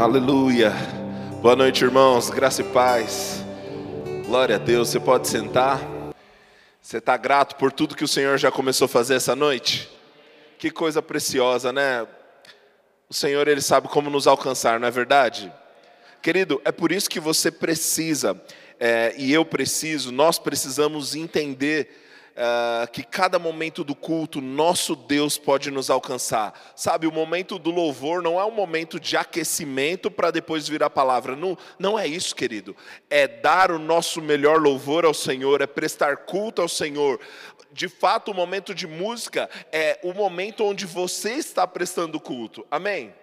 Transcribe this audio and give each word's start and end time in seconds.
Aleluia. 0.00 0.72
Boa 1.42 1.54
noite, 1.54 1.84
irmãos. 1.84 2.30
Graça 2.30 2.62
e 2.62 2.64
paz. 2.64 3.44
Glória 4.24 4.56
a 4.56 4.58
Deus. 4.58 4.88
Você 4.88 4.98
pode 4.98 5.28
sentar. 5.28 5.78
Você 6.80 6.96
está 6.96 7.18
grato 7.18 7.56
por 7.56 7.70
tudo 7.70 7.94
que 7.94 8.02
o 8.02 8.08
Senhor 8.08 8.38
já 8.38 8.50
começou 8.50 8.86
a 8.86 8.88
fazer 8.88 9.16
essa 9.16 9.36
noite? 9.36 9.90
Que 10.58 10.70
coisa 10.70 11.02
preciosa, 11.02 11.70
né? 11.70 12.06
O 13.10 13.12
Senhor, 13.12 13.46
Ele 13.46 13.60
sabe 13.60 13.88
como 13.88 14.08
nos 14.08 14.26
alcançar, 14.26 14.80
não 14.80 14.88
é 14.88 14.90
verdade? 14.90 15.52
Querido, 16.22 16.62
é 16.64 16.72
por 16.72 16.92
isso 16.92 17.10
que 17.10 17.20
você 17.20 17.50
precisa, 17.50 18.42
é, 18.80 19.14
e 19.18 19.30
eu 19.30 19.44
preciso, 19.44 20.10
nós 20.10 20.38
precisamos 20.38 21.14
entender 21.14 22.09
uh, 22.40 22.90
que 22.90 23.02
cada 23.02 23.38
momento 23.38 23.84
do 23.84 23.94
culto, 23.94 24.40
nosso 24.40 24.96
Deus 24.96 25.36
pode 25.36 25.70
nos 25.70 25.90
alcançar. 25.90 26.72
Sabe, 26.74 27.06
o 27.06 27.12
momento 27.12 27.58
do 27.58 27.70
louvor 27.70 28.22
não 28.22 28.40
é 28.40 28.44
um 28.44 28.50
momento 28.50 28.98
de 28.98 29.16
aquecimento 29.16 30.10
para 30.10 30.30
depois 30.30 30.66
vir 30.66 30.82
a 30.82 30.90
palavra. 30.90 31.36
Não, 31.36 31.56
não 31.78 31.98
é 31.98 32.06
isso, 32.06 32.34
querido. 32.34 32.74
É 33.10 33.28
dar 33.28 33.70
o 33.70 33.78
nosso 33.78 34.22
melhor 34.22 34.60
louvor 34.60 35.04
ao 35.04 35.14
Senhor, 35.14 35.60
é 35.60 35.66
prestar 35.66 36.16
culto 36.18 36.62
ao 36.62 36.68
Senhor. 36.68 37.20
De 37.72 37.88
fato, 37.88 38.30
o 38.30 38.34
momento 38.34 38.74
de 38.74 38.86
música 38.86 39.48
é 39.70 40.00
o 40.02 40.12
momento 40.12 40.64
onde 40.64 40.86
você 40.86 41.34
está 41.34 41.66
prestando 41.66 42.18
culto. 42.18 42.66
Amém? 42.70 43.14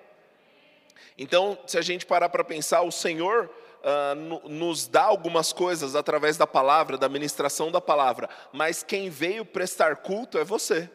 Então, 1.17 1.57
se 1.65 1.77
a 1.77 1.81
gente 1.81 2.05
parar 2.05 2.29
para 2.29 2.43
pensar, 2.43 2.83
o 2.83 2.91
Senhor 2.91 3.49
uh, 3.83 4.49
nos 4.49 4.87
dá 4.87 5.03
algumas 5.03 5.53
coisas 5.53 5.95
através 5.95 6.37
da 6.37 6.47
palavra, 6.47 6.97
da 6.97 7.09
ministração 7.09 7.71
da 7.71 7.81
palavra, 7.81 8.29
mas 8.51 8.83
quem 8.83 9.09
veio 9.09 9.45
prestar 9.45 9.97
culto 9.97 10.37
é 10.37 10.43
você. 10.43 10.89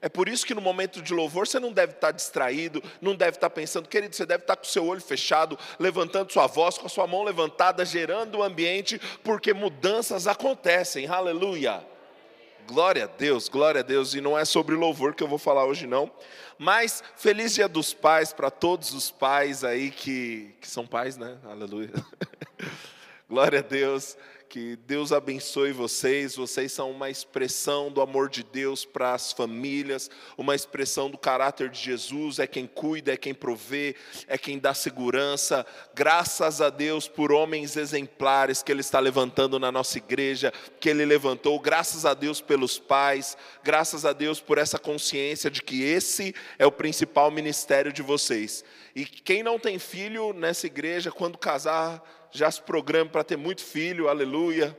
É 0.00 0.08
por 0.08 0.28
isso 0.28 0.46
que 0.46 0.54
no 0.54 0.60
momento 0.60 1.02
de 1.02 1.12
louvor 1.12 1.46
você 1.46 1.58
não 1.58 1.72
deve 1.72 1.94
estar 1.94 2.12
distraído, 2.12 2.82
não 3.00 3.16
deve 3.16 3.36
estar 3.36 3.50
pensando, 3.50 3.88
querido, 3.88 4.14
você 4.14 4.24
deve 4.24 4.44
estar 4.44 4.56
com 4.56 4.62
o 4.62 4.68
seu 4.68 4.86
olho 4.86 5.00
fechado, 5.00 5.58
levantando 5.78 6.32
sua 6.32 6.46
voz, 6.46 6.78
com 6.78 6.86
a 6.86 6.90
sua 6.90 7.06
mão 7.06 7.24
levantada, 7.24 7.84
gerando 7.84 8.38
o 8.38 8.42
ambiente, 8.42 9.00
porque 9.24 9.52
mudanças 9.52 10.26
acontecem, 10.26 11.08
aleluia. 11.08 11.84
Glória 12.68 13.04
a 13.04 13.06
Deus, 13.06 13.48
glória 13.48 13.80
a 13.80 13.82
Deus. 13.82 14.14
E 14.14 14.20
não 14.20 14.38
é 14.38 14.44
sobre 14.44 14.74
louvor 14.74 15.14
que 15.14 15.22
eu 15.22 15.28
vou 15.28 15.38
falar 15.38 15.64
hoje, 15.64 15.86
não. 15.86 16.10
Mas 16.58 17.02
feliz 17.16 17.54
dia 17.54 17.68
dos 17.68 17.94
pais 17.94 18.32
para 18.32 18.50
todos 18.50 18.92
os 18.92 19.10
pais 19.10 19.62
aí 19.62 19.90
que, 19.90 20.54
que 20.60 20.68
são 20.68 20.86
pais, 20.86 21.16
né? 21.16 21.38
Aleluia. 21.44 21.90
glória 23.28 23.60
a 23.60 23.62
Deus. 23.62 24.16
Que 24.48 24.76
Deus 24.76 25.12
abençoe 25.12 25.72
vocês. 25.72 26.34
Vocês 26.34 26.72
são 26.72 26.90
uma 26.90 27.10
expressão 27.10 27.92
do 27.92 28.00
amor 28.00 28.30
de 28.30 28.42
Deus 28.42 28.82
para 28.82 29.12
as 29.12 29.30
famílias, 29.30 30.10
uma 30.38 30.54
expressão 30.54 31.10
do 31.10 31.18
caráter 31.18 31.68
de 31.68 31.78
Jesus. 31.78 32.38
É 32.38 32.46
quem 32.46 32.66
cuida, 32.66 33.12
é 33.12 33.16
quem 33.16 33.34
provê, 33.34 33.94
é 34.26 34.38
quem 34.38 34.58
dá 34.58 34.72
segurança. 34.72 35.66
Graças 35.94 36.62
a 36.62 36.70
Deus 36.70 37.06
por 37.06 37.30
homens 37.30 37.76
exemplares 37.76 38.62
que 38.62 38.72
Ele 38.72 38.80
está 38.80 38.98
levantando 38.98 39.58
na 39.58 39.70
nossa 39.70 39.98
igreja, 39.98 40.50
que 40.80 40.88
Ele 40.88 41.04
levantou. 41.04 41.60
Graças 41.60 42.06
a 42.06 42.14
Deus 42.14 42.40
pelos 42.40 42.78
pais. 42.78 43.36
Graças 43.62 44.06
a 44.06 44.14
Deus 44.14 44.40
por 44.40 44.56
essa 44.56 44.78
consciência 44.78 45.50
de 45.50 45.60
que 45.60 45.82
esse 45.82 46.34
é 46.58 46.64
o 46.64 46.72
principal 46.72 47.30
ministério 47.30 47.92
de 47.92 48.00
vocês. 48.00 48.64
E 48.96 49.04
quem 49.04 49.42
não 49.42 49.58
tem 49.58 49.78
filho 49.78 50.32
nessa 50.32 50.66
igreja, 50.66 51.12
quando 51.12 51.36
casar, 51.36 52.02
já 52.30 52.50
se 52.50 52.62
programa 52.62 53.10
para 53.10 53.24
ter 53.24 53.36
muito 53.36 53.62
filho, 53.62 54.08
aleluia. 54.08 54.76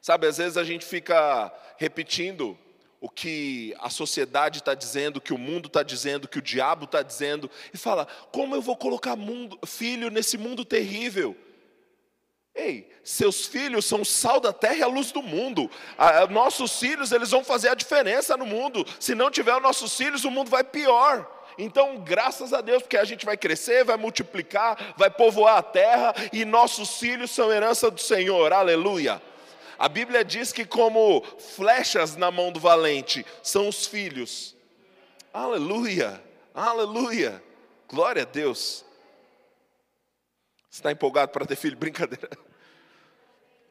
Sabe, 0.00 0.26
às 0.26 0.38
vezes 0.38 0.56
a 0.56 0.64
gente 0.64 0.84
fica 0.84 1.52
repetindo 1.76 2.58
o 3.00 3.08
que 3.08 3.74
a 3.80 3.90
sociedade 3.90 4.58
está 4.58 4.74
dizendo, 4.74 5.16
o 5.16 5.20
que 5.20 5.32
o 5.32 5.38
mundo 5.38 5.66
está 5.66 5.82
dizendo, 5.82 6.24
o 6.24 6.28
que 6.28 6.38
o 6.38 6.42
diabo 6.42 6.84
está 6.84 7.02
dizendo, 7.02 7.50
e 7.72 7.76
fala: 7.76 8.06
como 8.30 8.54
eu 8.54 8.62
vou 8.62 8.76
colocar 8.76 9.16
mundo, 9.16 9.58
filho 9.66 10.10
nesse 10.10 10.38
mundo 10.38 10.64
terrível? 10.64 11.36
Ei, 12.54 12.90
seus 13.02 13.46
filhos 13.46 13.86
são 13.86 14.02
o 14.02 14.04
sal 14.04 14.38
da 14.38 14.52
terra 14.52 14.76
e 14.76 14.82
a 14.82 14.86
luz 14.86 15.10
do 15.10 15.22
mundo. 15.22 15.70
A, 15.96 16.26
nossos 16.26 16.78
filhos, 16.78 17.10
eles 17.10 17.30
vão 17.30 17.42
fazer 17.42 17.70
a 17.70 17.74
diferença 17.74 18.36
no 18.36 18.44
mundo. 18.44 18.86
Se 19.00 19.14
não 19.14 19.30
tiver 19.30 19.56
os 19.56 19.62
nossos 19.62 19.96
filhos, 19.96 20.24
o 20.24 20.30
mundo 20.30 20.50
vai 20.50 20.62
pior. 20.62 21.26
Então, 21.58 21.98
graças 21.98 22.52
a 22.52 22.60
Deus, 22.60 22.82
porque 22.82 22.96
a 22.96 23.04
gente 23.04 23.26
vai 23.26 23.36
crescer, 23.36 23.84
vai 23.84 23.96
multiplicar, 23.96 24.94
vai 24.96 25.10
povoar 25.10 25.58
a 25.58 25.62
terra 25.62 26.14
e 26.32 26.44
nossos 26.44 26.98
filhos 26.98 27.30
são 27.30 27.52
herança 27.52 27.90
do 27.90 28.00
Senhor. 28.00 28.52
Aleluia. 28.52 29.20
A 29.78 29.88
Bíblia 29.88 30.24
diz 30.24 30.52
que, 30.52 30.64
como 30.64 31.22
flechas 31.38 32.16
na 32.16 32.30
mão 32.30 32.52
do 32.52 32.60
valente, 32.60 33.26
são 33.42 33.68
os 33.68 33.86
filhos. 33.86 34.54
Aleluia, 35.32 36.22
aleluia, 36.54 37.42
glória 37.88 38.22
a 38.22 38.26
Deus. 38.26 38.84
Você 40.70 40.80
está 40.80 40.92
empolgado 40.92 41.32
para 41.32 41.44
ter 41.44 41.56
filho? 41.56 41.76
Brincadeira. 41.78 42.30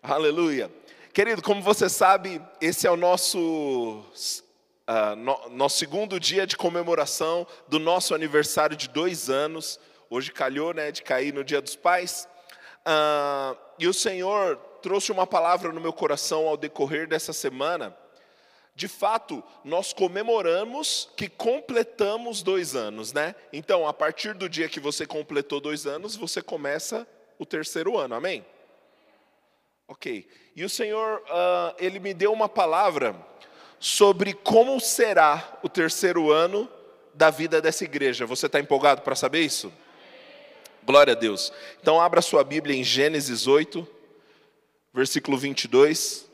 Aleluia. 0.03 0.71
Querido, 1.13 1.41
como 1.41 1.61
você 1.61 1.87
sabe, 1.89 2.41
esse 2.59 2.87
é 2.87 2.91
o 2.91 2.97
nosso 2.97 4.03
uh, 4.91 5.15
no, 5.15 5.49
nosso 5.49 5.77
segundo 5.77 6.19
dia 6.19 6.45
de 6.45 6.57
comemoração 6.57 7.47
do 7.67 7.79
nosso 7.79 8.13
aniversário 8.13 8.75
de 8.75 8.89
dois 8.89 9.29
anos. 9.29 9.79
Hoje 10.09 10.31
calhou 10.31 10.73
né, 10.73 10.91
de 10.91 11.01
cair 11.01 11.33
no 11.33 11.43
Dia 11.43 11.61
dos 11.61 11.75
Pais. 11.75 12.27
Uh, 12.81 13.57
e 13.79 13.87
o 13.87 13.93
Senhor 13.93 14.57
trouxe 14.81 15.11
uma 15.11 15.25
palavra 15.25 15.71
no 15.71 15.79
meu 15.79 15.93
coração 15.93 16.47
ao 16.47 16.57
decorrer 16.57 17.07
dessa 17.07 17.31
semana. 17.31 17.95
De 18.75 18.87
fato, 18.87 19.43
nós 19.63 19.93
comemoramos 19.93 21.09
que 21.15 21.29
completamos 21.29 22.41
dois 22.41 22.75
anos, 22.75 23.13
né? 23.13 23.35
Então, 23.51 23.87
a 23.87 23.93
partir 23.93 24.33
do 24.33 24.49
dia 24.49 24.69
que 24.69 24.79
você 24.79 25.05
completou 25.05 25.59
dois 25.59 25.85
anos, 25.85 26.15
você 26.15 26.41
começa 26.41 27.07
o 27.37 27.45
terceiro 27.45 27.97
ano, 27.97 28.15
amém? 28.15 28.45
Ok. 29.87 30.27
E 30.55 30.63
o 30.63 30.69
Senhor, 30.69 31.19
uh, 31.19 31.75
Ele 31.77 31.99
me 31.99 32.13
deu 32.13 32.31
uma 32.31 32.47
palavra 32.47 33.13
sobre 33.81 34.35
como 34.35 34.79
será 34.79 35.59
o 35.63 35.67
terceiro 35.67 36.31
ano 36.31 36.69
da 37.15 37.31
vida 37.31 37.59
dessa 37.59 37.83
igreja. 37.83 38.27
Você 38.27 38.45
está 38.45 38.59
empolgado 38.59 39.01
para 39.01 39.15
saber 39.15 39.41
isso? 39.41 39.73
Glória 40.83 41.13
a 41.13 41.15
Deus. 41.15 41.51
Então, 41.81 41.99
abra 41.99 42.21
sua 42.21 42.43
Bíblia 42.43 42.75
em 42.75 42.83
Gênesis 42.83 43.47
8, 43.47 43.85
versículo 44.93 45.35
22. 45.35 46.29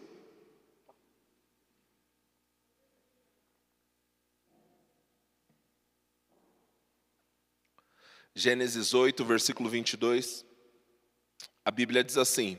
Gênesis 8.36 8.94
8, 8.94 9.24
versículo 9.24 9.70
22. 9.70 10.46
A 11.64 11.72
Bíblia 11.72 12.04
diz 12.04 12.18
assim: 12.18 12.58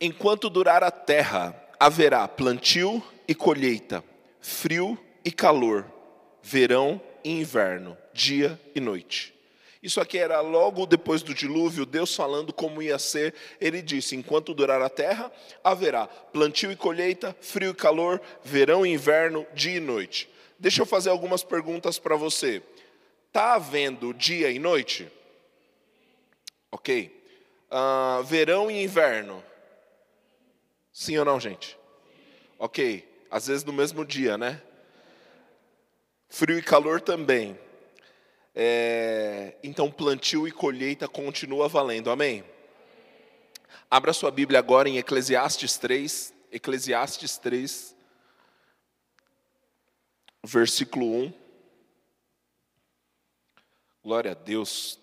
Enquanto 0.00 0.48
durar 0.48 0.84
a 0.84 0.92
terra, 0.92 1.60
haverá 1.78 2.26
plantio 2.28 3.02
e 3.26 3.34
colheita, 3.34 4.04
frio 4.40 4.98
e 5.24 5.32
calor, 5.32 5.90
verão 6.42 7.00
e 7.24 7.30
inverno, 7.40 7.96
dia 8.12 8.60
e 8.74 8.80
noite. 8.80 9.34
Isso 9.82 10.00
aqui 10.00 10.16
era 10.16 10.40
logo 10.40 10.86
depois 10.86 11.22
do 11.22 11.34
dilúvio, 11.34 11.84
Deus 11.84 12.14
falando 12.14 12.52
como 12.54 12.82
ia 12.82 12.98
ser. 12.98 13.34
Ele 13.60 13.82
disse: 13.82 14.16
enquanto 14.16 14.54
durar 14.54 14.80
a 14.80 14.88
terra, 14.88 15.30
haverá 15.62 16.06
plantio 16.06 16.72
e 16.72 16.76
colheita, 16.76 17.36
frio 17.40 17.70
e 17.70 17.74
calor, 17.74 18.20
verão 18.42 18.86
e 18.86 18.92
inverno, 18.92 19.46
dia 19.52 19.76
e 19.76 19.80
noite. 19.80 20.28
Deixa 20.58 20.80
eu 20.80 20.86
fazer 20.86 21.10
algumas 21.10 21.42
perguntas 21.42 21.98
para 21.98 22.16
você. 22.16 22.62
Está 23.28 23.54
havendo 23.54 24.14
dia 24.14 24.50
e 24.50 24.58
noite? 24.58 25.10
Ok. 26.70 27.22
Uh, 27.70 28.22
verão 28.24 28.70
e 28.70 28.82
inverno? 28.82 29.42
Sim 30.92 31.18
ou 31.18 31.24
não, 31.26 31.38
gente? 31.38 31.76
Ok 32.58 33.13
às 33.34 33.48
vezes 33.48 33.64
no 33.64 33.72
mesmo 33.72 34.04
dia, 34.04 34.38
né? 34.38 34.62
Frio 36.28 36.56
e 36.56 36.62
calor 36.62 37.00
também. 37.00 37.58
É, 38.54 39.56
então, 39.60 39.90
plantio 39.90 40.46
e 40.46 40.52
colheita 40.52 41.08
continua 41.08 41.66
valendo, 41.66 42.12
amém? 42.12 42.44
Abra 43.90 44.12
sua 44.12 44.30
Bíblia 44.30 44.60
agora 44.60 44.88
em 44.88 44.98
Eclesiastes 44.98 45.76
3, 45.76 46.32
Eclesiastes 46.52 47.36
3, 47.36 47.96
versículo 50.44 51.04
1. 51.04 51.32
Glória 54.04 54.30
a 54.30 54.34
Deus. 54.34 55.00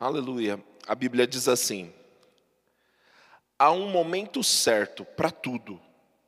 Aleluia. 0.00 0.58
A 0.86 0.94
Bíblia 0.94 1.26
diz 1.26 1.46
assim: 1.46 1.92
há 3.58 3.70
um 3.70 3.88
momento 3.88 4.42
certo 4.42 5.04
para 5.04 5.30
tudo, 5.30 5.80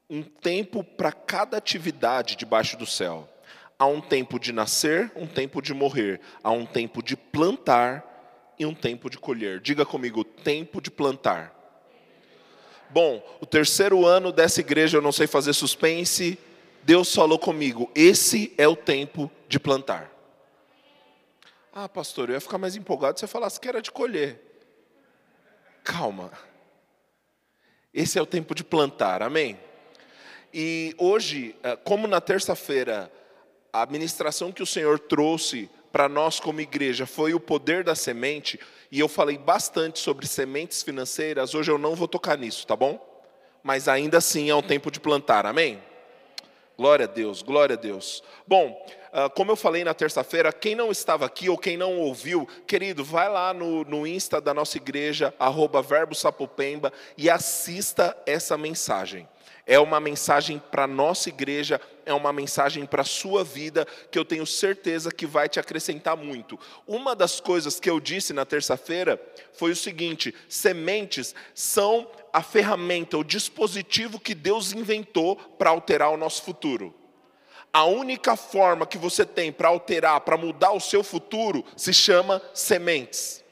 um 0.09 0.23
tempo 0.23 0.83
para 0.83 1.13
cada 1.13 1.57
atividade 1.57 2.37
debaixo 2.37 2.77
do 2.77 2.87
céu. 2.87 3.29
Há 3.79 3.87
um 3.87 4.01
tempo 4.01 4.41
de 4.41 4.53
nascer, 4.53 5.13
um 5.15 5.27
tempo 5.27 5.63
de 5.63 5.73
morrer, 5.73 6.21
há 6.43 6.51
um 6.51 6.67
tempo 6.67 7.03
de 7.03 7.17
plantar 7.17 8.55
e 8.59 8.67
um 8.67 8.75
tempo 8.75 9.09
de 9.09 9.19
colher. 9.19 9.61
Diga 9.61 9.87
comigo, 9.87 10.25
tempo 10.25 10.81
de 10.81 10.91
plantar. 10.91 11.55
Bom, 12.91 13.23
o 13.41 13.47
terceiro 13.47 14.05
ano 14.07 14.33
dessa 14.33 14.61
igreja, 14.61 14.97
eu 14.97 15.03
não 15.03 15.13
sei 15.13 15.27
fazer 15.27 15.53
suspense, 15.53 16.39
Deus 16.83 17.15
falou 17.15 17.39
comigo: 17.39 17.91
esse 17.95 18.53
é 18.57 18.67
o 18.67 18.75
tempo 18.75 19.31
de 19.47 19.61
plantar. 19.61 20.11
Ah, 21.73 21.89
pastor, 21.89 22.31
eu 22.31 22.35
ia 22.35 22.41
ficar 22.41 22.59
mais 22.59 22.75
empolgado 22.75 23.19
se 23.19 23.21
você 23.21 23.27
falasse 23.27 23.61
que 23.61 23.69
era 23.69 23.81
de 23.81 23.93
colher. 23.93 24.41
Calma. 25.85 26.33
Esse 27.93 28.19
é 28.19 28.23
o 28.23 28.27
tempo 28.27 28.55
de 28.55 28.63
plantar, 28.63 29.23
amém? 29.23 29.59
E 30.53 30.95
hoje, 30.99 31.57
eh, 31.63 31.77
como 31.77 32.07
na 32.07 32.21
terça-feira, 32.21 33.11
a 33.73 33.87
ministração 33.87 34.53
que 34.53 34.63
o 34.63 34.67
Senhor 34.67 34.99
trouxe 34.99 35.71
para 35.91 36.09
nós 36.09 36.39
como 36.39 36.61
igreja 36.61 37.07
foi 37.07 37.33
o 37.33 37.41
poder 37.41 37.83
da 37.83 37.95
semente, 37.95 38.61
e 38.93 39.01
eu 39.01 39.09
falei 39.09 39.39
bastante 39.39 39.99
sobre 39.99 40.27
sementes 40.27 40.83
financeiras, 40.83 41.55
hoje 41.55 41.71
eu 41.71 41.79
não 41.79 41.95
vou 41.95 42.07
tocar 42.07 42.37
nisso, 42.37 42.67
tá 42.67 42.77
bom? 42.77 43.05
Mas 43.63 43.89
ainda 43.89 44.19
assim 44.19 44.51
é 44.51 44.55
um 44.55 44.63
tempo 44.63 44.91
de 44.91 45.01
plantar, 45.01 45.47
amém? 45.47 45.83
Glória 46.77 47.07
a 47.07 47.09
Deus, 47.09 47.43
glória 47.43 47.75
a 47.75 47.79
Deus. 47.79 48.23
Bom, 48.47 48.87
como 49.35 49.53
eu 49.53 49.57
falei 49.57 49.85
na 49.85 49.95
terça-feira, 49.95 50.53
quem 50.53 50.75
não 50.75 50.91
estava 50.91 51.27
aqui 51.27 51.49
ou 51.49 51.57
quem 51.57 51.77
não 51.77 51.99
ouviu, 51.99 52.47
querido, 52.67 53.03
vai 53.03 53.29
lá 53.29 53.55
no, 53.55 53.85
no 53.85 54.07
Insta 54.07 54.41
da 54.41 54.53
nossa 54.53 54.77
igreja, 54.77 55.35
arroba 55.39 55.81
Verbo 55.81 56.15
Sapopemba, 56.15 56.93
e 57.17 57.31
assista 57.31 58.17
essa 58.27 58.59
mensagem 58.59 59.27
é 59.69 59.79
uma 59.79 60.01
mensagem 60.01 60.59
para 60.71 60.85
a 60.85 60.87
nossa 60.87 61.29
igreja, 61.29 61.79
é 62.07 62.15
uma 62.15 62.33
mensagem 62.33 62.87
para 62.87 63.03
a 63.03 63.05
sua 63.05 63.45
vida, 63.45 63.87
que 64.11 64.19
eu 64.19 64.25
tenho 64.25 64.47
certeza 64.47 65.13
que 65.13 65.27
vai 65.27 65.47
te 65.47 65.61
acrescentar 65.61 66.17
muito. 66.17 66.59
Uma 66.87 67.15
das 67.15 67.39
coisas 67.39 67.79
que 67.79 67.91
eu 67.91 68.01
disse 68.01 68.33
na 68.33 68.47
terça-feira 68.47 69.21
foi 69.53 69.73
o 69.73 69.77
seguinte: 69.77 70.35
sementes 70.49 71.35
são 71.55 72.11
a 72.33 72.43
ferramenta, 72.43 73.19
o 73.19 73.25
dispositivo 73.25 74.19
que 74.19 74.35
Deus 74.35 74.73
inventou 74.73 75.37
para 75.37 75.69
alterar 75.69 76.09
o 76.13 76.17
nosso 76.17 76.43
futuro. 76.45 76.95
A 77.73 77.85
única 77.85 78.37
forma 78.37 78.87
que 78.87 78.99
você 78.99 79.25
tem 79.25 79.53
para 79.53 79.69
alterar, 79.69 80.21
para 80.23 80.37
mudar 80.37 80.73
o 80.73 80.81
seu 80.81 81.05
futuro, 81.05 81.65
se 81.77 81.93
chama 81.93 82.43
sementes. 82.55 83.45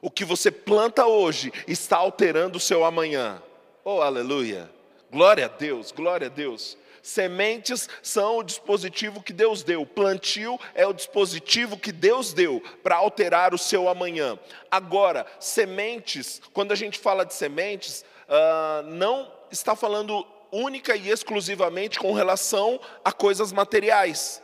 O 0.00 0.10
que 0.10 0.24
você 0.24 0.50
planta 0.50 1.06
hoje 1.06 1.52
está 1.66 1.96
alterando 1.96 2.58
o 2.58 2.60
seu 2.60 2.84
amanhã. 2.84 3.42
Oh, 3.84 4.00
aleluia! 4.00 4.70
Glória 5.10 5.46
a 5.46 5.48
Deus, 5.48 5.92
glória 5.92 6.26
a 6.26 6.30
Deus. 6.30 6.76
Sementes 7.02 7.88
são 8.02 8.38
o 8.38 8.42
dispositivo 8.42 9.22
que 9.22 9.32
Deus 9.32 9.62
deu, 9.62 9.84
plantio 9.84 10.58
é 10.74 10.86
o 10.86 10.92
dispositivo 10.92 11.76
que 11.76 11.92
Deus 11.92 12.32
deu 12.32 12.62
para 12.82 12.96
alterar 12.96 13.52
o 13.52 13.58
seu 13.58 13.88
amanhã. 13.88 14.38
Agora, 14.70 15.26
sementes, 15.38 16.40
quando 16.52 16.72
a 16.72 16.74
gente 16.74 16.98
fala 16.98 17.24
de 17.24 17.34
sementes, 17.34 18.04
uh, 18.26 18.82
não 18.84 19.30
está 19.50 19.76
falando 19.76 20.26
única 20.54 20.94
e 20.94 21.10
exclusivamente 21.10 21.98
com 21.98 22.12
relação 22.12 22.80
a 23.04 23.12
coisas 23.12 23.52
materiais. 23.52 24.40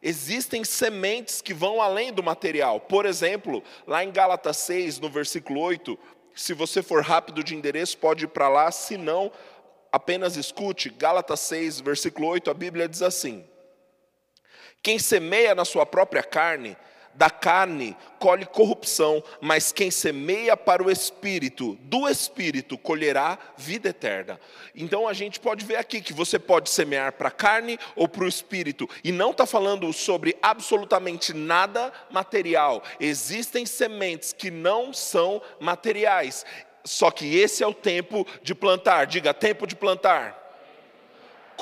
Existem 0.00 0.64
sementes 0.64 1.42
que 1.42 1.52
vão 1.52 1.80
além 1.80 2.12
do 2.12 2.22
material. 2.22 2.80
Por 2.80 3.06
exemplo, 3.06 3.62
lá 3.86 4.04
em 4.04 4.10
Gálatas 4.10 4.56
6, 4.58 5.00
no 5.00 5.08
versículo 5.08 5.60
8, 5.60 5.98
se 6.34 6.54
você 6.54 6.82
for 6.82 7.02
rápido 7.02 7.42
de 7.42 7.54
endereço, 7.54 7.98
pode 7.98 8.24
ir 8.24 8.28
para 8.28 8.48
lá, 8.48 8.70
se 8.70 8.96
não, 8.96 9.30
apenas 9.90 10.36
escute, 10.36 10.90
Gálatas 10.90 11.40
6, 11.40 11.80
versículo 11.80 12.28
8, 12.28 12.50
a 12.50 12.54
Bíblia 12.54 12.88
diz 12.88 13.02
assim: 13.02 13.44
Quem 14.82 14.98
semeia 14.98 15.54
na 15.54 15.64
sua 15.64 15.84
própria 15.84 16.22
carne, 16.22 16.76
da 17.14 17.30
carne 17.30 17.96
colhe 18.18 18.46
corrupção, 18.46 19.22
mas 19.40 19.72
quem 19.72 19.90
semeia 19.90 20.56
para 20.56 20.82
o 20.82 20.90
espírito, 20.90 21.76
do 21.82 22.08
espírito 22.08 22.78
colherá 22.78 23.38
vida 23.56 23.88
eterna. 23.88 24.38
Então 24.74 25.08
a 25.08 25.12
gente 25.12 25.40
pode 25.40 25.64
ver 25.64 25.76
aqui 25.76 26.00
que 26.00 26.12
você 26.12 26.38
pode 26.38 26.70
semear 26.70 27.12
para 27.12 27.28
a 27.28 27.32
carne 27.32 27.78
ou 27.96 28.08
para 28.08 28.24
o 28.24 28.28
espírito, 28.28 28.88
e 29.02 29.10
não 29.10 29.32
está 29.32 29.44
falando 29.44 29.92
sobre 29.92 30.36
absolutamente 30.40 31.34
nada 31.34 31.92
material. 32.10 32.82
Existem 33.00 33.66
sementes 33.66 34.32
que 34.32 34.50
não 34.50 34.92
são 34.92 35.42
materiais, 35.60 36.46
só 36.84 37.10
que 37.10 37.36
esse 37.36 37.62
é 37.62 37.66
o 37.66 37.74
tempo 37.74 38.26
de 38.42 38.54
plantar. 38.54 39.06
Diga, 39.06 39.34
tempo 39.34 39.66
de 39.66 39.76
plantar. 39.76 40.41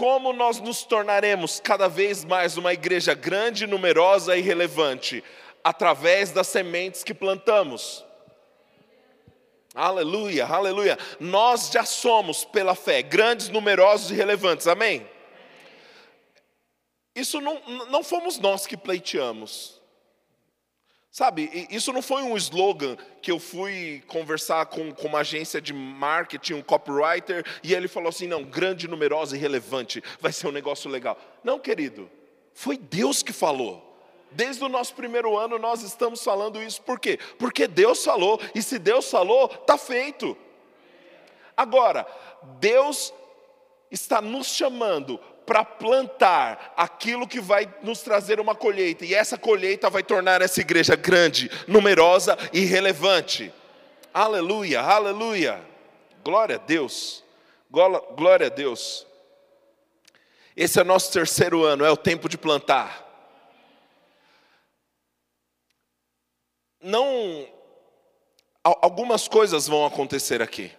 Como 0.01 0.33
nós 0.33 0.59
nos 0.61 0.83
tornaremos 0.83 1.61
cada 1.61 1.87
vez 1.87 2.25
mais 2.25 2.57
uma 2.57 2.73
igreja 2.73 3.13
grande, 3.13 3.67
numerosa 3.67 4.35
e 4.35 4.41
relevante? 4.41 5.23
Através 5.63 6.31
das 6.31 6.47
sementes 6.47 7.05
que 7.05 7.13
plantamos. 7.13 8.03
Aleluia, 9.75 10.47
aleluia. 10.47 10.99
Nós 11.21 11.71
já 11.71 11.85
somos, 11.85 12.47
pela 12.47 12.75
fé, 12.75 13.03
grandes, 13.03 13.51
numerosos 13.51 14.11
e 14.11 14.15
relevantes. 14.15 14.67
Amém? 14.67 15.07
Isso 17.15 17.39
não, 17.39 17.61
não 17.91 18.03
fomos 18.03 18.39
nós 18.39 18.67
que 18.67 18.79
pleiteamos. 18.79 19.80
Sabe, 21.11 21.67
isso 21.71 21.93
não 21.93 22.03
foi 22.03 22.23
um 22.23 22.37
slogan 22.37 22.97
que 23.21 23.33
eu 23.33 23.41
fui 23.41 24.01
conversar 24.07 24.67
com, 24.67 24.95
com 24.95 25.09
uma 25.09 25.21
agência 25.21 25.61
de 25.61 25.73
marketing, 25.73 26.55
um 26.55 26.63
copywriter, 26.63 27.45
e 27.65 27.75
ele 27.75 27.89
falou 27.89 28.11
assim: 28.11 28.29
não, 28.29 28.45
grande, 28.45 28.87
numerosa 28.87 29.37
e 29.37 29.41
relevante, 29.41 30.01
vai 30.21 30.31
ser 30.31 30.47
um 30.47 30.53
negócio 30.53 30.89
legal. 30.89 31.19
Não, 31.43 31.59
querido, 31.59 32.09
foi 32.55 32.77
Deus 32.77 33.25
que 33.25 33.33
falou. 33.33 33.89
Desde 34.31 34.63
o 34.63 34.69
nosso 34.69 34.95
primeiro 34.95 35.37
ano 35.37 35.59
nós 35.59 35.83
estamos 35.83 36.23
falando 36.23 36.63
isso, 36.63 36.81
por 36.83 37.01
quê? 37.01 37.19
Porque 37.37 37.67
Deus 37.67 38.05
falou, 38.05 38.41
e 38.55 38.63
se 38.63 38.79
Deus 38.79 39.11
falou, 39.11 39.51
está 39.53 39.77
feito. 39.77 40.37
Agora, 41.57 42.07
Deus 42.61 43.13
está 43.91 44.23
nos 44.23 44.47
chamando 44.47 45.19
para 45.51 45.65
plantar 45.65 46.75
aquilo 46.77 47.27
que 47.27 47.41
vai 47.41 47.69
nos 47.83 48.03
trazer 48.03 48.39
uma 48.39 48.55
colheita, 48.55 49.05
e 49.05 49.13
essa 49.13 49.37
colheita 49.37 49.91
vai 49.91 50.01
tornar 50.01 50.41
essa 50.41 50.61
igreja 50.61 50.95
grande, 50.95 51.51
numerosa 51.67 52.39
e 52.53 52.61
relevante. 52.61 53.53
Aleluia, 54.15 54.81
aleluia. 54.81 55.61
Glória 56.23 56.55
a 56.55 56.59
Deus. 56.61 57.25
Glória 57.69 58.47
a 58.47 58.49
Deus. 58.49 59.05
Esse 60.57 60.79
é 60.79 60.85
nosso 60.85 61.13
terceiro 61.13 61.65
ano, 61.65 61.85
é 61.85 61.91
o 61.91 61.97
tempo 61.97 62.29
de 62.29 62.39
plantar. 62.39 63.05
Não. 66.81 67.49
Algumas 68.63 69.27
coisas 69.27 69.67
vão 69.67 69.85
acontecer 69.85 70.41
aqui. 70.41 70.71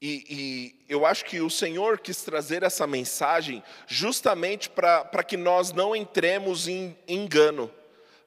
E, 0.00 0.24
e, 0.30 0.74
eu 0.88 1.04
acho 1.04 1.24
que 1.24 1.40
o 1.40 1.50
Senhor 1.50 1.98
quis 1.98 2.22
trazer 2.22 2.62
essa 2.62 2.86
mensagem 2.86 3.62
justamente 3.86 4.70
para 4.70 5.24
que 5.24 5.36
nós 5.36 5.72
não 5.72 5.94
entremos 5.94 6.68
em 6.68 6.96
engano, 7.08 7.68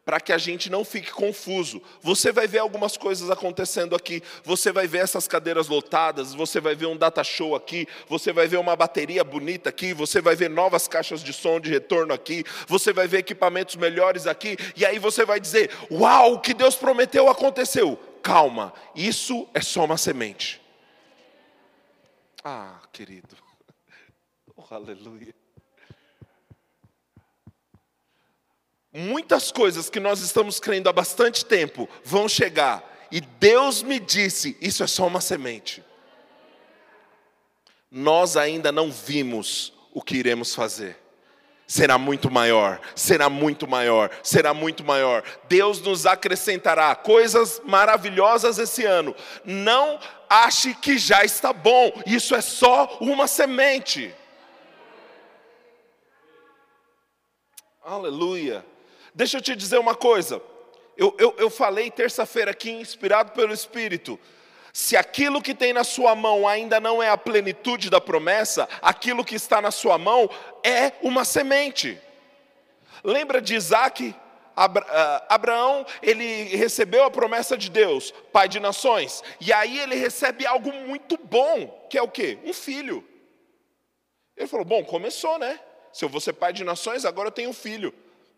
para 0.04 0.20
que 0.20 0.34
a 0.34 0.38
gente 0.38 0.70
não 0.70 0.84
fique 0.84 1.10
confuso. 1.12 1.82
Você 2.02 2.34
vai 2.34 2.46
ver 2.46 2.60
algumas 2.60 2.98
coisas 2.98 3.30
acontecendo 3.30 3.96
aqui, 3.96 4.22
você 4.44 4.70
vai 4.70 4.86
ver 4.86 4.98
essas 4.98 5.30
cadeiras 5.30 5.70
lotadas, 5.70 6.34
você 6.34 6.60
vai 6.60 6.76
ver 6.76 6.88
um 6.88 6.98
data 6.98 7.24
show 7.24 7.56
aqui, 7.56 7.88
você 8.10 8.34
vai 8.34 8.50
ver 8.50 8.58
uma 8.58 8.76
bateria 8.76 9.24
bonita 9.24 9.70
aqui, 9.70 9.94
você 9.94 10.20
vai 10.20 10.36
ver 10.36 10.50
novas 10.50 10.90
caixas 10.90 11.24
de 11.24 11.32
som 11.32 11.58
de 11.58 11.70
retorno 11.70 12.14
aqui, 12.14 12.44
você 12.68 12.92
vai 12.92 13.08
ver 13.08 13.20
equipamentos 13.20 13.78
melhores 13.78 14.28
aqui, 14.28 14.58
e 14.76 14.86
aí 14.86 15.00
você 15.00 15.24
vai 15.24 15.40
dizer: 15.40 15.72
Uau, 15.90 16.34
o 16.34 16.40
que 16.42 16.54
Deus 16.54 16.76
prometeu 16.76 17.30
aconteceu. 17.30 17.98
Calma, 18.22 18.74
isso 18.94 19.48
é 19.54 19.62
só 19.62 19.86
uma 19.86 19.98
semente. 19.98 20.61
Ah, 22.44 22.82
querido. 22.92 23.36
Oh, 24.54 24.76
aleluia. 24.76 25.34
Muitas 28.94 29.50
coisas 29.50 29.90
que 29.90 30.00
nós 30.00 30.20
estamos 30.20 30.60
crendo 30.60 30.90
há 30.90 30.94
bastante 30.94 31.46
tempo 31.46 31.88
vão 32.04 32.28
chegar. 32.28 32.84
E 33.10 33.22
Deus 33.22 33.82
me 33.82 33.98
disse: 33.98 34.58
isso 34.60 34.84
é 34.84 34.88
só 34.88 35.08
uma 35.08 35.22
semente. 35.22 35.84
Nós 37.90 38.36
ainda 38.36 38.72
não 38.72 38.92
vimos 38.92 39.74
o 39.94 40.02
que 40.02 40.18
iremos 40.18 40.54
fazer 40.54 41.02
será 41.72 41.98
muito 41.98 42.30
maior, 42.30 42.82
será 42.94 43.30
muito 43.30 43.66
maior, 43.66 44.12
será 44.22 44.54
muito 44.54 44.84
maior. 44.84 45.24
Deus 45.48 45.80
nos 45.80 46.06
acrescentará 46.06 46.94
coisas 46.94 47.62
maravilhosas 47.64 48.58
esse 48.58 48.84
ano. 48.84 49.16
Não 49.46 49.98
ache 50.30 50.74
que 50.74 50.98
já 50.98 51.24
está 51.24 51.54
bom, 51.54 51.94
isso 52.06 52.36
é 52.36 52.42
só 52.42 52.98
uma 53.00 53.26
semente. 53.26 54.14
Aleluia. 57.82 58.66
Deixa 59.16 59.38
eu 59.38 59.42
te 59.42 59.56
dizer 59.56 59.80
uma 59.80 59.96
coisa. 59.96 60.42
Eu, 60.98 61.16
eu, 61.18 61.36
eu 61.38 61.50
falei 61.50 61.90
terça-feira 61.90 62.52
aqui, 62.52 62.70
inspirado 62.70 63.32
pelo 63.32 63.54
Espírito. 63.54 64.20
Se 64.74 64.96
aquilo 64.96 65.42
que 65.42 65.54
tem 65.54 65.74
na 65.74 65.84
sua 65.84 66.16
mão 66.16 66.48
ainda 66.48 66.80
não 66.80 67.02
é 67.04 67.10
a 67.10 67.18
plenitude 67.18 67.90
da 67.90 68.00
promessa, 68.00 68.68
aquilo 68.82 69.26
que 69.26 69.36
está 69.36 69.62
na 69.62 69.72
sua 69.72 69.98
mão 69.98 70.30
é 70.64 70.94
uma 71.02 71.26
semente. 71.26 72.00
Lembra 73.04 73.42
de 73.42 73.56
Isaac? 73.56 74.16
Ah, 74.56 75.26
Abraão, 75.30 75.86
ele 76.02 76.44
recebeu 76.56 77.04
a 77.04 77.12
promessa 77.12 77.58
de 77.58 77.70
Deus, 77.70 78.14
pai 78.32 78.48
de 78.48 78.60
nações, 78.60 79.24
e 79.40 79.52
aí 79.52 79.80
ele 79.80 79.96
recebe 79.96 80.46
algo 80.46 80.72
muito 80.72 81.18
bom, 81.18 81.88
que 81.90 81.98
é 81.98 82.02
o 82.02 82.08
quê? 82.08 82.38
Um 82.44 82.54
filho. 82.54 83.04
Ele 84.36 84.48
falou: 84.48 84.66
Bom, 84.66 84.84
começou, 84.84 85.40
né? 85.40 85.60
Se 85.92 86.06
eu 86.06 86.10
vou 86.10 86.22
ser 86.22 86.34
pai 86.34 86.54
de 86.54 86.64
nações, 86.64 87.06
agora 87.06 87.28
eu 87.28 87.32
tenho 87.32 87.50
um 87.50 87.54
filho. 87.54 87.94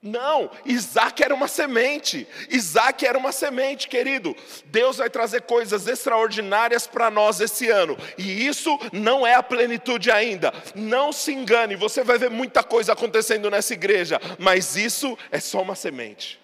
Não, 0.05 0.51
Isaac 0.65 1.23
era 1.23 1.33
uma 1.33 1.47
semente. 1.47 2.27
Isaac 2.49 3.05
era 3.07 3.17
uma 3.17 3.31
semente, 3.31 3.87
querido. 3.87 4.35
Deus 4.65 4.97
vai 4.97 5.09
trazer 5.09 5.43
coisas 5.43 5.87
extraordinárias 5.87 6.85
para 6.85 7.09
nós 7.09 7.39
esse 7.39 7.69
ano. 7.69 7.97
E 8.17 8.45
isso 8.45 8.77
não 8.91 9.25
é 9.25 9.33
a 9.35 9.41
plenitude 9.41 10.11
ainda. 10.11 10.53
Não 10.75 11.13
se 11.13 11.31
engane, 11.31 11.77
você 11.77 12.03
vai 12.03 12.17
ver 12.17 12.29
muita 12.29 12.61
coisa 12.61 12.91
acontecendo 12.91 13.49
nessa 13.49 13.71
igreja, 13.71 14.19
mas 14.37 14.75
isso 14.75 15.17
é 15.31 15.39
só 15.39 15.61
uma 15.61 15.73
semente. 15.73 16.37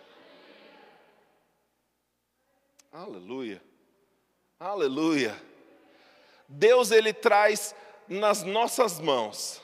Aleluia. 2.93 3.61
Aleluia. 4.57 5.35
Deus 6.47 6.91
ele 6.91 7.11
traz 7.11 7.75
nas 8.07 8.41
nossas 8.41 9.01
mãos 9.01 9.61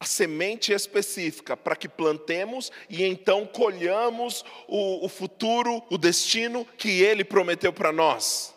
a 0.00 0.06
semente 0.06 0.72
específica 0.72 1.54
para 1.54 1.76
que 1.76 1.86
plantemos 1.86 2.72
e 2.88 3.04
então 3.04 3.46
colhamos 3.46 4.42
o, 4.66 5.04
o 5.04 5.08
futuro, 5.10 5.82
o 5.90 5.98
destino 5.98 6.64
que 6.78 7.02
Ele 7.02 7.22
prometeu 7.22 7.70
para 7.70 7.92
nós. 7.92 8.54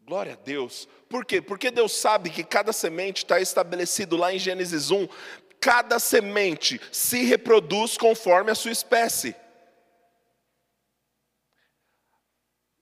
Glória 0.00 0.32
a 0.32 0.36
Deus. 0.36 0.88
Por 1.08 1.24
quê? 1.24 1.40
Porque 1.40 1.70
Deus 1.70 1.92
sabe 1.92 2.28
que 2.28 2.42
cada 2.42 2.72
semente 2.72 3.18
está 3.18 3.40
estabelecido 3.40 4.16
lá 4.16 4.34
em 4.34 4.38
Gênesis 4.38 4.90
1. 4.90 5.06
Cada 5.60 6.00
semente 6.00 6.80
se 6.90 7.22
reproduz 7.22 7.96
conforme 7.96 8.50
a 8.50 8.56
sua 8.56 8.72
espécie. 8.72 9.36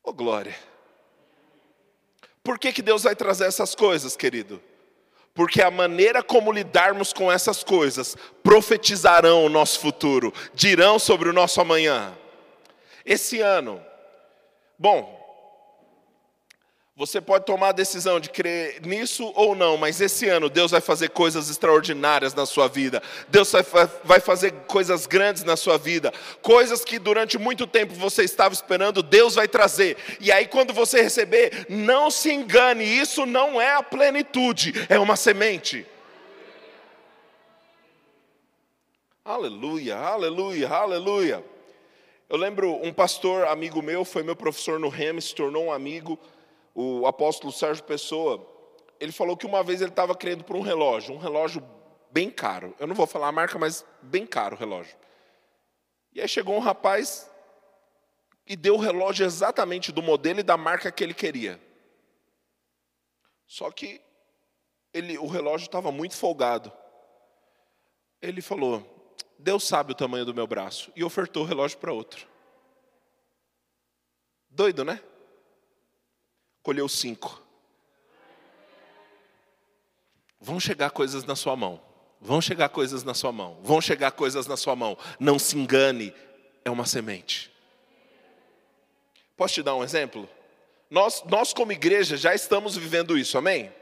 Oh, 0.03 0.15
glória. 0.15 0.57
Por 2.43 2.59
que, 2.59 2.73
que 2.73 2.81
Deus 2.81 3.03
vai 3.03 3.15
trazer 3.15 3.45
essas 3.45 3.75
coisas, 3.75 4.17
querido? 4.17 4.63
Porque 5.35 5.63
a 5.63 5.71
maneira 5.71 6.23
como 6.23 6.53
lidarmos 6.53 7.13
com 7.13 7.31
essas 7.31 7.63
coisas 7.63 8.17
profetizarão 8.43 9.45
o 9.45 9.49
nosso 9.49 9.81
futuro, 9.81 10.33
dirão 10.55 10.99
sobre 10.99 11.29
o 11.29 11.33
nosso 11.33 11.61
amanhã. 11.61 12.13
Esse 13.05 13.41
ano, 13.41 13.81
bom, 14.79 15.20
você 17.01 17.19
pode 17.19 17.47
tomar 17.47 17.69
a 17.69 17.73
decisão 17.73 18.21
de 18.21 18.29
crer 18.29 18.83
nisso 18.83 19.33
ou 19.35 19.55
não, 19.55 19.79
mas 19.79 20.03
esse 20.03 20.29
ano 20.29 20.51
Deus 20.51 20.71
vai 20.71 20.83
fazer 20.83 21.09
coisas 21.09 21.49
extraordinárias 21.49 22.35
na 22.35 22.45
sua 22.45 22.69
vida. 22.69 23.03
Deus 23.27 23.51
vai 24.05 24.21
fazer 24.21 24.53
coisas 24.67 25.07
grandes 25.07 25.43
na 25.43 25.57
sua 25.57 25.79
vida. 25.79 26.13
Coisas 26.43 26.85
que 26.85 26.99
durante 26.99 27.39
muito 27.39 27.67
tempo 27.67 27.95
você 27.95 28.23
estava 28.23 28.53
esperando, 28.53 29.03
Deus 29.03 29.35
vai 29.35 29.49
trazer. 29.49 29.97
E 30.21 30.31
aí, 30.31 30.47
quando 30.47 30.75
você 30.75 31.01
receber, 31.01 31.65
não 31.71 32.11
se 32.11 32.31
engane, 32.31 32.85
isso 32.85 33.25
não 33.25 33.59
é 33.59 33.77
a 33.77 33.83
plenitude, 33.83 34.75
é 34.87 34.99
uma 34.99 35.17
semente. 35.17 35.87
Aleluia, 39.25 39.97
aleluia, 39.97 40.69
aleluia. 40.69 41.45
Eu 42.29 42.37
lembro 42.37 42.79
um 42.83 42.93
pastor 42.93 43.47
amigo 43.47 43.81
meu, 43.81 44.05
foi 44.05 44.23
meu 44.23 44.37
professor 44.37 44.79
no 44.79 44.91
REM, 44.91 45.19
se 45.19 45.35
tornou 45.35 45.65
um 45.65 45.73
amigo 45.73 46.19
o 46.81 47.07
apóstolo 47.07 47.53
Sérgio 47.53 47.85
Pessoa, 47.85 48.47
ele 48.99 49.13
falou 49.13 49.37
que 49.37 49.47
uma 49.47 49.63
vez 49.63 49.81
ele 49.81 49.91
estava 49.91 50.17
querendo 50.17 50.45
por 50.45 50.57
um 50.57 50.61
relógio, 50.61 51.15
um 51.15 51.19
relógio 51.19 51.63
bem 52.11 52.31
caro. 52.31 52.75
Eu 52.79 52.87
não 52.87 52.95
vou 52.95 53.07
falar 53.07 53.29
a 53.29 53.33
marca, 53.33 53.59
mas 53.59 53.85
bem 54.03 54.27
caro 54.27 54.57
o 54.57 54.59
relógio. 54.59 54.97
E 56.13 56.21
aí 56.21 56.29
chegou 56.29 56.57
um 56.57 56.61
rapaz 56.61 57.31
e 58.47 58.57
deu 58.57 58.75
o 58.75 58.79
relógio 58.79 59.25
exatamente 59.25 59.93
do 59.93 60.03
modelo 60.03 60.41
e 60.41 60.45
da 60.45 60.57
marca 60.57 60.91
que 60.91 61.05
ele 61.05 61.15
queria. 61.15 61.61
Só 63.47 63.71
que 63.71 64.01
ele, 64.93 65.19
o 65.19 65.27
relógio 65.27 65.67
estava 65.67 65.93
muito 65.93 66.17
folgado. 66.17 66.73
Ele 68.21 68.43
falou: 68.43 69.15
Deus 69.39 69.67
sabe 69.67 69.93
o 69.93 69.95
tamanho 69.95 70.25
do 70.25 70.35
meu 70.35 70.47
braço. 70.47 70.93
E 70.95 71.03
ofertou 71.03 71.45
o 71.45 71.47
relógio 71.47 71.79
para 71.79 71.93
outro. 71.93 72.27
Doido, 74.49 74.85
né? 74.85 75.01
Colheu 76.63 76.89
cinco. 76.89 77.43
Vão 80.41 80.59
chegar 80.59 80.91
coisas 80.91 81.25
na 81.25 81.37
sua 81.37 81.55
mão. 81.55 81.81
Vão 82.21 82.41
chegar 82.41 82.69
coisas 82.69 83.03
na 83.03 83.15
sua 83.15 83.33
mão. 83.33 83.59
Vão 83.63 83.81
chegar 83.81 84.11
coisas 84.13 84.47
na 84.47 84.57
sua 84.57 84.77
mão. 84.77 84.97
Não 85.19 85.39
se 85.39 85.57
engane, 85.57 86.15
é 86.65 86.71
uma 86.71 86.87
semente. 86.87 87.51
Posso 89.37 89.55
te 89.55 89.63
dar 89.63 89.75
um 89.75 89.85
exemplo? 89.85 90.29
Nós, 90.91 91.23
nós 91.25 91.53
como 91.53 91.73
igreja, 91.73 92.17
já 92.17 92.35
estamos 92.35 92.77
vivendo 92.77 93.17
isso, 93.17 93.39
amém? 93.39 93.73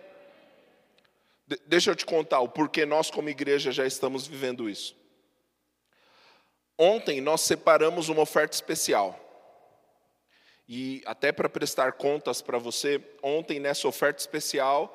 De, 1.46 1.58
deixa 1.66 1.90
eu 1.90 1.96
te 1.96 2.04
contar 2.04 2.40
o 2.40 2.48
porquê 2.48 2.84
nós, 2.84 3.10
como 3.10 3.28
igreja, 3.28 3.72
já 3.72 3.86
estamos 3.86 4.26
vivendo 4.26 4.68
isso. 4.68 4.94
Ontem 6.76 7.20
nós 7.20 7.40
separamos 7.40 8.08
uma 8.08 8.22
oferta 8.22 8.54
especial. 8.54 9.27
E 10.68 11.02
até 11.06 11.32
para 11.32 11.48
prestar 11.48 11.92
contas 11.92 12.42
para 12.42 12.58
você, 12.58 13.00
ontem 13.22 13.58
nessa 13.58 13.88
oferta 13.88 14.20
especial, 14.20 14.94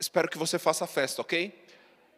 espero 0.00 0.28
que 0.28 0.38
você 0.38 0.58
faça 0.58 0.86
festa, 0.86 1.20
ok? 1.20 1.52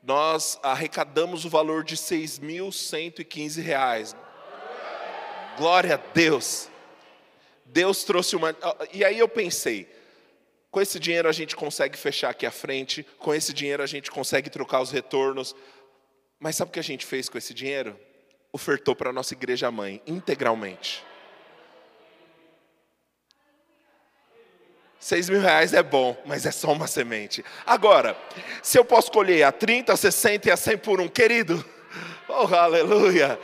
Nós 0.00 0.58
arrecadamos 0.62 1.44
o 1.44 1.49
valor 1.49 1.82
de 1.82 1.96
6.115 1.96 3.61
reais. 3.61 4.14
Glória 5.56 5.94
a 5.94 5.96
Deus. 5.96 6.68
Deus 7.64 8.04
trouxe 8.04 8.37
uma. 8.37 8.54
E 8.92 9.04
aí 9.04 9.18
eu 9.18 9.28
pensei, 9.28 9.92
com 10.70 10.80
esse 10.80 11.00
dinheiro 11.00 11.28
a 11.28 11.32
gente 11.32 11.56
consegue 11.56 11.99
fechar 11.99 12.30
aqui 12.30 12.46
à 12.46 12.50
frente, 12.52 13.02
com 13.18 13.34
esse 13.34 13.52
dinheiro 13.52 13.82
a 13.82 13.87
gente 13.87 14.11
consegue 14.11 14.49
trocar 14.49 14.80
os 14.80 14.92
retornos. 14.92 15.56
Mas 16.38 16.54
sabe 16.54 16.68
o 16.68 16.73
que 16.73 16.80
a 16.80 16.84
gente 16.84 17.04
fez 17.04 17.28
com 17.28 17.38
esse 17.38 17.52
dinheiro? 17.52 17.99
Ofertou 18.52 18.94
para 18.94 19.11
a 19.11 19.12
nossa 19.12 19.34
igreja 19.34 19.70
mãe, 19.70 20.00
integralmente. 20.06 21.02
Seis 25.04 25.28
mil 25.28 25.42
reais 25.42 25.75
é 25.75 25.82
bom, 25.82 26.16
mas 26.25 26.46
é 26.46 26.50
só 26.50 26.73
uma 26.73 26.87
semente. 26.87 27.44
Agora, 27.66 28.16
se 28.62 28.78
eu 28.78 28.87
posso 28.87 29.12
colher 29.12 29.42
a 29.42 29.52
30, 29.52 29.92
a 29.92 29.96
60 29.99 30.49
e 30.49 30.50
a 30.50 30.56
100 30.56 30.78
por 30.78 30.99
um, 30.99 31.08
querido, 31.08 31.62
oh 32.26 32.46
aleluia. 32.54 33.38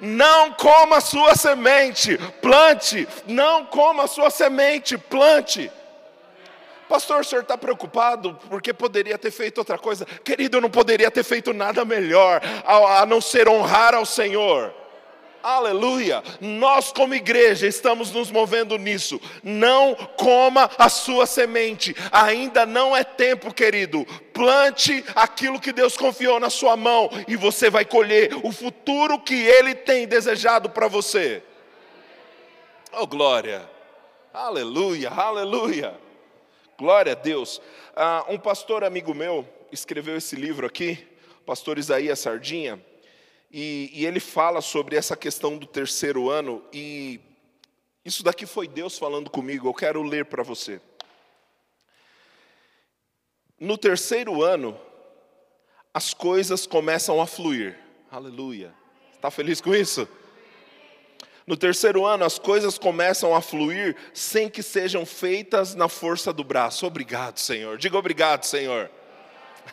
Não 0.00 0.52
coma 0.52 1.00
sua 1.00 1.34
semente, 1.34 2.16
plante. 2.40 3.08
Não 3.26 3.66
coma 3.66 4.06
sua 4.06 4.30
semente, 4.30 4.96
plante. 4.96 5.68
Pastor, 6.88 7.22
o 7.22 7.24
senhor 7.24 7.42
está 7.42 7.58
preocupado 7.58 8.38
porque 8.48 8.72
poderia 8.72 9.18
ter 9.18 9.32
feito 9.32 9.58
outra 9.58 9.78
coisa? 9.78 10.06
Querido, 10.22 10.58
eu 10.58 10.60
não 10.60 10.70
poderia 10.70 11.10
ter 11.10 11.24
feito 11.24 11.52
nada 11.52 11.84
melhor 11.84 12.40
a, 12.64 13.00
a 13.00 13.06
não 13.06 13.20
ser 13.20 13.48
honrar 13.48 13.96
ao 13.96 14.06
Senhor. 14.06 14.72
Aleluia! 15.42 16.22
Nós, 16.40 16.92
como 16.92 17.14
igreja, 17.14 17.66
estamos 17.66 18.10
nos 18.12 18.30
movendo 18.30 18.76
nisso. 18.76 19.20
Não 19.42 19.94
coma 19.94 20.70
a 20.76 20.88
sua 20.88 21.26
semente, 21.26 21.94
ainda 22.12 22.66
não 22.66 22.96
é 22.96 23.02
tempo, 23.02 23.52
querido. 23.52 24.04
Plante 24.32 25.04
aquilo 25.14 25.60
que 25.60 25.72
Deus 25.72 25.96
confiou 25.96 26.38
na 26.38 26.50
sua 26.50 26.76
mão 26.76 27.08
e 27.26 27.36
você 27.36 27.70
vai 27.70 27.84
colher 27.84 28.34
o 28.44 28.52
futuro 28.52 29.18
que 29.18 29.34
Ele 29.34 29.74
tem 29.74 30.06
desejado 30.06 30.68
para 30.70 30.88
você. 30.88 31.42
Oh, 32.92 33.06
glória! 33.06 33.68
Aleluia, 34.32 35.10
aleluia! 35.10 35.98
Glória 36.78 37.12
a 37.12 37.14
Deus. 37.14 37.60
Ah, 37.94 38.24
um 38.28 38.38
pastor 38.38 38.84
amigo 38.84 39.14
meu 39.14 39.46
escreveu 39.72 40.16
esse 40.16 40.34
livro 40.34 40.66
aqui, 40.66 41.06
pastor 41.44 41.78
Isaías 41.78 42.18
Sardinha. 42.18 42.80
E, 43.50 43.90
e, 43.92 44.06
ele 44.06 44.20
fala 44.20 44.60
sobre 44.60 44.94
essa 44.94 45.16
questão 45.16 45.58
do 45.58 45.66
terceiro 45.66 46.30
ano, 46.30 46.62
e 46.72 47.18
isso 48.04 48.22
daqui 48.22 48.46
foi 48.46 48.68
Deus 48.68 48.96
falando 48.96 49.28
comigo, 49.28 49.68
eu 49.68 49.74
quero 49.74 50.02
ler 50.02 50.26
para 50.26 50.44
você. 50.44 50.80
No 53.58 53.76
terceiro 53.76 54.42
ano, 54.42 54.78
as 55.92 56.14
coisas 56.14 56.64
começam 56.64 57.20
a 57.20 57.26
fluir, 57.26 57.76
aleluia. 58.10 58.72
Está 59.14 59.30
feliz 59.30 59.60
com 59.60 59.74
isso? 59.74 60.08
No 61.46 61.56
terceiro 61.56 62.06
ano, 62.06 62.24
as 62.24 62.38
coisas 62.38 62.78
começam 62.78 63.34
a 63.34 63.40
fluir 63.40 63.96
sem 64.14 64.48
que 64.48 64.62
sejam 64.62 65.04
feitas 65.04 65.74
na 65.74 65.88
força 65.88 66.32
do 66.32 66.44
braço. 66.44 66.86
Obrigado, 66.86 67.38
Senhor. 67.38 67.76
Diga 67.76 67.98
obrigado, 67.98 68.44
Senhor. 68.44 68.88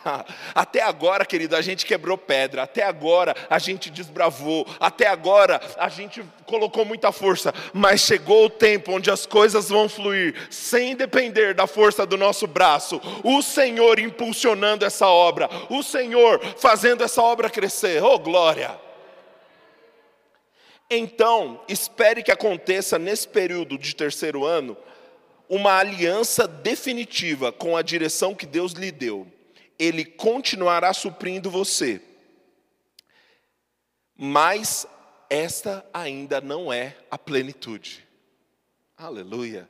Até 0.54 0.82
agora, 0.82 1.24
querido, 1.24 1.56
a 1.56 1.62
gente 1.62 1.84
quebrou 1.86 2.16
pedra, 2.16 2.62
até 2.62 2.82
agora 2.82 3.34
a 3.48 3.58
gente 3.58 3.90
desbravou, 3.90 4.66
até 4.80 5.06
agora 5.06 5.60
a 5.76 5.88
gente 5.88 6.22
colocou 6.46 6.84
muita 6.84 7.12
força, 7.12 7.52
mas 7.72 8.00
chegou 8.00 8.46
o 8.46 8.50
tempo 8.50 8.92
onde 8.92 9.10
as 9.10 9.26
coisas 9.26 9.68
vão 9.68 9.88
fluir 9.88 10.34
sem 10.50 10.96
depender 10.96 11.54
da 11.54 11.66
força 11.66 12.06
do 12.06 12.16
nosso 12.16 12.46
braço. 12.46 13.00
O 13.22 13.42
Senhor 13.42 13.98
impulsionando 13.98 14.84
essa 14.84 15.06
obra, 15.06 15.48
o 15.68 15.82
Senhor 15.82 16.40
fazendo 16.56 17.04
essa 17.04 17.22
obra 17.22 17.50
crescer. 17.50 18.02
Oh, 18.02 18.18
glória! 18.18 18.78
Então, 20.90 21.60
espere 21.68 22.22
que 22.22 22.32
aconteça 22.32 22.98
nesse 22.98 23.28
período 23.28 23.76
de 23.76 23.94
terceiro 23.94 24.46
ano 24.46 24.76
uma 25.46 25.74
aliança 25.78 26.46
definitiva 26.46 27.52
com 27.52 27.76
a 27.76 27.82
direção 27.82 28.34
que 28.34 28.46
Deus 28.46 28.72
lhe 28.72 28.90
deu 28.90 29.26
ele 29.78 30.04
continuará 30.04 30.92
suprindo 30.92 31.50
você. 31.50 32.00
Mas 34.16 34.86
esta 35.30 35.88
ainda 35.92 36.40
não 36.40 36.72
é 36.72 36.96
a 37.10 37.16
plenitude. 37.16 38.06
Aleluia. 38.96 39.68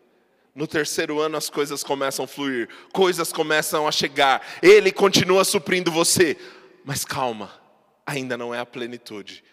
No 0.54 0.66
terceiro 0.66 1.20
ano 1.20 1.36
as 1.36 1.50
coisas 1.50 1.84
começam 1.84 2.24
a 2.24 2.28
fluir, 2.28 2.68
coisas 2.92 3.32
começam 3.32 3.86
a 3.86 3.92
chegar, 3.92 4.44
Ele 4.62 4.90
continua 4.90 5.44
suprindo 5.44 5.92
você, 5.92 6.36
mas 6.84 7.04
calma, 7.04 7.52
ainda 8.04 8.36
não 8.36 8.54
é 8.54 8.58
a 8.58 8.66
plenitude. 8.66 9.44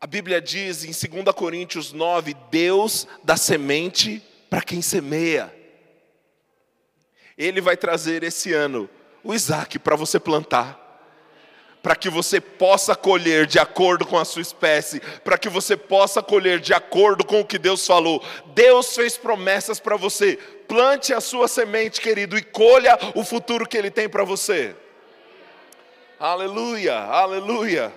A 0.00 0.06
Bíblia 0.06 0.40
diz 0.40 0.84
em 0.84 1.10
2 1.22 1.34
Coríntios 1.34 1.92
9: 1.92 2.34
Deus 2.50 3.06
dá 3.22 3.36
semente 3.36 4.22
para 4.48 4.62
quem 4.62 4.80
semeia. 4.80 5.61
Ele 7.42 7.60
vai 7.60 7.76
trazer 7.76 8.22
esse 8.22 8.52
ano 8.52 8.88
o 9.24 9.34
Isaac 9.34 9.78
para 9.78 9.96
você 9.96 10.18
plantar 10.18 10.82
para 11.82 11.96
que 11.96 12.08
você 12.08 12.40
possa 12.40 12.94
colher 12.94 13.44
de 13.44 13.58
acordo 13.58 14.06
com 14.06 14.16
a 14.16 14.24
sua 14.24 14.40
espécie, 14.40 15.00
para 15.24 15.36
que 15.36 15.48
você 15.48 15.76
possa 15.76 16.22
colher 16.22 16.60
de 16.60 16.72
acordo 16.72 17.24
com 17.26 17.40
o 17.40 17.44
que 17.44 17.58
Deus 17.58 17.84
falou. 17.84 18.22
Deus 18.54 18.94
fez 18.94 19.16
promessas 19.16 19.80
para 19.80 19.96
você. 19.96 20.36
Plante 20.68 21.12
a 21.12 21.20
sua 21.20 21.48
semente, 21.48 22.00
querido, 22.00 22.38
e 22.38 22.42
colha 22.42 22.96
o 23.16 23.24
futuro 23.24 23.66
que 23.66 23.76
Ele 23.76 23.90
tem 23.90 24.08
para 24.08 24.22
você. 24.22 24.76
Aleluia, 26.20 26.96
aleluia. 26.96 27.92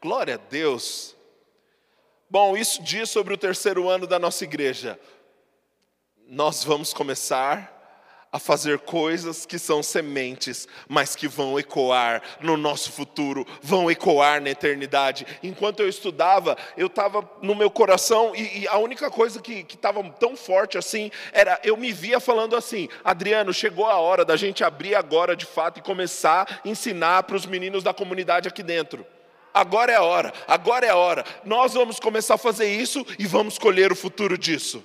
Glória 0.00 0.36
a 0.36 0.38
Deus. 0.38 1.14
Bom, 2.30 2.56
isso 2.56 2.82
diz 2.82 3.10
sobre 3.10 3.34
o 3.34 3.38
terceiro 3.38 3.90
ano 3.90 4.06
da 4.06 4.18
nossa 4.18 4.42
igreja. 4.42 4.98
Nós 6.26 6.64
vamos 6.64 6.94
começar 6.94 7.73
a 8.34 8.38
fazer 8.40 8.80
coisas 8.80 9.46
que 9.46 9.60
são 9.60 9.80
sementes, 9.80 10.66
mas 10.88 11.14
que 11.14 11.28
vão 11.28 11.56
ecoar 11.56 12.20
no 12.40 12.56
nosso 12.56 12.90
futuro, 12.90 13.46
vão 13.62 13.88
ecoar 13.88 14.42
na 14.42 14.50
eternidade. 14.50 15.24
Enquanto 15.40 15.78
eu 15.78 15.88
estudava, 15.88 16.58
eu 16.76 16.88
estava 16.88 17.30
no 17.40 17.54
meu 17.54 17.70
coração, 17.70 18.34
e, 18.34 18.62
e, 18.62 18.66
a 18.66 18.76
única 18.76 19.08
coisa 19.08 19.40
que 19.40 19.64
estava 19.72 20.02
tão 20.18 20.36
forte 20.36 20.76
assim, 20.76 21.12
era 21.32 21.60
eu 21.62 21.76
me 21.76 21.92
via 21.92 22.18
falando 22.18 22.56
assim: 22.56 22.88
Adriano, 23.04 23.54
chegou 23.54 23.86
a 23.86 24.00
hora 24.00 24.24
da 24.24 24.34
gente 24.34 24.64
abrir 24.64 24.96
agora 24.96 25.36
de 25.36 25.46
fato 25.46 25.78
e 25.78 25.82
começar 25.82 26.60
a 26.64 26.68
ensinar 26.68 27.22
para 27.22 27.36
os 27.36 27.46
meninos 27.46 27.84
da 27.84 27.94
comunidade 27.94 28.48
aqui 28.48 28.64
dentro. 28.64 29.06
Agora 29.54 29.92
é 29.92 29.94
a 29.94 30.02
hora, 30.02 30.32
agora 30.48 30.84
é 30.84 30.90
a 30.90 30.96
hora. 30.96 31.24
Nós 31.44 31.74
vamos 31.74 32.00
começar 32.00 32.34
a 32.34 32.38
fazer 32.38 32.66
isso 32.66 33.06
e 33.16 33.28
vamos 33.28 33.58
colher 33.58 33.92
o 33.92 33.96
futuro 33.96 34.36
disso. 34.36 34.84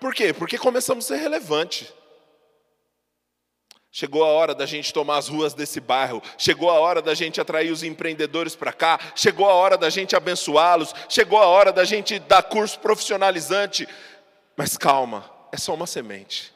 Por 0.00 0.14
quê? 0.14 0.32
Porque 0.32 0.58
começamos 0.58 1.04
a 1.04 1.14
ser 1.14 1.20
relevante. 1.20 1.92
Chegou 3.96 4.24
a 4.24 4.26
hora 4.26 4.56
da 4.56 4.66
gente 4.66 4.92
tomar 4.92 5.18
as 5.18 5.28
ruas 5.28 5.54
desse 5.54 5.78
bairro, 5.78 6.20
chegou 6.36 6.68
a 6.68 6.80
hora 6.80 7.00
da 7.00 7.14
gente 7.14 7.40
atrair 7.40 7.70
os 7.70 7.84
empreendedores 7.84 8.56
para 8.56 8.72
cá, 8.72 8.98
chegou 9.14 9.48
a 9.48 9.54
hora 9.54 9.78
da 9.78 9.88
gente 9.88 10.16
abençoá-los, 10.16 10.92
chegou 11.08 11.38
a 11.38 11.46
hora 11.46 11.72
da 11.72 11.84
gente 11.84 12.18
dar 12.18 12.42
curso 12.42 12.80
profissionalizante. 12.80 13.86
Mas 14.56 14.76
calma, 14.76 15.30
é 15.52 15.56
só 15.56 15.74
uma 15.74 15.86
semente. 15.86 16.52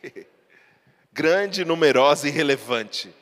Grande, 1.12 1.64
numerosa 1.64 2.28
e 2.28 2.30
relevante. 2.30 3.12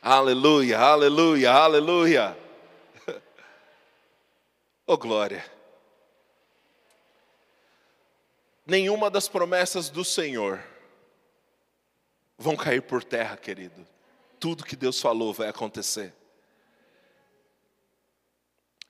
Aleluia, 0.00 0.78
aleluia, 0.78 1.52
aleluia. 1.52 2.36
Oh 4.88 4.96
glória 4.96 5.55
nenhuma 8.66 9.08
das 9.08 9.28
promessas 9.28 9.88
do 9.88 10.04
Senhor 10.04 10.62
vão 12.36 12.56
cair 12.56 12.82
por 12.82 13.04
terra, 13.04 13.36
querido. 13.36 13.86
Tudo 14.38 14.64
que 14.64 14.76
Deus 14.76 15.00
falou 15.00 15.32
vai 15.32 15.48
acontecer. 15.48 16.12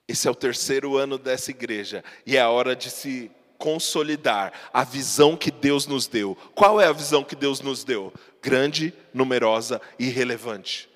Esse 0.07 0.27
é 0.27 0.31
o 0.31 0.35
terceiro 0.35 0.97
ano 0.97 1.17
dessa 1.17 1.51
igreja 1.51 2.03
e 2.25 2.37
é 2.37 2.41
a 2.41 2.49
hora 2.49 2.75
de 2.75 2.89
se 2.89 3.29
consolidar 3.57 4.53
a 4.71 4.83
visão 4.83 5.35
que 5.35 5.51
Deus 5.51 5.85
nos 5.85 6.07
deu. 6.07 6.35
Qual 6.55 6.79
é 6.79 6.85
a 6.85 6.93
visão 6.93 7.23
que 7.23 7.35
Deus 7.35 7.59
nos 7.59 7.83
deu? 7.83 8.13
Grande, 8.41 8.93
numerosa 9.13 9.81
e 9.99 10.09
relevante. 10.09 10.89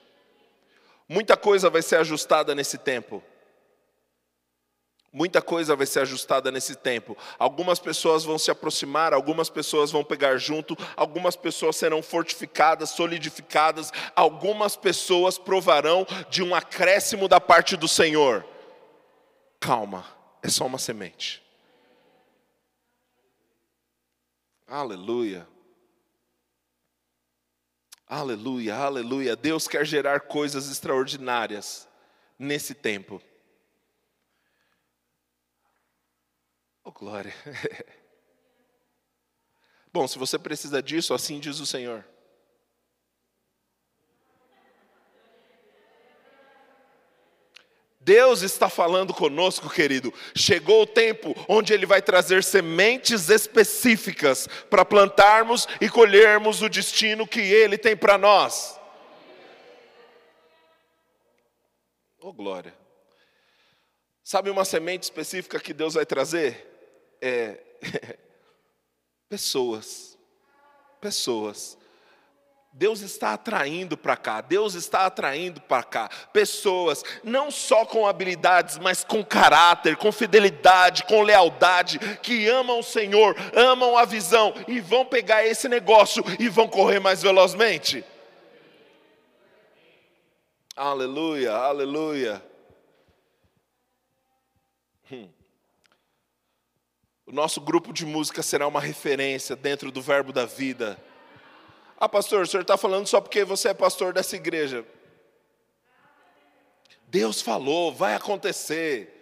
Muita 1.10 1.36
coisa 1.36 1.69
vai 1.69 1.82
ser 1.82 1.97
ajustada 1.97 2.56
nesse 2.56 2.77
tempo. 2.77 3.21
Muita 5.13 5.41
coisa 5.41 5.76
vai 5.76 5.86
ser 5.86 6.00
ajustada 6.00 6.50
nesse 6.52 6.74
tempo. 6.74 7.17
Algumas 7.38 7.80
pessoas 7.80 8.24
vão 8.24 8.39
se 8.39 8.50
aproximar, 8.50 9.13
algumas 9.13 9.50
pessoas 9.50 9.91
vão 9.91 10.06
pegar 10.06 10.38
junto, 10.38 10.78
algumas 10.95 11.36
pessoas 11.36 11.76
serão 11.76 12.02
fortificadas, 12.02 12.91
solidificadas, 12.91 13.91
algumas 14.15 14.78
pessoas 14.78 15.38
provarão 15.38 16.08
de 16.30 16.41
um 16.41 16.56
acréscimo 16.56 17.28
da 17.28 17.41
parte 17.41 17.76
do 17.76 17.89
Senhor. 17.89 18.45
Calma, 19.60 20.06
é 20.41 20.47
só 20.47 20.65
uma 20.65 20.80
semente. 20.80 21.43
Aleluia. 24.65 25.45
Aleluia, 28.08 28.76
aleluia. 28.78 29.36
Deus 29.36 29.67
quer 29.67 29.86
gerar 29.86 30.21
coisas 30.21 30.71
extraordinárias 30.71 31.86
nesse 32.39 32.74
tempo. 32.74 33.21
Oh, 36.84 36.91
glória. 36.91 37.34
Bom, 39.94 40.08
se 40.08 40.17
você 40.17 40.39
precisa 40.39 40.82
disso, 40.82 41.13
assim 41.13 41.39
diz 41.39 41.60
o 41.60 41.65
Senhor. 41.65 42.06
Deus 48.04 48.41
está 48.41 48.67
falando 48.67 49.13
conosco, 49.13 49.70
querido. 49.70 50.12
Chegou 50.36 50.82
o 50.82 50.88
tempo 50.88 51.36
onde 51.48 51.72
Ele 51.72 51.86
vai 51.86 52.02
trazer 52.02 52.44
sementes 52.44 53.30
específicas 53.30 54.48
para 54.70 54.84
plantarmos 54.84 55.67
e 55.80 55.88
colhermos 55.88 56.63
o 56.63 56.70
destino 56.70 57.28
que 57.28 57.39
Ele 57.39 57.78
tem 57.78 57.96
para 57.96 58.17
nós. 58.17 58.80
Oh, 62.20 62.34
glória. 62.34 62.74
Sabe 64.24 64.50
uma 64.50 64.65
semente 64.65 65.04
específica 65.04 65.60
que 65.60 65.74
Deus 65.74 65.94
vai 65.94 66.06
trazer? 66.06 66.70
É, 67.21 67.60
pessoas. 69.29 70.17
Pessoas. 70.99 71.77
Deus 72.73 73.01
está 73.01 73.34
atraindo 73.34 73.97
para 73.97 74.15
cá, 74.15 74.39
Deus 74.39 74.75
está 74.75 75.05
atraindo 75.05 75.60
para 75.60 75.84
cá 75.84 76.10
pessoas, 76.31 77.03
não 77.21 77.51
só 77.51 77.86
com 77.86 78.07
habilidades, 78.07 78.77
mas 78.77 79.03
com 79.03 79.25
caráter, 79.25 79.97
com 79.97 80.10
fidelidade, 80.10 81.03
com 81.03 81.21
lealdade, 81.21 81.99
que 82.21 82.47
amam 82.47 82.79
o 82.79 82.84
Senhor, 82.84 83.36
amam 83.53 83.97
a 83.97 84.05
visão 84.05 84.53
e 84.69 84.79
vão 84.79 85.05
pegar 85.05 85.45
esse 85.45 85.67
negócio 85.67 86.23
e 86.39 86.47
vão 86.47 86.65
correr 86.65 87.01
mais 87.01 87.21
velozmente. 87.21 88.05
Aleluia, 90.73 91.51
aleluia. 91.51 92.41
Hum. 95.12 95.27
O 97.32 97.34
nosso 97.34 97.62
grupo 97.62 97.94
de 97.94 98.06
música 98.06 98.44
será 98.44 98.67
uma 98.67 98.82
referência 98.82 99.56
dentro 99.56 99.89
do 99.89 100.02
verbo 100.02 100.34
da 100.34 100.46
vida. 100.46 101.02
Ah, 101.98 102.10
pastor, 102.10 102.41
o 102.41 102.46
senhor 102.46 102.63
está 102.63 102.76
falando 102.76 103.08
só 103.08 103.22
porque 103.22 103.46
você 103.46 103.70
é 103.70 103.74
pastor 103.74 104.12
dessa 104.12 104.36
igreja. 104.36 104.86
Deus 107.08 107.41
falou, 107.41 107.94
vai 107.94 108.15
acontecer. 108.15 109.20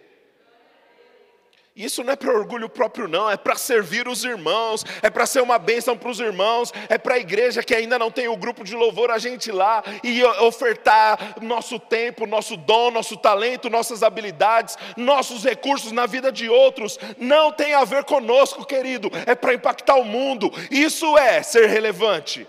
Isso 1.80 2.04
não 2.04 2.12
é 2.12 2.16
para 2.16 2.30
orgulho 2.30 2.68
próprio, 2.68 3.08
não, 3.08 3.30
é 3.30 3.38
para 3.38 3.56
servir 3.56 4.06
os 4.06 4.22
irmãos, 4.22 4.84
é 5.00 5.08
para 5.08 5.24
ser 5.24 5.40
uma 5.40 5.58
bênção 5.58 5.96
para 5.96 6.10
os 6.10 6.20
irmãos, 6.20 6.70
é 6.90 6.98
para 6.98 7.14
a 7.14 7.18
igreja 7.18 7.62
que 7.62 7.74
ainda 7.74 7.98
não 7.98 8.10
tem 8.10 8.28
o 8.28 8.36
grupo 8.36 8.62
de 8.62 8.76
louvor, 8.76 9.10
a 9.10 9.18
gente 9.18 9.50
lá 9.50 9.82
e 10.04 10.22
ofertar 10.22 11.36
nosso 11.40 11.78
tempo, 11.78 12.26
nosso 12.26 12.54
dom, 12.54 12.90
nosso 12.90 13.16
talento, 13.16 13.70
nossas 13.70 14.02
habilidades, 14.02 14.76
nossos 14.94 15.42
recursos 15.42 15.90
na 15.90 16.04
vida 16.04 16.30
de 16.30 16.50
outros. 16.50 16.98
Não 17.16 17.50
tem 17.50 17.72
a 17.72 17.84
ver 17.84 18.04
conosco, 18.04 18.66
querido, 18.66 19.10
é 19.24 19.34
para 19.34 19.54
impactar 19.54 19.94
o 19.94 20.04
mundo. 20.04 20.52
Isso 20.70 21.16
é 21.16 21.42
ser 21.42 21.66
relevante. 21.66 22.46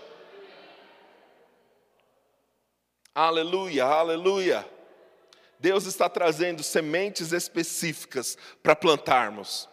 Aleluia, 3.14 3.84
aleluia. 3.84 4.81
Deus 5.62 5.86
está 5.86 6.08
trazendo 6.08 6.60
sementes 6.60 7.30
específicas 7.30 8.36
para 8.64 8.74
plantarmos. 8.74 9.68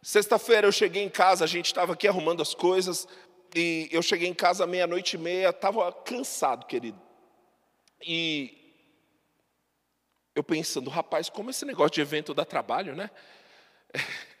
Sexta-feira 0.00 0.68
eu 0.68 0.70
cheguei 0.70 1.02
em 1.02 1.08
casa, 1.08 1.42
a 1.42 1.48
gente 1.48 1.66
estava 1.66 1.94
aqui 1.94 2.06
arrumando 2.06 2.40
as 2.40 2.54
coisas, 2.54 3.08
e 3.52 3.88
eu 3.90 4.00
cheguei 4.00 4.28
em 4.28 4.34
casa 4.34 4.64
meia-noite 4.64 5.16
e 5.16 5.18
meia, 5.18 5.48
estava 5.48 5.92
cansado, 5.92 6.66
querido. 6.66 7.02
E 8.00 8.56
eu 10.36 10.44
pensando, 10.44 10.88
rapaz, 10.88 11.28
como 11.28 11.50
esse 11.50 11.64
negócio 11.64 11.90
de 11.90 12.00
evento 12.00 12.32
dá 12.32 12.44
trabalho, 12.44 12.94
né? 12.94 13.10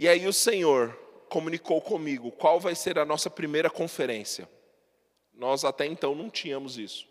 E 0.00 0.06
aí 0.08 0.28
o 0.28 0.32
Senhor 0.32 0.96
comunicou 1.28 1.82
comigo 1.82 2.30
qual 2.30 2.60
vai 2.60 2.76
ser 2.76 3.00
a 3.00 3.04
nossa 3.04 3.28
primeira 3.28 3.68
conferência. 3.68 4.48
Nós 5.34 5.64
até 5.64 5.86
então 5.86 6.14
não 6.14 6.30
tínhamos 6.30 6.78
isso. 6.78 7.07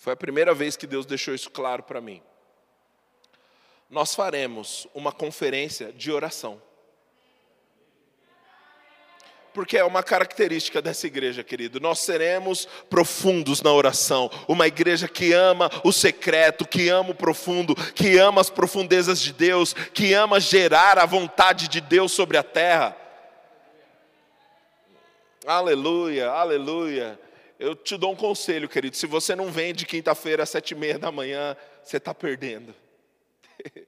Foi 0.00 0.14
a 0.14 0.16
primeira 0.16 0.54
vez 0.54 0.78
que 0.78 0.86
Deus 0.86 1.04
deixou 1.04 1.34
isso 1.34 1.50
claro 1.50 1.82
para 1.82 2.00
mim. 2.00 2.22
Nós 3.90 4.14
faremos 4.14 4.88
uma 4.94 5.12
conferência 5.12 5.92
de 5.92 6.10
oração. 6.10 6.60
Porque 9.52 9.76
é 9.76 9.84
uma 9.84 10.02
característica 10.02 10.80
dessa 10.80 11.06
igreja, 11.06 11.44
querido. 11.44 11.78
Nós 11.80 11.98
seremos 11.98 12.66
profundos 12.88 13.60
na 13.60 13.74
oração. 13.74 14.30
Uma 14.48 14.66
igreja 14.66 15.06
que 15.06 15.34
ama 15.34 15.70
o 15.84 15.92
secreto, 15.92 16.66
que 16.66 16.88
ama 16.88 17.10
o 17.10 17.14
profundo, 17.14 17.74
que 17.74 18.16
ama 18.16 18.40
as 18.40 18.48
profundezas 18.48 19.20
de 19.20 19.34
Deus, 19.34 19.74
que 19.74 20.14
ama 20.14 20.40
gerar 20.40 20.98
a 20.98 21.04
vontade 21.04 21.68
de 21.68 21.78
Deus 21.78 22.12
sobre 22.12 22.38
a 22.38 22.42
terra. 22.42 22.96
Aleluia, 25.44 26.30
aleluia. 26.30 27.20
Eu 27.60 27.76
te 27.76 27.94
dou 27.98 28.12
um 28.12 28.16
conselho, 28.16 28.66
querido. 28.66 28.96
Se 28.96 29.06
você 29.06 29.36
não 29.36 29.52
vem 29.52 29.74
de 29.74 29.84
quinta-feira 29.84 30.44
às 30.44 30.48
sete 30.48 30.70
e 30.70 30.74
meia 30.74 30.98
da 30.98 31.12
manhã, 31.12 31.54
você 31.82 31.98
está 31.98 32.14
perdendo. 32.14 32.74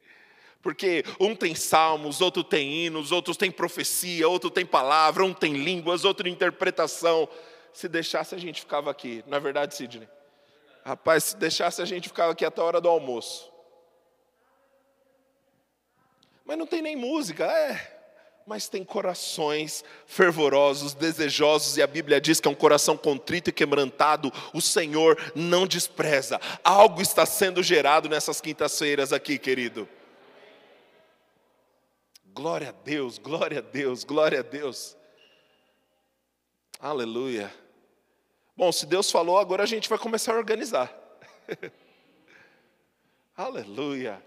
Porque 0.60 1.02
um 1.18 1.34
tem 1.34 1.54
salmos, 1.54 2.20
outro 2.20 2.44
tem 2.44 2.70
hinos, 2.84 3.10
outros 3.10 3.34
tem 3.34 3.50
profecia, 3.50 4.28
outro 4.28 4.50
tem 4.50 4.66
palavra, 4.66 5.24
um 5.24 5.32
tem 5.32 5.54
línguas, 5.54 6.04
outro 6.04 6.28
interpretação. 6.28 7.26
Se 7.72 7.88
deixasse, 7.88 8.34
a 8.34 8.38
gente 8.38 8.60
ficava 8.60 8.90
aqui. 8.90 9.24
É 9.26 9.40
verdade, 9.40 9.74
Sidney? 9.74 10.06
Rapaz, 10.84 11.24
se 11.24 11.36
deixasse, 11.38 11.80
a 11.80 11.86
gente 11.86 12.08
ficava 12.08 12.32
aqui 12.32 12.44
até 12.44 12.60
a 12.60 12.64
hora 12.64 12.78
do 12.78 12.90
almoço. 12.90 13.50
Mas 16.44 16.58
não 16.58 16.66
tem 16.66 16.82
nem 16.82 16.94
música, 16.94 17.46
é. 17.46 17.91
Mas 18.46 18.68
tem 18.68 18.84
corações 18.84 19.84
fervorosos, 20.06 20.94
desejosos, 20.94 21.76
e 21.76 21.82
a 21.82 21.86
Bíblia 21.86 22.20
diz 22.20 22.40
que 22.40 22.48
é 22.48 22.50
um 22.50 22.54
coração 22.54 22.96
contrito 22.96 23.50
e 23.50 23.52
quebrantado, 23.52 24.32
o 24.52 24.60
Senhor 24.60 25.16
não 25.34 25.66
despreza. 25.66 26.40
Algo 26.64 27.00
está 27.00 27.24
sendo 27.24 27.62
gerado 27.62 28.08
nessas 28.08 28.40
quintas-feiras 28.40 29.12
aqui, 29.12 29.38
querido. 29.38 29.88
Glória 32.34 32.70
a 32.70 32.72
Deus, 32.72 33.18
glória 33.18 33.58
a 33.58 33.62
Deus, 33.62 34.04
glória 34.04 34.40
a 34.40 34.42
Deus. 34.42 34.96
Aleluia. 36.80 37.52
Bom, 38.56 38.72
se 38.72 38.86
Deus 38.86 39.10
falou, 39.10 39.38
agora 39.38 39.62
a 39.62 39.66
gente 39.66 39.88
vai 39.88 39.98
começar 39.98 40.32
a 40.32 40.38
organizar. 40.38 40.92
Aleluia. 43.36 44.22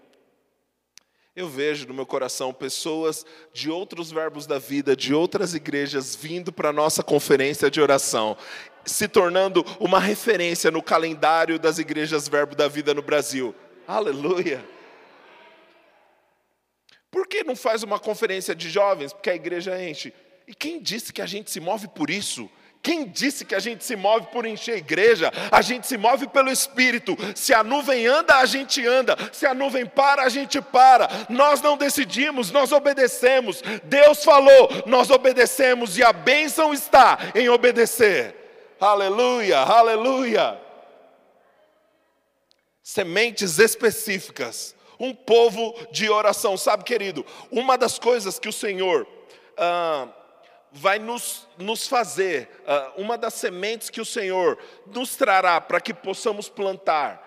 Eu 1.36 1.50
vejo 1.50 1.86
no 1.86 1.92
meu 1.92 2.06
coração 2.06 2.50
pessoas 2.50 3.26
de 3.52 3.70
outros 3.70 4.10
verbos 4.10 4.46
da 4.46 4.58
vida, 4.58 4.96
de 4.96 5.12
outras 5.12 5.52
igrejas, 5.52 6.16
vindo 6.16 6.50
para 6.50 6.70
a 6.70 6.72
nossa 6.72 7.02
conferência 7.02 7.70
de 7.70 7.78
oração, 7.78 8.38
se 8.86 9.06
tornando 9.06 9.62
uma 9.78 10.00
referência 10.00 10.70
no 10.70 10.82
calendário 10.82 11.58
das 11.58 11.78
igrejas 11.78 12.26
Verbo 12.26 12.56
da 12.56 12.68
Vida 12.68 12.94
no 12.94 13.02
Brasil. 13.02 13.54
Aleluia. 13.86 14.64
Por 17.10 17.28
que 17.28 17.44
não 17.44 17.54
faz 17.54 17.82
uma 17.82 17.98
conferência 17.98 18.54
de 18.54 18.70
jovens? 18.70 19.12
Porque 19.12 19.28
a 19.28 19.34
igreja 19.34 19.78
enche. 19.82 20.14
E 20.48 20.54
quem 20.54 20.80
disse 20.80 21.12
que 21.12 21.20
a 21.20 21.26
gente 21.26 21.50
se 21.50 21.60
move 21.60 21.86
por 21.88 22.08
isso? 22.08 22.48
Quem 22.82 23.06
disse 23.06 23.44
que 23.44 23.54
a 23.54 23.58
gente 23.58 23.84
se 23.84 23.96
move 23.96 24.28
por 24.28 24.46
encher 24.46 24.74
a 24.74 24.78
igreja? 24.78 25.32
A 25.50 25.60
gente 25.60 25.86
se 25.86 25.98
move 25.98 26.28
pelo 26.28 26.50
Espírito. 26.50 27.16
Se 27.34 27.52
a 27.52 27.64
nuvem 27.64 28.06
anda, 28.06 28.36
a 28.36 28.46
gente 28.46 28.86
anda. 28.86 29.16
Se 29.32 29.44
a 29.44 29.52
nuvem 29.52 29.84
para, 29.84 30.22
a 30.22 30.28
gente 30.28 30.60
para. 30.60 31.08
Nós 31.28 31.60
não 31.60 31.76
decidimos, 31.76 32.50
nós 32.50 32.72
obedecemos. 32.72 33.62
Deus 33.84 34.22
falou, 34.22 34.68
nós 34.86 35.10
obedecemos 35.10 35.98
e 35.98 36.04
a 36.04 36.12
bênção 36.12 36.72
está 36.72 37.18
em 37.34 37.48
obedecer. 37.48 38.34
Aleluia, 38.80 39.58
aleluia. 39.58 40.60
Sementes 42.82 43.58
específicas 43.58 44.76
um 44.98 45.14
povo 45.14 45.74
de 45.90 46.08
oração. 46.08 46.56
Sabe, 46.56 46.84
querido, 46.84 47.24
uma 47.50 47.76
das 47.76 47.98
coisas 47.98 48.38
que 48.38 48.48
o 48.48 48.52
Senhor 48.52 49.06
ah, 49.56 50.08
vai 50.72 50.98
nos, 50.98 51.46
nos 51.58 51.86
fazer, 51.86 52.48
ah, 52.66 52.92
uma 52.96 53.16
das 53.16 53.34
sementes 53.34 53.90
que 53.90 54.00
o 54.00 54.04
Senhor 54.04 54.58
nos 54.86 55.16
trará 55.16 55.60
para 55.60 55.80
que 55.80 55.94
possamos 55.94 56.48
plantar, 56.48 57.22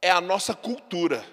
é 0.00 0.10
a 0.10 0.20
nossa 0.20 0.54
cultura. 0.54 1.24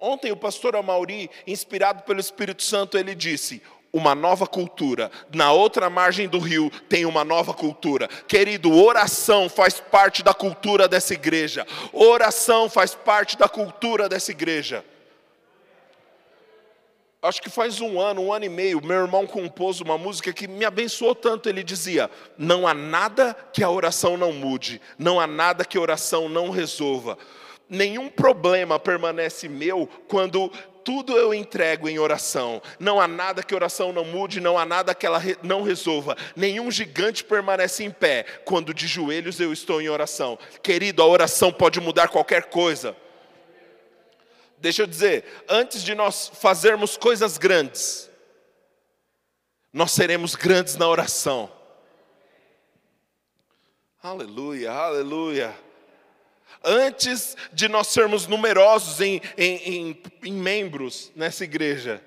Ontem 0.00 0.30
o 0.30 0.36
pastor 0.36 0.76
Amauri, 0.76 1.30
inspirado 1.46 2.04
pelo 2.04 2.20
Espírito 2.20 2.62
Santo, 2.62 2.96
ele 2.96 3.14
disse: 3.14 3.62
uma 3.92 4.14
nova 4.14 4.46
cultura. 4.46 5.10
Na 5.32 5.52
outra 5.52 5.88
margem 5.90 6.28
do 6.28 6.38
rio 6.38 6.70
tem 6.88 7.04
uma 7.04 7.24
nova 7.24 7.54
cultura. 7.54 8.08
Querido, 8.28 8.72
oração 8.72 9.48
faz 9.48 9.80
parte 9.80 10.22
da 10.22 10.34
cultura 10.34 10.86
dessa 10.86 11.14
igreja. 11.14 11.66
Oração 11.92 12.68
faz 12.68 12.94
parte 12.94 13.36
da 13.36 13.48
cultura 13.48 14.08
dessa 14.08 14.30
igreja. 14.30 14.84
Acho 17.20 17.42
que 17.42 17.50
faz 17.50 17.80
um 17.80 18.00
ano, 18.00 18.22
um 18.22 18.32
ano 18.32 18.44
e 18.44 18.48
meio, 18.48 18.80
meu 18.80 19.00
irmão 19.00 19.26
compôs 19.26 19.80
uma 19.80 19.98
música 19.98 20.32
que 20.32 20.46
me 20.46 20.64
abençoou 20.64 21.16
tanto. 21.16 21.48
Ele 21.48 21.64
dizia: 21.64 22.08
Não 22.36 22.66
há 22.66 22.72
nada 22.72 23.34
que 23.52 23.64
a 23.64 23.68
oração 23.68 24.16
não 24.16 24.32
mude, 24.32 24.80
não 24.96 25.18
há 25.18 25.26
nada 25.26 25.64
que 25.64 25.76
a 25.76 25.80
oração 25.80 26.28
não 26.28 26.50
resolva. 26.50 27.18
Nenhum 27.68 28.08
problema 28.08 28.78
permanece 28.78 29.48
meu 29.48 29.88
quando 30.06 30.48
tudo 30.84 31.18
eu 31.18 31.34
entrego 31.34 31.88
em 31.88 31.98
oração. 31.98 32.62
Não 32.78 33.00
há 33.00 33.08
nada 33.08 33.42
que 33.42 33.54
oração 33.54 33.92
não 33.92 34.04
mude, 34.04 34.40
não 34.40 34.56
há 34.56 34.64
nada 34.64 34.94
que 34.94 35.04
ela 35.04 35.20
não 35.42 35.62
resolva. 35.62 36.16
Nenhum 36.36 36.70
gigante 36.70 37.24
permanece 37.24 37.82
em 37.82 37.90
pé 37.90 38.24
quando 38.44 38.72
de 38.72 38.86
joelhos 38.86 39.40
eu 39.40 39.52
estou 39.52 39.82
em 39.82 39.88
oração. 39.88 40.38
Querido, 40.62 41.02
a 41.02 41.06
oração 41.06 41.52
pode 41.52 41.80
mudar 41.80 42.08
qualquer 42.08 42.44
coisa. 42.44 42.96
Deixa 44.60 44.82
eu 44.82 44.86
dizer, 44.86 45.24
antes 45.48 45.82
de 45.82 45.94
nós 45.94 46.30
fazermos 46.34 46.96
coisas 46.96 47.38
grandes, 47.38 48.10
nós 49.72 49.92
seremos 49.92 50.34
grandes 50.34 50.76
na 50.76 50.88
oração. 50.88 51.50
Aleluia, 54.02 54.72
aleluia. 54.72 55.54
Antes 56.64 57.36
de 57.52 57.68
nós 57.68 57.88
sermos 57.88 58.26
numerosos 58.26 59.00
em, 59.00 59.20
em, 59.36 59.56
em, 59.56 60.02
em 60.24 60.32
membros 60.32 61.12
nessa 61.14 61.44
igreja, 61.44 62.02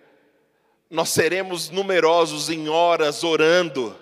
nós 0.89 1.09
seremos 1.09 1.69
numerosos 1.69 2.49
em 2.49 2.67
horas 2.67 3.23
orando. 3.23 3.97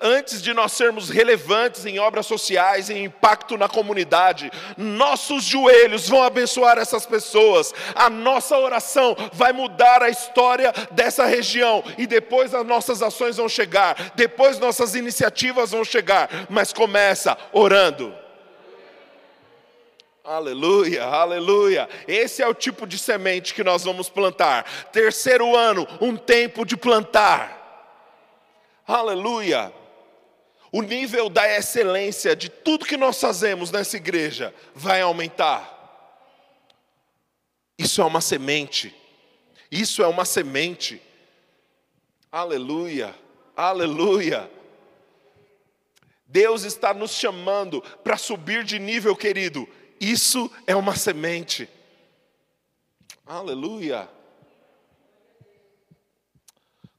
Antes 0.00 0.42
de 0.42 0.52
nós 0.52 0.72
sermos 0.72 1.08
relevantes 1.08 1.86
em 1.86 1.98
obras 1.98 2.26
sociais, 2.26 2.90
em 2.90 3.04
impacto 3.04 3.56
na 3.56 3.68
comunidade, 3.68 4.50
nossos 4.76 5.44
joelhos 5.44 6.08
vão 6.08 6.22
abençoar 6.22 6.78
essas 6.78 7.06
pessoas, 7.06 7.74
a 7.94 8.10
nossa 8.10 8.58
oração 8.58 9.16
vai 9.32 9.52
mudar 9.52 10.02
a 10.02 10.08
história 10.08 10.72
dessa 10.90 11.24
região, 11.24 11.82
e 11.96 12.06
depois 12.06 12.54
as 12.54 12.66
nossas 12.66 13.02
ações 13.02 13.36
vão 13.36 13.48
chegar, 13.48 14.12
depois 14.14 14.58
nossas 14.58 14.94
iniciativas 14.94 15.70
vão 15.70 15.84
chegar, 15.84 16.28
mas 16.48 16.72
começa 16.72 17.36
orando. 17.52 18.14
Aleluia, 20.26 21.04
aleluia. 21.04 21.88
Esse 22.08 22.42
é 22.42 22.48
o 22.48 22.52
tipo 22.52 22.84
de 22.84 22.98
semente 22.98 23.54
que 23.54 23.62
nós 23.62 23.84
vamos 23.84 24.08
plantar. 24.08 24.64
Terceiro 24.90 25.54
ano, 25.54 25.86
um 26.00 26.16
tempo 26.16 26.66
de 26.66 26.76
plantar. 26.76 27.55
Aleluia. 28.86 29.72
O 30.70 30.82
nível 30.82 31.28
da 31.28 31.48
excelência 31.48 32.36
de 32.36 32.48
tudo 32.48 32.84
que 32.84 32.96
nós 32.96 33.20
fazemos 33.20 33.70
nessa 33.70 33.96
igreja 33.96 34.54
vai 34.74 35.00
aumentar. 35.00 35.74
Isso 37.78 38.00
é 38.00 38.04
uma 38.04 38.20
semente. 38.20 38.94
Isso 39.70 40.02
é 40.02 40.06
uma 40.06 40.24
semente. 40.24 41.02
Aleluia, 42.30 43.14
aleluia. 43.56 44.50
Deus 46.26 46.64
está 46.64 46.92
nos 46.92 47.12
chamando 47.12 47.80
para 48.04 48.16
subir 48.16 48.64
de 48.64 48.78
nível, 48.78 49.16
querido. 49.16 49.68
Isso 50.00 50.50
é 50.66 50.76
uma 50.76 50.94
semente. 50.94 51.68
Aleluia. 53.24 54.08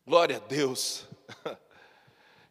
Glória 0.06 0.38
a 0.38 0.40
Deus. 0.40 1.06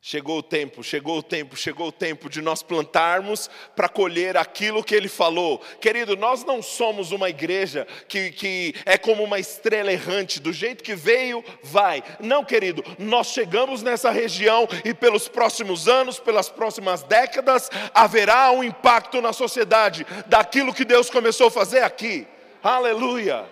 Chegou 0.09 0.39
o 0.39 0.43
tempo, 0.43 0.85
chegou 0.85 1.19
o 1.19 1.23
tempo, 1.23 1.57
chegou 1.57 1.89
o 1.89 1.93
tempo 1.93 2.31
de 2.31 2.41
nós 2.41 2.63
plantarmos 2.63 3.51
para 3.75 3.89
colher 3.89 4.37
aquilo 4.37 4.85
que 4.85 4.95
Ele 4.95 5.09
falou. 5.09 5.59
Querido, 5.81 6.17
nós 6.17 6.45
não 6.45 6.63
somos 6.63 7.11
uma 7.11 7.29
igreja 7.29 7.89
que, 8.07 8.31
que 8.31 8.73
é 8.85 8.97
como 8.97 9.25
uma 9.25 9.41
estrela 9.41 9.91
errante, 9.91 10.39
do 10.39 10.53
jeito 10.53 10.85
que 10.85 10.95
veio, 10.95 11.45
vai. 11.61 12.05
Não, 12.21 12.45
querido, 12.45 12.85
nós 13.01 13.33
chegamos 13.33 13.83
nessa 13.83 14.09
região 14.09 14.69
e 14.85 14.95
pelos 14.95 15.27
próximos 15.27 15.89
anos, 15.89 16.21
pelas 16.21 16.49
próximas 16.49 17.03
décadas, 17.03 17.69
haverá 17.93 18.53
um 18.53 18.63
impacto 18.63 19.21
na 19.21 19.33
sociedade 19.33 20.07
daquilo 20.29 20.73
que 20.73 20.85
Deus 20.85 21.11
começou 21.11 21.49
a 21.49 21.51
fazer 21.51 21.83
aqui. 21.83 22.29
Aleluia! 22.63 23.45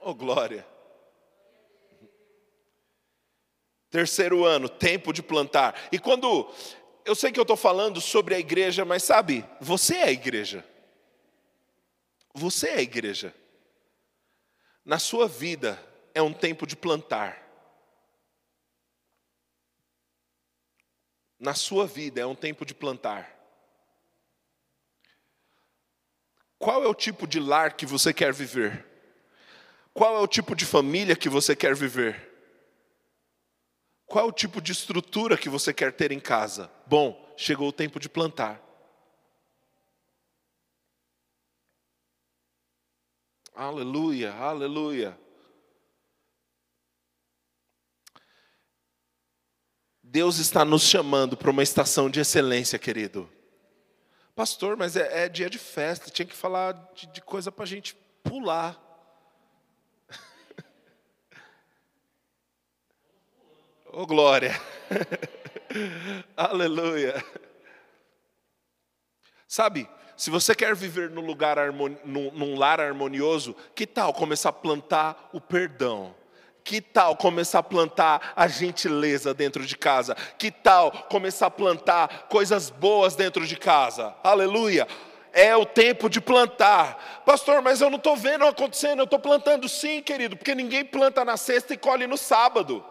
Oh, 0.00 0.14
glória! 0.14 0.71
Terceiro 3.92 4.46
ano, 4.46 4.70
tempo 4.70 5.12
de 5.12 5.22
plantar. 5.22 5.78
E 5.92 5.98
quando. 5.98 6.50
Eu 7.04 7.14
sei 7.14 7.30
que 7.30 7.38
eu 7.38 7.42
estou 7.42 7.58
falando 7.58 8.00
sobre 8.00 8.34
a 8.34 8.38
igreja, 8.38 8.86
mas 8.86 9.02
sabe, 9.02 9.44
você 9.60 9.96
é 9.96 10.04
a 10.04 10.10
igreja. 10.10 10.64
Você 12.32 12.68
é 12.68 12.76
a 12.76 12.80
igreja. 12.80 13.34
Na 14.82 14.98
sua 14.98 15.28
vida 15.28 15.78
é 16.14 16.22
um 16.22 16.32
tempo 16.32 16.66
de 16.66 16.74
plantar. 16.74 17.38
Na 21.38 21.52
sua 21.52 21.86
vida 21.86 22.18
é 22.18 22.24
um 22.24 22.34
tempo 22.34 22.64
de 22.64 22.74
plantar. 22.74 23.30
Qual 26.58 26.82
é 26.82 26.88
o 26.88 26.94
tipo 26.94 27.26
de 27.26 27.38
lar 27.38 27.74
que 27.76 27.84
você 27.84 28.14
quer 28.14 28.32
viver? 28.32 28.86
Qual 29.92 30.16
é 30.16 30.20
o 30.20 30.26
tipo 30.26 30.56
de 30.56 30.64
família 30.64 31.14
que 31.14 31.28
você 31.28 31.54
quer 31.54 31.74
viver? 31.74 32.31
Qual 34.12 34.28
o 34.28 34.32
tipo 34.32 34.60
de 34.60 34.72
estrutura 34.72 35.38
que 35.38 35.48
você 35.48 35.72
quer 35.72 35.90
ter 35.90 36.12
em 36.12 36.20
casa? 36.20 36.70
Bom, 36.86 37.34
chegou 37.34 37.66
o 37.70 37.72
tempo 37.72 37.98
de 37.98 38.10
plantar. 38.10 38.60
Aleluia, 43.54 44.34
aleluia. 44.34 45.18
Deus 50.02 50.36
está 50.36 50.62
nos 50.62 50.82
chamando 50.82 51.34
para 51.34 51.50
uma 51.50 51.62
estação 51.62 52.10
de 52.10 52.20
excelência, 52.20 52.78
querido. 52.78 53.32
Pastor, 54.34 54.76
mas 54.76 54.94
é, 54.94 55.24
é 55.24 55.28
dia 55.30 55.48
de 55.48 55.58
festa, 55.58 56.10
tinha 56.10 56.26
que 56.26 56.36
falar 56.36 56.72
de, 56.94 57.06
de 57.06 57.22
coisa 57.22 57.50
para 57.50 57.64
a 57.64 57.66
gente 57.66 57.94
pular. 58.22 58.91
Oh, 63.94 64.06
glória! 64.06 64.58
Aleluia! 66.34 67.22
Sabe, 69.46 69.86
se 70.16 70.30
você 70.30 70.54
quer 70.54 70.74
viver 70.74 71.10
num, 71.10 71.20
lugar 71.20 71.58
num, 71.70 72.30
num 72.32 72.58
lar 72.58 72.80
harmonioso, 72.80 73.54
que 73.74 73.86
tal 73.86 74.14
começar 74.14 74.48
a 74.48 74.52
plantar 74.52 75.28
o 75.30 75.42
perdão? 75.42 76.14
Que 76.64 76.80
tal 76.80 77.14
começar 77.16 77.58
a 77.58 77.62
plantar 77.62 78.32
a 78.34 78.48
gentileza 78.48 79.34
dentro 79.34 79.66
de 79.66 79.76
casa? 79.76 80.14
Que 80.38 80.50
tal 80.50 80.90
começar 81.10 81.48
a 81.48 81.50
plantar 81.50 82.28
coisas 82.30 82.70
boas 82.70 83.14
dentro 83.14 83.46
de 83.46 83.56
casa? 83.56 84.16
Aleluia! 84.24 84.88
É 85.34 85.54
o 85.54 85.66
tempo 85.66 86.08
de 86.08 86.18
plantar. 86.18 87.22
Pastor, 87.26 87.60
mas 87.60 87.82
eu 87.82 87.90
não 87.90 87.98
estou 87.98 88.16
vendo 88.16 88.46
acontecendo, 88.46 89.00
eu 89.00 89.04
estou 89.04 89.18
plantando 89.18 89.68
sim, 89.68 90.00
querido, 90.00 90.34
porque 90.34 90.54
ninguém 90.54 90.82
planta 90.82 91.26
na 91.26 91.36
sexta 91.36 91.74
e 91.74 91.76
colhe 91.76 92.06
no 92.06 92.16
sábado. 92.16 92.82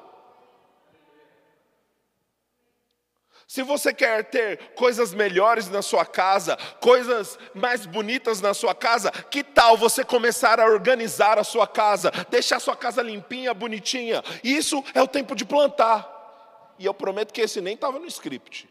Se 3.52 3.64
você 3.64 3.94
quer 3.94 4.30
ter 4.30 4.72
coisas 4.76 5.14
melhores 5.14 5.68
na 5.68 5.82
sua 5.82 6.06
casa, 6.06 6.56
coisas 6.80 7.38
mais 7.54 7.86
bonitas 7.86 8.40
na 8.40 8.54
sua 8.54 8.74
casa, 8.74 9.12
que 9.12 9.44
tal 9.44 9.76
você 9.76 10.06
começar 10.06 10.58
a 10.58 10.66
organizar 10.66 11.38
a 11.38 11.44
sua 11.44 11.68
casa, 11.68 12.12
deixar 12.30 12.56
a 12.56 12.60
sua 12.62 12.78
casa 12.78 13.02
limpinha, 13.02 13.54
bonitinha? 13.54 14.24
Isso 14.42 14.82
é 14.94 15.02
o 15.02 15.08
tempo 15.08 15.36
de 15.36 15.44
plantar. 15.44 16.74
E 16.80 16.86
eu 16.86 16.94
prometo 16.94 17.34
que 17.34 17.42
esse 17.42 17.60
nem 17.60 17.74
estava 17.74 18.00
no 18.00 18.06
script. 18.06 18.70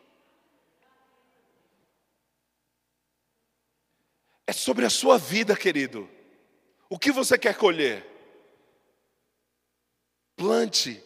É 4.46 4.52
sobre 4.54 4.86
a 4.86 4.90
sua 4.90 5.18
vida, 5.18 5.54
querido. 5.54 6.08
O 6.88 6.98
que 6.98 7.12
você 7.12 7.36
quer 7.36 7.54
colher? 7.54 8.02
Plante. 10.36 11.04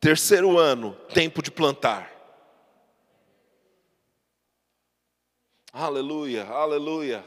Terceiro 0.00 0.58
ano, 0.58 0.96
tempo 1.14 1.40
de 1.40 1.52
plantar. 1.52 2.13
Aleluia, 5.76 6.44
aleluia. 6.44 7.24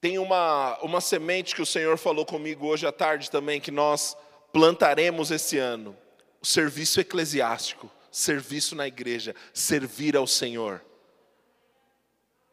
Tem 0.00 0.18
uma, 0.18 0.78
uma 0.80 1.02
semente 1.02 1.54
que 1.54 1.60
o 1.60 1.66
Senhor 1.66 1.98
falou 1.98 2.24
comigo 2.24 2.66
hoje 2.66 2.86
à 2.86 2.92
tarde 2.92 3.30
também, 3.30 3.60
que 3.60 3.70
nós 3.70 4.16
plantaremos 4.54 5.30
esse 5.30 5.58
ano. 5.58 5.94
O 6.40 6.46
serviço 6.46 6.98
eclesiástico, 6.98 7.90
serviço 8.10 8.74
na 8.74 8.86
igreja, 8.86 9.36
servir 9.52 10.16
ao 10.16 10.26
Senhor. 10.26 10.82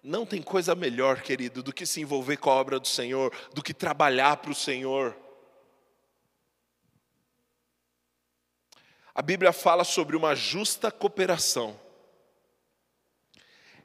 Não 0.04 0.26
tem 0.26 0.42
coisa 0.42 0.76
melhor, 0.76 1.22
querido, 1.22 1.64
do 1.64 1.72
que 1.72 1.86
se 1.86 2.02
envolver 2.02 2.36
com 2.36 2.50
a 2.50 2.56
obra 2.56 2.78
do 2.78 2.90
Senhor, 2.90 3.34
do 3.54 3.64
que 3.64 3.74
trabalhar 3.74 4.36
para 4.36 4.52
o 4.52 4.56
Senhor. 4.56 5.16
A 9.16 9.22
Bíblia 9.22 9.54
fala 9.54 9.86
sobre 9.86 10.18
uma 10.18 10.36
justa 10.36 10.92
cooperação. 10.92 11.80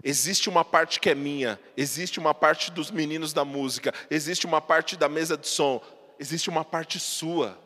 Existe 0.09 0.49
uma 0.49 0.65
parte 0.65 1.01
que 1.01 1.11
é 1.11 1.17
minha, 1.17 1.59
existe 1.77 2.21
uma 2.21 2.33
parte 2.33 2.71
dos 2.71 2.93
meninos 2.93 3.33
da 3.33 3.45
música, 3.45 3.93
existe 4.09 4.47
uma 4.47 4.61
parte 4.61 4.97
da 4.97 5.09
mesa 5.09 5.37
de 5.37 5.49
som, 5.49 5.83
existe 6.17 6.49
uma 6.49 6.65
parte 6.65 7.01
sua. 7.01 7.59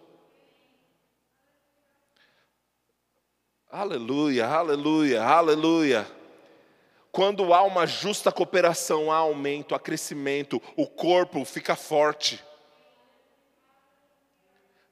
Aleluia, 3.70 4.46
aleluia, 4.46 5.22
aleluia. 5.22 6.10
Quando 7.12 7.52
há 7.52 7.62
uma 7.62 7.86
justa 7.86 8.32
cooperação, 8.32 9.12
há 9.12 9.16
aumento, 9.16 9.74
há 9.74 9.78
crescimento, 9.78 10.62
o 10.78 10.86
corpo 10.86 11.44
fica 11.44 11.76
forte. 11.76 12.42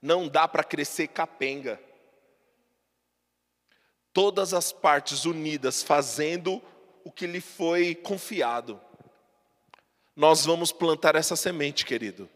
Não 0.03 0.29
dá 0.29 0.47
para 0.47 0.63
crescer 0.63 1.09
capenga. 1.09 1.81
Todas 4.13 4.53
as 4.53 4.71
partes 4.71 5.25
unidas 5.25 5.83
fazendo 5.83 6.63
o 7.09 7.11
que 7.11 7.27
lhe 7.27 7.41
foi 7.41 7.95
confiado. 7.95 8.79
Nós 10.15 10.45
vamos 10.45 10.71
plantar 10.71 11.17
essa 11.17 11.35
semente, 11.35 11.87
querido. 11.87 12.29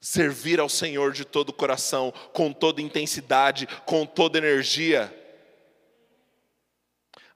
Servir 0.00 0.58
ao 0.58 0.68
Senhor 0.68 1.12
de 1.12 1.26
todo 1.26 1.50
o 1.50 1.52
coração, 1.52 2.10
com 2.32 2.54
toda 2.54 2.80
intensidade, 2.80 3.66
com 3.84 4.06
toda 4.06 4.38
energia. 4.38 5.14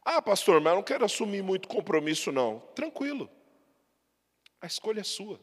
Ah, 0.02 0.22
pastor, 0.22 0.62
mas 0.62 0.70
eu 0.70 0.76
não 0.76 0.82
quero 0.82 1.04
assumir 1.04 1.42
muito 1.42 1.68
compromisso, 1.68 2.32
não. 2.32 2.60
Tranquilo. 2.74 3.30
A 4.62 4.66
escolha 4.66 5.00
é 5.00 5.04
sua. 5.04 5.38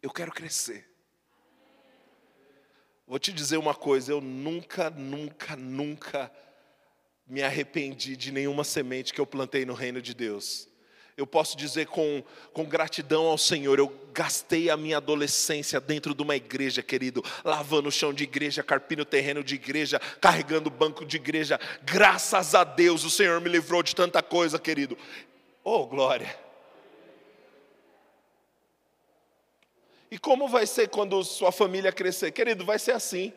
Eu 0.00 0.12
quero 0.12 0.30
crescer. 0.30 0.88
Vou 3.04 3.18
te 3.18 3.32
dizer 3.32 3.56
uma 3.56 3.74
coisa, 3.74 4.12
eu 4.12 4.20
nunca, 4.20 4.90
nunca, 4.90 5.56
nunca 5.56 6.45
me 7.26 7.42
arrependi 7.42 8.16
de 8.16 8.30
nenhuma 8.30 8.62
semente 8.62 9.12
que 9.12 9.20
eu 9.20 9.26
plantei 9.26 9.64
no 9.64 9.74
reino 9.74 10.00
de 10.00 10.14
Deus. 10.14 10.68
Eu 11.16 11.26
posso 11.26 11.56
dizer 11.56 11.86
com, 11.86 12.22
com 12.52 12.64
gratidão 12.64 13.24
ao 13.26 13.38
Senhor, 13.38 13.78
eu 13.78 13.90
gastei 14.12 14.68
a 14.68 14.76
minha 14.76 14.98
adolescência 14.98 15.80
dentro 15.80 16.14
de 16.14 16.22
uma 16.22 16.36
igreja, 16.36 16.82
querido, 16.82 17.24
lavando 17.42 17.88
o 17.88 17.92
chão 17.92 18.12
de 18.12 18.24
igreja, 18.24 18.62
carpindo 18.62 19.00
o 19.02 19.06
terreno 19.06 19.42
de 19.42 19.54
igreja, 19.54 19.98
carregando 20.20 20.68
o 20.68 20.72
banco 20.72 21.06
de 21.06 21.16
igreja. 21.16 21.58
Graças 21.82 22.54
a 22.54 22.64
Deus 22.64 23.02
o 23.02 23.10
Senhor 23.10 23.40
me 23.40 23.48
livrou 23.48 23.82
de 23.82 23.96
tanta 23.96 24.22
coisa, 24.22 24.58
querido. 24.58 24.96
Oh, 25.64 25.86
glória! 25.86 26.38
E 30.10 30.18
como 30.18 30.48
vai 30.48 30.66
ser 30.66 30.88
quando 30.88 31.24
sua 31.24 31.50
família 31.50 31.90
crescer? 31.90 32.30
Querido, 32.30 32.64
vai 32.64 32.78
ser 32.78 32.92
assim. 32.92 33.32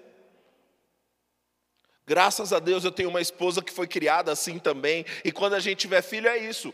Graças 2.09 2.51
a 2.51 2.57
Deus 2.57 2.83
eu 2.83 2.91
tenho 2.91 3.07
uma 3.07 3.21
esposa 3.21 3.61
que 3.61 3.71
foi 3.71 3.85
criada 3.85 4.31
assim 4.31 4.57
também. 4.57 5.05
E 5.23 5.31
quando 5.31 5.53
a 5.53 5.59
gente 5.59 5.77
tiver 5.77 6.01
filho, 6.01 6.27
é 6.27 6.39
isso. 6.39 6.73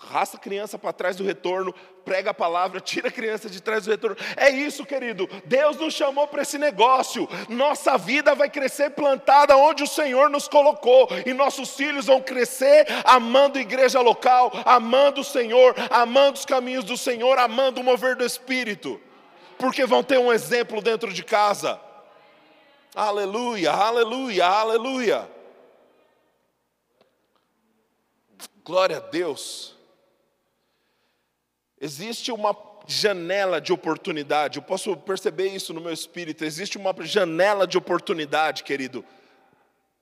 Arrasta 0.00 0.36
a 0.36 0.40
criança 0.40 0.76
para 0.76 0.92
trás 0.92 1.14
do 1.14 1.22
retorno, 1.22 1.72
prega 2.04 2.32
a 2.32 2.34
palavra, 2.34 2.80
tira 2.82 3.06
a 3.06 3.12
criança 3.12 3.48
de 3.48 3.62
trás 3.62 3.84
do 3.84 3.92
retorno. 3.92 4.16
É 4.36 4.50
isso, 4.50 4.84
querido. 4.84 5.30
Deus 5.44 5.76
nos 5.76 5.94
chamou 5.94 6.26
para 6.26 6.42
esse 6.42 6.58
negócio. 6.58 7.28
Nossa 7.48 7.96
vida 7.96 8.34
vai 8.34 8.50
crescer 8.50 8.90
plantada 8.90 9.56
onde 9.56 9.84
o 9.84 9.86
Senhor 9.86 10.28
nos 10.28 10.48
colocou. 10.48 11.08
E 11.24 11.32
nossos 11.32 11.76
filhos 11.76 12.06
vão 12.06 12.20
crescer 12.20 12.84
amando 13.04 13.58
a 13.58 13.62
igreja 13.62 14.00
local, 14.00 14.50
amando 14.64 15.20
o 15.20 15.24
Senhor, 15.24 15.72
amando 15.88 16.36
os 16.36 16.44
caminhos 16.44 16.82
do 16.82 16.96
Senhor, 16.96 17.38
amando 17.38 17.80
o 17.80 17.84
mover 17.84 18.16
do 18.16 18.24
Espírito. 18.24 19.00
Porque 19.56 19.86
vão 19.86 20.02
ter 20.02 20.18
um 20.18 20.32
exemplo 20.32 20.82
dentro 20.82 21.12
de 21.12 21.22
casa. 21.22 21.80
Aleluia, 22.94 23.72
aleluia, 23.72 24.46
aleluia. 24.46 25.30
Glória 28.64 28.98
a 28.98 29.00
Deus. 29.00 29.74
Existe 31.80 32.30
uma 32.30 32.56
janela 32.86 33.60
de 33.60 33.72
oportunidade, 33.72 34.58
eu 34.58 34.62
posso 34.62 34.96
perceber 34.96 35.48
isso 35.48 35.74
no 35.74 35.80
meu 35.80 35.92
espírito. 35.92 36.44
Existe 36.44 36.78
uma 36.78 36.94
janela 37.00 37.66
de 37.66 37.76
oportunidade, 37.76 38.62
querido, 38.62 39.04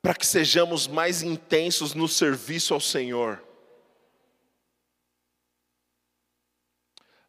para 0.03 0.15
que 0.15 0.27
sejamos 0.27 0.87
mais 0.87 1.23
intensos 1.23 1.95
no 1.95 2.07
serviço 2.07 2.75
ao 2.75 2.81
Senhor. 2.81 3.43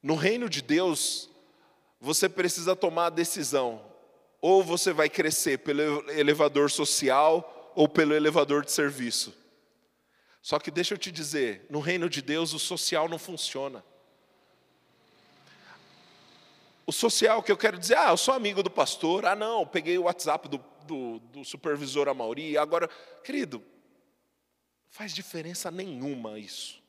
No 0.02 0.16
reino 0.16 0.50
de 0.50 0.62
Deus, 0.62 1.30
você 2.02 2.28
precisa 2.28 2.76
tomar 2.76 3.06
a 3.06 3.12
decisão 3.12 3.93
Ou 4.44 4.62
você 4.62 4.92
vai 4.92 5.08
crescer 5.08 5.60
pelo 5.60 6.12
elevador 6.12 6.70
social 6.70 7.72
ou 7.74 7.88
pelo 7.88 8.14
elevador 8.14 8.66
de 8.66 8.74
serviço. 8.74 9.34
Só 10.42 10.60
que 10.60 10.70
deixa 10.70 10.94
eu 10.94 10.98
te 10.98 11.14
dizer, 11.14 11.66
no 11.70 11.80
reino 11.80 12.10
de 12.10 12.22
Deus 12.22 12.54
o 12.54 12.60
social 12.60 13.08
não 13.08 13.18
funciona. 13.18 13.82
O 16.86 16.92
social 16.92 17.42
que 17.42 17.54
eu 17.54 17.56
quero 17.56 17.80
dizer, 17.80 17.98
ah, 17.98 18.10
eu 18.10 18.18
sou 18.18 18.34
amigo 18.34 18.62
do 18.62 18.70
pastor, 18.70 19.26
ah, 19.26 19.34
não, 19.34 19.66
peguei 19.66 19.98
o 19.98 20.04
WhatsApp 20.04 20.50
do, 20.50 20.62
do, 20.86 21.20
do 21.20 21.46
supervisor 21.46 22.10
Amauri, 22.10 22.58
agora, 22.58 22.90
querido, 23.24 23.64
faz 24.90 25.14
diferença 25.14 25.72
nenhuma 25.72 26.38
isso. 26.38 26.83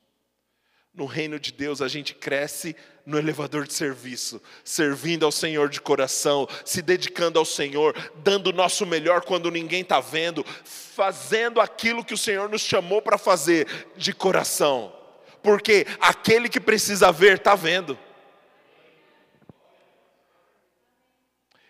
No 0.95 1.05
reino 1.05 1.37
de 1.37 1.51
Deus 1.51 1.81
a 1.81 1.89
gente 1.89 2.15
cresce 2.15 2.73
no 3.05 3.17
elevador 3.17 3.67
de 3.67 3.73
serviço, 3.73 4.41
servindo 4.63 5.25
ao 5.25 5.31
Senhor 5.31 5.67
de 5.67 5.81
coração, 5.81 6.47
se 6.63 6.81
dedicando 6.81 7.37
ao 7.37 7.43
Senhor, 7.43 7.93
dando 8.23 8.47
o 8.47 8.53
nosso 8.53 8.85
melhor 8.85 9.21
quando 9.25 9.51
ninguém 9.51 9.81
está 9.81 9.99
vendo, 9.99 10.43
fazendo 10.63 11.59
aquilo 11.59 12.03
que 12.03 12.13
o 12.13 12.17
Senhor 12.17 12.47
nos 12.47 12.61
chamou 12.61 13.01
para 13.01 13.17
fazer 13.17 13.67
de 13.97 14.13
coração, 14.13 14.95
porque 15.43 15.85
aquele 15.99 16.47
que 16.47 16.61
precisa 16.61 17.11
ver 17.11 17.37
está 17.37 17.55
vendo. 17.55 17.99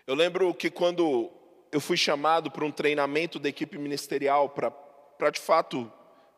Eu 0.06 0.14
lembro 0.14 0.54
que 0.54 0.70
quando 0.70 1.32
eu 1.72 1.80
fui 1.80 1.96
chamado 1.96 2.48
para 2.48 2.64
um 2.64 2.70
treinamento 2.70 3.40
da 3.40 3.48
equipe 3.48 3.76
ministerial 3.76 4.48
para 4.48 5.30
de 5.30 5.40
fato 5.40 5.92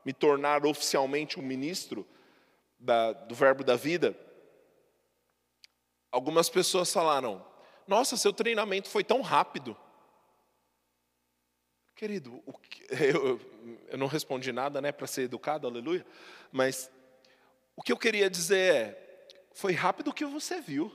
me 0.07 0.14
tornar 0.14 0.64
oficialmente 0.64 1.38
um 1.38 1.42
ministro 1.42 2.07
da, 2.79 3.12
do 3.12 3.35
Verbo 3.35 3.64
da 3.64 3.77
Vida, 3.77 4.17
algumas 6.12 6.49
pessoas 6.49 6.93
falaram: 6.93 7.45
Nossa, 7.87 8.17
seu 8.17 8.33
treinamento 8.33 8.88
foi 8.88 9.03
tão 9.03 9.21
rápido. 9.21 9.77
Querido, 11.95 12.43
eu, 12.91 13.41
eu 13.88 13.99
não 13.99 14.07
respondi 14.07 14.53
nada 14.53 14.81
né, 14.81 14.93
para 14.93 15.07
ser 15.07 15.23
educado, 15.23 15.67
aleluia, 15.67 16.07
mas 16.53 16.91
o 17.75 17.83
que 17.83 17.93
eu 17.93 17.97
queria 17.97 18.31
dizer 18.31 18.75
é: 18.75 19.09
foi 19.53 19.73
rápido 19.73 20.14
que 20.14 20.25
você 20.25 20.61
viu. 20.61 20.93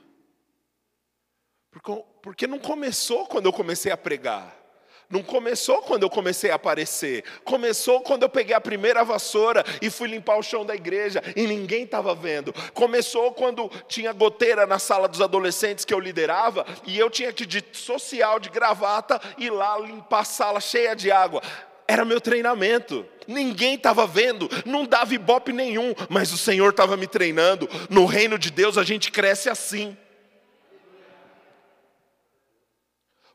Porque 2.21 2.45
não 2.45 2.59
começou 2.59 3.25
quando 3.27 3.47
eu 3.47 3.53
comecei 3.53 3.91
a 3.91 3.97
pregar. 3.97 4.62
Não 5.09 5.21
começou 5.21 5.81
quando 5.81 6.03
eu 6.03 6.09
comecei 6.09 6.49
a 6.51 6.55
aparecer. 6.55 7.23
Começou 7.43 8.01
quando 8.01 8.23
eu 8.23 8.29
peguei 8.29 8.55
a 8.55 8.61
primeira 8.61 9.03
vassoura 9.03 9.63
e 9.81 9.89
fui 9.89 10.07
limpar 10.07 10.37
o 10.37 10.43
chão 10.43 10.65
da 10.65 10.75
igreja 10.75 11.21
e 11.35 11.45
ninguém 11.45 11.83
estava 11.83 12.15
vendo. 12.15 12.53
Começou 12.73 13.31
quando 13.31 13.69
tinha 13.87 14.11
goteira 14.11 14.65
na 14.65 14.79
sala 14.79 15.07
dos 15.07 15.21
adolescentes 15.21 15.85
que 15.85 15.93
eu 15.93 15.99
liderava 15.99 16.65
e 16.85 16.97
eu 16.97 17.09
tinha 17.09 17.31
que, 17.31 17.45
de 17.45 17.63
social, 17.73 18.39
de 18.39 18.49
gravata, 18.49 19.21
ir 19.37 19.51
lá 19.51 19.77
limpar 19.77 20.21
a 20.21 20.25
sala 20.25 20.59
cheia 20.59 20.95
de 20.95 21.11
água. 21.11 21.41
Era 21.87 22.05
meu 22.05 22.19
treinamento. 22.21 23.05
Ninguém 23.27 23.75
estava 23.75 24.05
vendo, 24.05 24.49
não 24.65 24.85
dava 24.85 25.13
ibope 25.13 25.53
nenhum, 25.53 25.93
mas 26.09 26.33
o 26.33 26.37
Senhor 26.37 26.69
estava 26.69 26.97
me 26.97 27.07
treinando. 27.07 27.69
No 27.89 28.05
reino 28.05 28.37
de 28.37 28.51
Deus 28.51 28.77
a 28.77 28.83
gente 28.83 29.11
cresce 29.11 29.49
assim. 29.49 29.97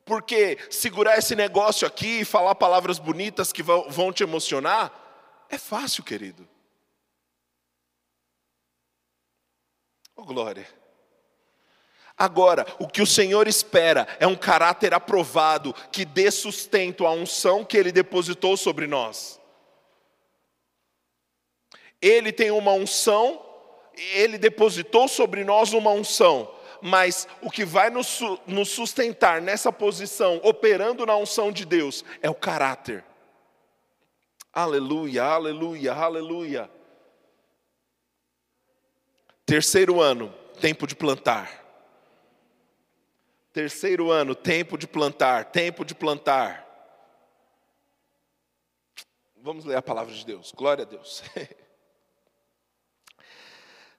Porque 0.09 0.57
segurar 0.71 1.19
esse 1.19 1.37
negócio 1.37 1.87
aqui 1.87 2.21
e 2.21 2.25
falar 2.25 2.55
palavras 2.55 2.99
bonitas 2.99 3.53
que 3.53 3.63
vão, 3.63 4.11
te 4.11 4.23
emocionar, 4.23 4.91
é 5.51 5.59
fácil, 5.59 6.03
querido. 6.03 6.49
Oh, 10.17 10.25
glória. 10.25 10.67
Agora, 12.17 12.67
o 12.79 12.89
que 12.89 13.03
o 13.03 13.07
Senhor 13.07 13.47
espera 13.47 14.09
é 14.19 14.27
um 14.27 14.35
caráter 14.35 14.95
aprovado, 14.95 15.75
que 15.93 16.07
dê 16.07 16.31
sustento 16.31 17.07
à 17.07 17.13
unção 17.13 17.63
que 17.63 17.77
Ele 17.77 17.93
depositou 17.93 18.57
sobre 18.57 18.87
nós. 18.87 19.39
Ele 22.01 22.33
tem 22.33 22.51
uma 22.51 22.73
unção, 22.73 23.45
Ele 23.95 24.39
depositou 24.39 25.07
sobre 25.07 25.45
nós 25.45 25.75
uma 25.75 25.91
unção, 25.91 26.51
mas 26.83 27.27
o 27.43 27.51
que 27.51 27.65
vai 27.65 27.91
nos, 27.91 28.21
nos 28.47 28.69
sustentar 28.69 29.41
nessa 29.41 29.73
posição, 29.73 30.41
operando 30.43 31.05
na 31.05 31.17
unção 31.17 31.51
de 31.51 31.65
Deus, 31.65 32.05
é 32.23 32.31
o 32.31 32.35
caráter. 32.35 33.05
Aleluia, 34.53 35.25
aleluia, 35.25 35.93
aleluia. 35.93 36.71
Terceiro 39.45 40.01
ano, 40.01 40.33
tempo 40.61 40.87
de 40.87 40.95
plantar. 40.95 41.65
Terceiro 43.53 44.11
ano, 44.11 44.35
tempo 44.35 44.77
de 44.77 44.87
plantar, 44.87 45.47
tempo 45.47 45.85
de 45.85 45.95
plantar. 45.95 46.67
Vamos 49.37 49.65
ler 49.65 49.77
a 49.77 49.83
palavra 49.83 50.13
de 50.13 50.27
Deus, 50.27 50.53
glória 50.53 50.83
a 50.83 50.87
Deus. 50.87 51.23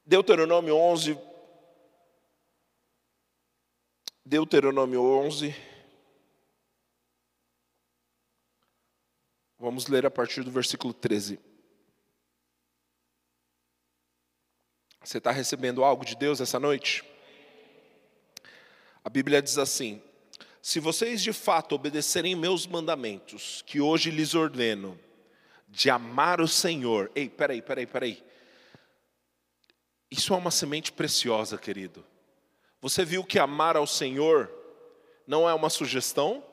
Deuteronômio 0.06 0.76
11, 0.76 1.18
Deuteronômio 4.30 5.02
11. 5.02 5.56
Vamos 9.58 9.88
ler 9.88 10.06
a 10.06 10.12
partir 10.12 10.44
do 10.44 10.52
versículo 10.52 10.94
13. 10.94 11.39
Você 15.04 15.18
está 15.18 15.32
recebendo 15.32 15.84
algo 15.84 16.06
de 16.06 16.15
Deus 16.15 16.39
essa 16.39 16.60
noite? 16.60 17.04
A 19.04 19.10
Bíblia 19.10 19.42
diz 19.42 19.58
assim: 19.58 20.00
Se 20.62 20.80
vocês 20.80 21.24
de 21.24 21.34
fato 21.34 21.74
obedecerem 21.74 22.36
meus 22.36 22.68
mandamentos, 22.68 23.63
que 23.65 23.82
hoje 23.82 24.12
lhes 24.12 24.36
ordeno, 24.36 25.00
de 25.68 25.89
amar 25.89 26.39
o 26.39 26.48
Senhor. 26.48 27.12
Ei, 27.15 27.28
peraí, 27.28 27.63
peraí, 27.63 27.88
peraí. 27.88 28.24
Isso 30.12 30.36
é 30.36 30.38
uma 30.38 30.52
semente 30.52 30.92
preciosa, 30.92 31.58
querido. 31.58 32.06
Você 32.82 33.04
viu 33.04 33.24
que 33.24 33.38
amar 33.38 33.76
ao 33.76 33.86
Senhor 33.86 34.50
não 35.28 35.50
é 35.50 35.54
uma 35.54 35.70
sugestão, 35.70 36.44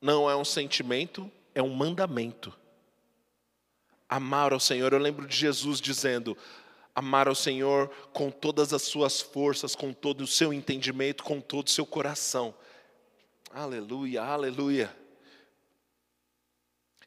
não 0.00 0.30
é 0.30 0.36
um 0.36 0.44
sentimento, 0.44 1.30
é 1.54 1.62
um 1.62 1.74
mandamento. 1.74 2.56
Amar 4.08 4.52
ao 4.52 4.60
Senhor, 4.60 4.92
eu 4.92 4.98
lembro 4.98 5.26
de 5.26 5.36
Jesus 5.36 5.80
dizendo: 5.80 6.36
amar 6.94 7.28
ao 7.28 7.34
Senhor 7.34 7.88
com 8.12 8.30
todas 8.30 8.72
as 8.72 8.82
suas 8.82 9.20
forças, 9.20 9.74
com 9.74 9.92
todo 9.92 10.22
o 10.22 10.26
seu 10.26 10.52
entendimento, 10.52 11.22
com 11.22 11.40
todo 11.40 11.66
o 11.66 11.70
seu 11.70 11.84
coração. 11.84 12.54
Aleluia, 13.50 14.22
aleluia. 14.22 14.94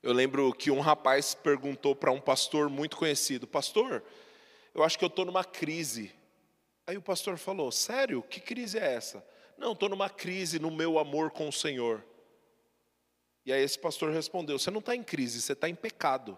Eu 0.01 0.13
lembro 0.13 0.53
que 0.53 0.71
um 0.71 0.79
rapaz 0.79 1.33
perguntou 1.33 1.95
para 1.95 2.11
um 2.11 2.21
pastor 2.21 2.69
muito 2.69 2.95
conhecido: 2.95 3.47
Pastor, 3.47 4.03
eu 4.73 4.83
acho 4.83 4.97
que 4.97 5.03
eu 5.03 5.09
estou 5.09 5.25
numa 5.25 5.43
crise. 5.43 6.11
Aí 6.89 6.97
o 6.97 7.01
pastor 7.03 7.37
falou: 7.37 7.71
Sério? 7.71 8.23
Que 8.23 8.39
crise 8.39 8.79
é 8.79 8.95
essa? 8.95 9.23
Não, 9.59 9.73
estou 9.73 9.87
numa 9.87 10.09
crise 10.09 10.57
no 10.57 10.71
meu 10.71 10.97
amor 10.97 11.29
com 11.29 11.47
o 11.47 11.53
Senhor. 11.53 12.03
E 13.45 13.53
aí 13.53 13.61
esse 13.61 13.77
pastor 13.77 14.11
respondeu: 14.11 14.57
Você 14.57 14.71
não 14.71 14.79
está 14.79 14.95
em 14.95 15.03
crise, 15.03 15.39
você 15.39 15.53
está 15.53 15.69
em 15.69 15.75
pecado. 15.75 16.35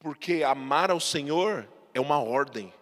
Porque 0.00 0.42
amar 0.42 0.90
ao 0.90 0.98
Senhor 0.98 1.68
é 1.94 2.00
uma 2.00 2.20
ordem. 2.20 2.74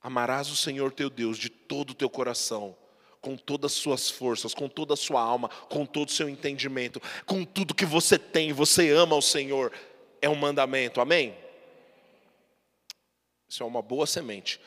Amarás 0.00 0.48
o 0.48 0.56
Senhor 0.56 0.92
teu 0.92 1.10
Deus 1.10 1.36
de 1.36 1.50
todo 1.50 1.90
o 1.90 1.94
teu 1.94 2.08
coração, 2.08 2.74
com 3.20 3.36
todas 3.36 3.72
as 3.72 3.78
suas 3.78 4.08
forças, 4.08 4.54
com 4.54 4.66
toda 4.66 4.94
a 4.94 4.96
sua 4.96 5.20
alma, 5.20 5.50
com 5.68 5.84
todo 5.84 6.08
o 6.08 6.12
seu 6.12 6.26
entendimento, 6.26 7.02
com 7.26 7.44
tudo 7.44 7.74
que 7.74 7.84
você 7.84 8.18
tem, 8.18 8.50
você 8.50 8.88
ama 8.88 9.14
o 9.14 9.20
Senhor. 9.20 9.70
É 10.22 10.28
um 10.30 10.34
mandamento, 10.34 11.02
amém? 11.02 11.36
Isso 13.52 13.62
é 13.62 13.66
uma 13.66 13.82
boa 13.82 14.06
semente. 14.06 14.58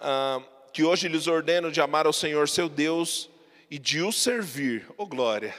Ah, 0.00 0.42
que 0.72 0.82
hoje 0.82 1.06
lhes 1.06 1.28
ordeno 1.28 1.70
de 1.70 1.80
amar 1.80 2.06
ao 2.06 2.12
Senhor 2.12 2.48
seu 2.48 2.68
Deus 2.68 3.30
e 3.70 3.78
de 3.78 4.02
o 4.02 4.10
servir. 4.10 4.92
Oh 4.98 5.06
glória! 5.06 5.54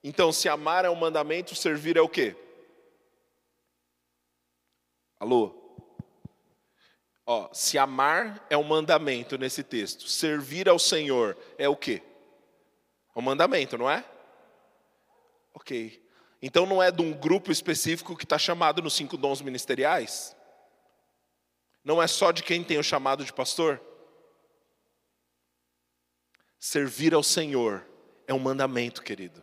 Então, 0.00 0.30
se 0.30 0.48
amar 0.48 0.84
é 0.84 0.90
um 0.90 0.94
mandamento, 0.94 1.56
servir 1.56 1.96
é 1.96 2.00
o 2.00 2.08
quê? 2.08 2.36
Alô? 5.18 5.52
Ó, 7.26 7.52
se 7.52 7.76
amar 7.76 8.46
é 8.48 8.56
um 8.56 8.62
mandamento 8.62 9.36
nesse 9.36 9.64
texto, 9.64 10.06
servir 10.06 10.68
ao 10.68 10.78
Senhor 10.78 11.36
é 11.58 11.68
o 11.68 11.74
quê? 11.74 12.00
É 13.12 13.18
um 13.18 13.22
mandamento, 13.22 13.76
não 13.76 13.90
é? 13.90 14.04
Ok. 15.52 16.00
Então 16.40 16.64
não 16.64 16.80
é 16.80 16.92
de 16.92 17.02
um 17.02 17.12
grupo 17.12 17.50
específico 17.50 18.16
que 18.16 18.22
está 18.22 18.38
chamado 18.38 18.80
nos 18.80 18.94
cinco 18.94 19.16
dons 19.16 19.42
ministeriais? 19.42 20.36
Não 21.84 22.02
é 22.02 22.06
só 22.06 22.30
de 22.30 22.42
quem 22.42 22.62
tem 22.62 22.78
o 22.78 22.84
chamado 22.84 23.24
de 23.24 23.32
pastor? 23.32 23.80
Servir 26.58 27.14
ao 27.14 27.22
Senhor 27.22 27.86
é 28.26 28.34
um 28.34 28.38
mandamento, 28.38 29.02
querido. 29.02 29.42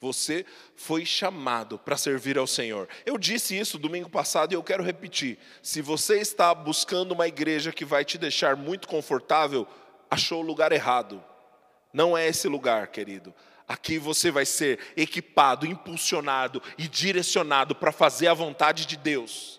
Você 0.00 0.46
foi 0.76 1.04
chamado 1.04 1.78
para 1.78 1.96
servir 1.96 2.38
ao 2.38 2.46
Senhor. 2.46 2.88
Eu 3.04 3.18
disse 3.18 3.58
isso 3.58 3.78
domingo 3.78 4.08
passado 4.08 4.52
e 4.52 4.54
eu 4.54 4.62
quero 4.62 4.82
repetir. 4.82 5.38
Se 5.60 5.82
você 5.82 6.20
está 6.20 6.54
buscando 6.54 7.12
uma 7.12 7.26
igreja 7.26 7.72
que 7.72 7.84
vai 7.84 8.04
te 8.04 8.16
deixar 8.16 8.56
muito 8.56 8.86
confortável, 8.86 9.66
achou 10.08 10.40
o 10.40 10.46
lugar 10.46 10.70
errado. 10.70 11.22
Não 11.92 12.16
é 12.16 12.28
esse 12.28 12.46
lugar, 12.48 12.86
querido. 12.88 13.34
Aqui 13.66 13.98
você 13.98 14.30
vai 14.30 14.46
ser 14.46 14.78
equipado, 14.96 15.66
impulsionado 15.66 16.62
e 16.78 16.86
direcionado 16.86 17.74
para 17.74 17.92
fazer 17.92 18.28
a 18.28 18.34
vontade 18.34 18.86
de 18.86 18.96
Deus. 18.96 19.57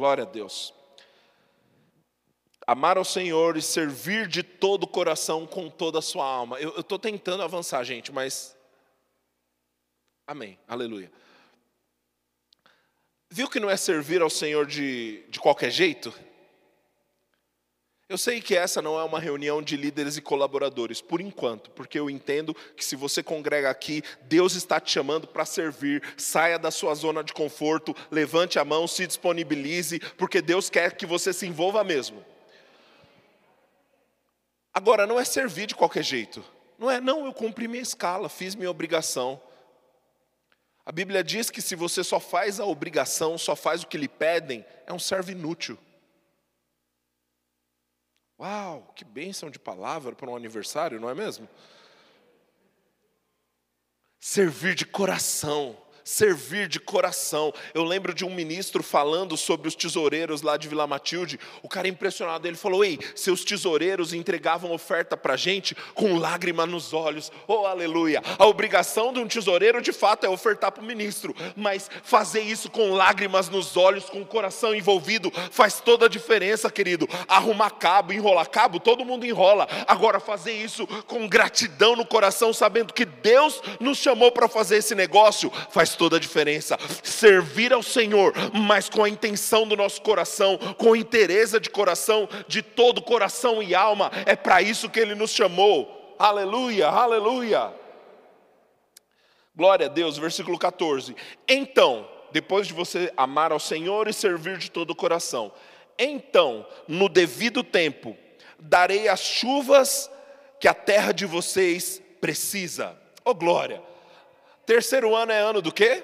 Glória 0.00 0.24
a 0.24 0.26
Deus. 0.26 0.72
Amar 2.66 2.96
ao 2.96 3.04
Senhor 3.04 3.58
e 3.58 3.60
servir 3.60 4.26
de 4.26 4.42
todo 4.42 4.84
o 4.84 4.88
coração, 4.88 5.46
com 5.46 5.68
toda 5.68 5.98
a 5.98 6.02
sua 6.02 6.24
alma. 6.24 6.58
Eu 6.58 6.80
estou 6.80 6.98
tentando 6.98 7.42
avançar, 7.42 7.84
gente, 7.84 8.10
mas. 8.10 8.56
Amém. 10.26 10.58
Aleluia. 10.66 11.12
Viu 13.28 13.46
que 13.46 13.60
não 13.60 13.68
é 13.68 13.76
servir 13.76 14.22
ao 14.22 14.30
Senhor 14.30 14.64
de, 14.64 15.22
de 15.28 15.38
qualquer 15.38 15.70
jeito? 15.70 16.14
Eu 18.10 18.18
sei 18.18 18.40
que 18.40 18.56
essa 18.56 18.82
não 18.82 18.98
é 18.98 19.04
uma 19.04 19.20
reunião 19.20 19.62
de 19.62 19.76
líderes 19.76 20.16
e 20.16 20.20
colaboradores, 20.20 21.00
por 21.00 21.20
enquanto, 21.20 21.70
porque 21.70 21.96
eu 21.96 22.10
entendo 22.10 22.52
que 22.76 22.84
se 22.84 22.96
você 22.96 23.22
congrega 23.22 23.70
aqui, 23.70 24.02
Deus 24.22 24.56
está 24.56 24.80
te 24.80 24.90
chamando 24.90 25.28
para 25.28 25.44
servir. 25.44 26.02
Saia 26.16 26.58
da 26.58 26.72
sua 26.72 26.92
zona 26.96 27.22
de 27.22 27.32
conforto, 27.32 27.94
levante 28.10 28.58
a 28.58 28.64
mão, 28.64 28.88
se 28.88 29.06
disponibilize, 29.06 30.00
porque 30.18 30.42
Deus 30.42 30.68
quer 30.68 30.96
que 30.96 31.06
você 31.06 31.32
se 31.32 31.46
envolva 31.46 31.84
mesmo. 31.84 32.24
Agora, 34.74 35.06
não 35.06 35.20
é 35.20 35.24
servir 35.24 35.68
de 35.68 35.76
qualquer 35.76 36.02
jeito. 36.02 36.44
Não 36.80 36.90
é, 36.90 37.00
não, 37.00 37.26
eu 37.26 37.32
cumpri 37.32 37.68
minha 37.68 37.80
escala, 37.80 38.28
fiz 38.28 38.56
minha 38.56 38.72
obrigação. 38.72 39.40
A 40.84 40.90
Bíblia 40.90 41.22
diz 41.22 41.48
que 41.48 41.62
se 41.62 41.76
você 41.76 42.02
só 42.02 42.18
faz 42.18 42.58
a 42.58 42.64
obrigação, 42.64 43.38
só 43.38 43.54
faz 43.54 43.84
o 43.84 43.86
que 43.86 43.96
lhe 43.96 44.08
pedem, 44.08 44.66
é 44.84 44.92
um 44.92 44.98
servo 44.98 45.30
inútil. 45.30 45.78
Uau, 48.40 48.90
que 48.96 49.04
bênção 49.04 49.50
de 49.50 49.58
palavra 49.58 50.14
para 50.14 50.30
um 50.30 50.34
aniversário, 50.34 50.98
não 50.98 51.10
é 51.10 51.14
mesmo? 51.14 51.46
Servir 54.18 54.74
de 54.74 54.86
coração 54.86 55.76
servir 56.10 56.66
de 56.66 56.80
coração. 56.80 57.52
Eu 57.72 57.84
lembro 57.84 58.12
de 58.12 58.24
um 58.24 58.34
ministro 58.34 58.82
falando 58.82 59.36
sobre 59.36 59.68
os 59.68 59.76
tesoureiros 59.76 60.42
lá 60.42 60.56
de 60.56 60.66
Vila 60.66 60.86
Matilde. 60.86 61.38
O 61.62 61.68
cara 61.68 61.86
impressionado, 61.86 62.48
ele 62.48 62.56
falou: 62.56 62.84
Ei, 62.84 62.98
seus 63.14 63.44
tesoureiros 63.44 64.12
entregavam 64.12 64.72
oferta 64.72 65.16
para 65.16 65.36
gente 65.36 65.76
com 65.94 66.18
lágrima 66.18 66.66
nos 66.66 66.92
olhos. 66.92 67.30
Oh, 67.46 67.64
aleluia! 67.64 68.20
A 68.36 68.44
obrigação 68.44 69.12
de 69.12 69.20
um 69.20 69.28
tesoureiro 69.28 69.80
de 69.80 69.92
fato 69.92 70.26
é 70.26 70.28
ofertar 70.28 70.72
para 70.72 70.82
o 70.82 70.86
ministro, 70.86 71.34
mas 71.54 71.88
fazer 72.02 72.40
isso 72.40 72.68
com 72.68 72.92
lágrimas 72.92 73.48
nos 73.48 73.76
olhos, 73.76 74.10
com 74.10 74.20
o 74.20 74.26
coração 74.26 74.74
envolvido, 74.74 75.32
faz 75.52 75.80
toda 75.80 76.06
a 76.06 76.08
diferença, 76.08 76.68
querido. 76.70 77.08
Arrumar 77.28 77.70
cabo, 77.70 78.12
enrolar 78.12 78.50
cabo, 78.50 78.80
todo 78.80 79.04
mundo 79.04 79.24
enrola. 79.24 79.68
Agora, 79.86 80.18
fazer 80.18 80.52
isso 80.52 80.86
com 81.06 81.28
gratidão 81.28 81.94
no 81.94 82.04
coração, 82.04 82.52
sabendo 82.52 82.92
que 82.92 83.04
Deus 83.04 83.62
nos 83.78 83.98
chamou 83.98 84.32
para 84.32 84.48
fazer 84.48 84.78
esse 84.78 84.94
negócio, 84.94 85.52
faz 85.70 85.99
toda 86.00 86.16
a 86.16 86.20
diferença. 86.20 86.78
Servir 87.02 87.74
ao 87.74 87.82
Senhor, 87.82 88.32
mas 88.54 88.88
com 88.88 89.04
a 89.04 89.08
intenção 89.08 89.68
do 89.68 89.76
nosso 89.76 90.00
coração, 90.00 90.56
com 90.78 90.96
interesse 90.96 91.60
de 91.60 91.68
coração, 91.68 92.26
de 92.48 92.62
todo 92.62 93.02
coração 93.02 93.62
e 93.62 93.74
alma, 93.74 94.10
é 94.24 94.34
para 94.34 94.62
isso 94.62 94.88
que 94.88 94.98
Ele 94.98 95.14
nos 95.14 95.30
chamou. 95.30 96.16
Aleluia, 96.18 96.88
aleluia. 96.88 97.70
Glória 99.54 99.86
a 99.86 99.88
Deus, 99.90 100.16
versículo 100.16 100.58
14. 100.58 101.14
Então, 101.46 102.08
depois 102.32 102.66
de 102.66 102.72
você 102.72 103.12
amar 103.14 103.52
ao 103.52 103.60
Senhor 103.60 104.08
e 104.08 104.14
servir 104.14 104.56
de 104.56 104.70
todo 104.70 104.92
o 104.92 104.96
coração, 104.96 105.52
então, 105.98 106.66
no 106.88 107.10
devido 107.10 107.62
tempo, 107.62 108.16
darei 108.58 109.06
as 109.06 109.20
chuvas 109.20 110.10
que 110.58 110.66
a 110.66 110.72
terra 110.72 111.12
de 111.12 111.26
vocês 111.26 112.00
precisa. 112.22 112.98
Oh 113.22 113.34
glória! 113.34 113.89
Terceiro 114.70 115.16
ano 115.16 115.32
é 115.32 115.40
ano 115.40 115.60
do 115.60 115.72
quê? 115.72 116.00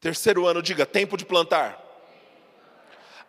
Terceiro 0.00 0.48
ano, 0.48 0.60
diga, 0.60 0.84
tempo 0.84 1.16
de 1.16 1.24
plantar. 1.24 1.80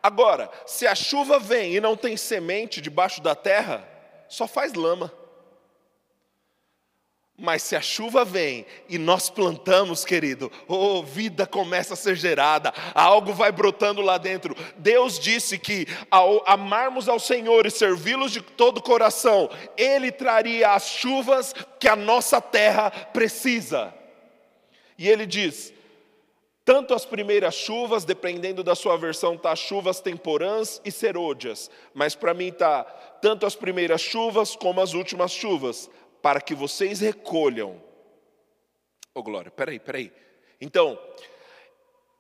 Agora, 0.01 0.49
se 0.65 0.87
a 0.87 0.95
chuva 0.95 1.37
vem 1.37 1.75
e 1.75 1.79
não 1.79 1.95
tem 1.95 2.17
semente 2.17 2.81
debaixo 2.81 3.21
da 3.21 3.35
terra, 3.35 3.87
só 4.27 4.47
faz 4.47 4.73
lama. 4.73 5.13
Mas 7.37 7.63
se 7.63 7.75
a 7.75 7.81
chuva 7.81 8.23
vem 8.23 8.65
e 8.87 8.97
nós 8.97 9.29
plantamos, 9.29 10.05
querido, 10.05 10.49
oh, 10.69 11.03
vida 11.03 11.45
começa 11.45 11.93
a 11.93 11.97
ser 11.97 12.15
gerada, 12.15 12.73
algo 12.93 13.33
vai 13.33 13.51
brotando 13.51 14.01
lá 14.01 14.17
dentro. 14.17 14.55
Deus 14.77 15.19
disse 15.19 15.57
que 15.57 15.85
ao 16.09 16.41
amarmos 16.49 17.09
ao 17.09 17.19
Senhor 17.19 17.65
e 17.65 17.71
servi-los 17.71 18.31
de 18.31 18.41
todo 18.41 18.77
o 18.77 18.81
coração, 18.81 19.49
Ele 19.75 20.13
traria 20.13 20.71
as 20.71 20.87
chuvas 20.87 21.53
que 21.77 21.89
a 21.89 21.95
nossa 21.95 22.39
terra 22.39 22.89
precisa. 22.89 23.93
E 24.97 25.09
Ele 25.09 25.25
diz: 25.25 25.73
tanto 26.63 26.93
as 26.93 27.05
primeiras 27.05 27.53
chuvas, 27.53 28.05
dependendo 28.05 28.63
da 28.63 28.75
sua 28.75 28.97
versão, 28.97 29.37
tá 29.37 29.53
chuvas 29.57 29.99
temporãs 29.99 30.81
e 30.85 30.91
serôdias, 30.91 31.69
mas 31.93 32.15
para 32.15 32.33
mim 32.33 32.49
tá 32.49 32.85
tanto 33.21 33.45
as 33.45 33.55
primeiras 33.55 33.99
chuvas 33.99 34.55
como 34.55 34.79
as 34.79 34.93
últimas 34.93 35.31
chuvas 35.31 35.89
para 36.25 36.41
que 36.41 36.55
vocês 36.55 37.01
recolham. 37.01 37.79
Ô 39.13 39.19
oh, 39.19 39.21
glória, 39.21 39.51
peraí, 39.51 39.79
peraí. 39.79 40.11
Então, 40.59 40.99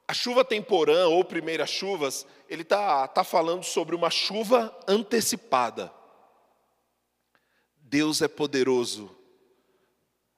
a 0.07 0.13
chuva 0.13 0.45
temporã 0.45 1.07
ou 1.07 1.25
primeiras 1.25 1.71
chuvas, 1.71 2.23
ele 2.47 2.61
está 2.61 3.07
tá 3.07 3.23
falando 3.23 3.63
sobre 3.63 3.95
uma 3.95 4.11
chuva 4.11 4.77
antecipada. 4.87 5.91
Deus 7.77 8.21
é 8.21 8.27
poderoso 8.27 9.09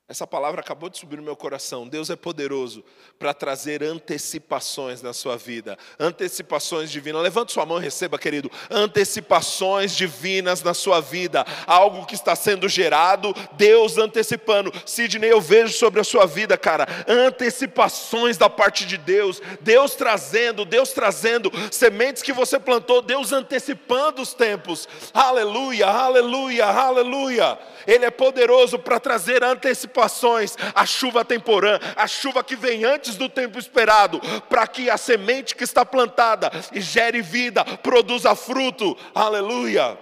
essa 0.09 0.25
palavra 0.25 0.61
acabou 0.61 0.87
de 0.89 0.97
subir 0.97 1.17
no 1.17 1.23
meu 1.23 1.35
coração. 1.35 1.85
Deus 1.85 2.09
é 2.09 2.15
poderoso 2.15 2.81
para 3.19 3.33
trazer 3.33 3.83
antecipações 3.83 5.01
na 5.01 5.11
sua 5.11 5.35
vida, 5.35 5.77
antecipações 5.99 6.89
divinas. 6.89 7.21
Levante 7.21 7.51
sua 7.51 7.65
mão 7.65 7.77
e 7.77 7.83
receba, 7.83 8.17
querido. 8.17 8.49
Antecipações 8.71 9.93
divinas 9.93 10.63
na 10.63 10.73
sua 10.73 11.01
vida, 11.01 11.45
algo 11.65 12.05
que 12.05 12.15
está 12.15 12.37
sendo 12.37 12.69
gerado, 12.69 13.35
Deus 13.57 13.97
antecipando. 13.97 14.71
Sidney, 14.85 15.29
eu 15.29 15.41
vejo 15.41 15.73
sobre 15.73 15.99
a 15.99 16.05
sua 16.05 16.25
vida, 16.25 16.57
cara, 16.57 16.87
antecipações 17.05 18.37
da 18.37 18.49
parte 18.49 18.85
de 18.85 18.97
Deus, 18.97 19.41
Deus 19.59 19.93
trazendo, 19.93 20.63
Deus 20.63 20.93
trazendo 20.93 21.51
sementes 21.69 22.23
que 22.23 22.31
você 22.31 22.57
plantou, 22.57 23.01
Deus 23.01 23.33
antecipando 23.33 24.21
os 24.21 24.33
tempos. 24.33 24.87
Aleluia, 25.13 25.87
aleluia, 25.87 26.65
aleluia. 26.65 27.59
Ele 27.85 28.05
é 28.05 28.11
poderoso 28.11 28.79
para 28.79 29.01
trazer 29.01 29.43
antecipações, 29.43 29.96
a 30.75 30.85
chuva 30.85 31.25
temporã, 31.25 31.79
a 31.95 32.07
chuva 32.07 32.43
que 32.43 32.55
vem 32.55 32.83
antes 32.83 33.15
do 33.15 33.29
tempo 33.29 33.57
esperado, 33.57 34.19
para 34.49 34.67
que 34.67 34.89
a 34.89 34.97
semente 34.97 35.55
que 35.55 35.63
está 35.63 35.85
plantada 35.85 36.51
gere 36.73 37.21
vida, 37.21 37.63
produza 37.77 38.35
fruto. 38.35 38.97
Aleluia. 39.15 39.97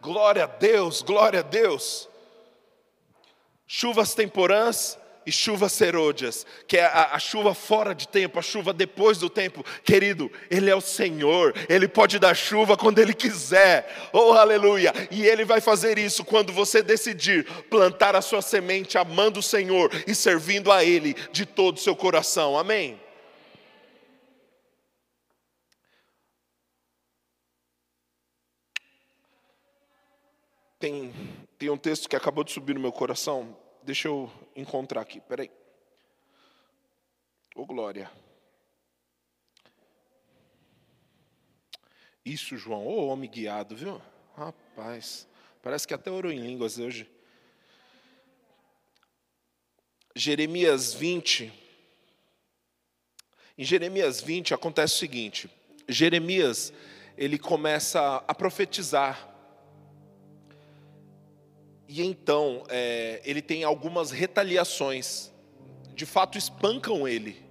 Glória 0.00 0.44
a 0.44 0.46
Deus, 0.46 1.02
glória 1.02 1.40
a 1.40 1.42
Deus. 1.42 2.08
Chuvas 3.66 4.14
temporãs 4.14 4.97
e 5.28 5.32
chuvas 5.32 5.72
serôdias, 5.72 6.46
que 6.66 6.78
é 6.78 6.84
a, 6.84 7.12
a, 7.12 7.18
chuva 7.18 7.52
fora 7.52 7.94
de 7.94 8.08
tempo, 8.08 8.38
a 8.38 8.42
chuva 8.42 8.72
depois 8.72 9.18
do 9.18 9.28
tempo. 9.28 9.62
Querido, 9.84 10.32
Ele 10.50 10.70
é 10.70 10.74
o 10.74 10.80
Senhor, 10.80 11.54
Ele 11.68 11.86
pode 11.86 12.18
dar 12.18 12.34
chuva 12.34 12.78
quando 12.78 12.98
Ele 12.98 13.12
quiser, 13.12 14.08
oh 14.10 14.32
aleluia! 14.32 14.90
E 15.10 15.26
Ele 15.26 15.44
vai 15.44 15.60
fazer 15.60 15.98
isso 15.98 16.24
quando 16.24 16.50
você 16.50 16.82
decidir 16.82 17.44
plantar 17.68 18.16
a 18.16 18.22
sua 18.22 18.40
semente 18.40 18.96
amando 18.96 19.40
o 19.40 19.42
Senhor 19.42 19.90
e 20.06 20.14
servindo 20.14 20.72
a 20.72 20.82
Ele 20.82 21.14
de 21.30 21.44
todo 21.44 21.76
o 21.76 21.80
seu 21.80 21.94
coração, 21.94 22.58
amém? 22.58 22.98
Tem, 30.78 31.12
tem 31.58 31.68
um 31.68 31.76
texto 31.76 32.08
que 32.08 32.16
acabou 32.16 32.42
de 32.42 32.52
subir 32.52 32.72
no 32.72 32.80
meu 32.80 32.92
coração, 32.92 33.54
Deixa 33.88 34.06
eu 34.06 34.30
encontrar 34.60 35.00
aqui, 35.00 35.20
peraí. 35.20 35.50
Ô 37.54 37.62
oh, 37.62 37.66
glória. 37.66 38.10
Isso, 42.24 42.56
João, 42.56 42.86
ô 42.86 42.90
oh, 42.90 43.06
homem 43.06 43.30
guiado, 43.30 43.74
viu? 43.74 44.02
Rapaz, 44.36 45.26
parece 45.62 45.86
que 45.86 45.94
até 45.94 46.10
orou 46.10 46.30
em 46.30 46.40
línguas 46.40 46.78
hoje. 46.78 47.08
Jeremias 50.14 50.92
20. 50.92 51.52
Em 53.56 53.64
Jeremias 53.64 54.20
20 54.20 54.54
acontece 54.54 54.94
o 54.94 54.98
seguinte: 54.98 55.50
Jeremias, 55.88 56.72
ele 57.16 57.38
começa 57.38 58.16
a 58.26 58.34
profetizar 58.34 59.27
e 61.88 62.02
então 62.02 62.62
é, 62.68 63.22
ele 63.24 63.40
tem 63.40 63.64
algumas 63.64 64.10
retaliações, 64.10 65.32
de 65.94 66.04
fato 66.04 66.36
espancam 66.36 67.08
ele. 67.08 67.42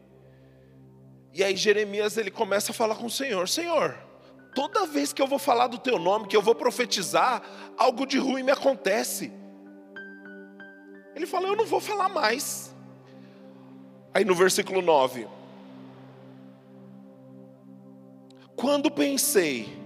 E 1.33 1.43
aí 1.43 1.55
Jeremias 1.55 2.17
ele 2.17 2.29
começa 2.29 2.71
a 2.71 2.75
falar 2.75 2.95
com 2.95 3.07
o 3.07 3.09
Senhor: 3.09 3.49
Senhor, 3.49 3.97
toda 4.53 4.85
vez 4.85 5.11
que 5.11 5.21
eu 5.21 5.27
vou 5.27 5.39
falar 5.39 5.67
do 5.67 5.79
teu 5.79 5.97
nome, 5.97 6.27
que 6.27 6.37
eu 6.37 6.41
vou 6.41 6.53
profetizar, 6.53 7.41
algo 7.75 8.05
de 8.05 8.19
ruim 8.19 8.43
me 8.43 8.51
acontece. 8.51 9.31
Ele 11.15 11.25
fala: 11.25 11.47
Eu 11.47 11.55
não 11.55 11.65
vou 11.65 11.79
falar 11.79 12.07
mais. 12.07 12.75
Aí 14.13 14.23
no 14.23 14.35
versículo 14.35 14.83
9: 14.83 15.27
Quando 18.55 18.91
pensei, 18.91 19.76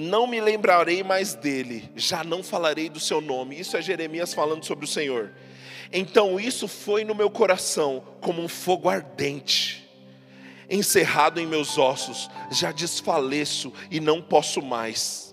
não 0.00 0.26
me 0.26 0.40
lembrarei 0.40 1.02
mais 1.02 1.34
dele, 1.34 1.90
já 1.94 2.24
não 2.24 2.42
falarei 2.42 2.88
do 2.88 2.98
seu 2.98 3.20
nome. 3.20 3.60
Isso 3.60 3.76
é 3.76 3.82
Jeremias 3.82 4.32
falando 4.32 4.64
sobre 4.64 4.84
o 4.84 4.88
Senhor. 4.88 5.32
Então 5.92 6.40
isso 6.40 6.66
foi 6.66 7.04
no 7.04 7.14
meu 7.14 7.30
coração 7.30 8.02
como 8.20 8.40
um 8.40 8.48
fogo 8.48 8.88
ardente, 8.88 9.88
encerrado 10.68 11.38
em 11.38 11.46
meus 11.46 11.76
ossos, 11.76 12.30
já 12.50 12.72
desfaleço 12.72 13.72
e 13.90 14.00
não 14.00 14.22
posso 14.22 14.62
mais. 14.62 15.29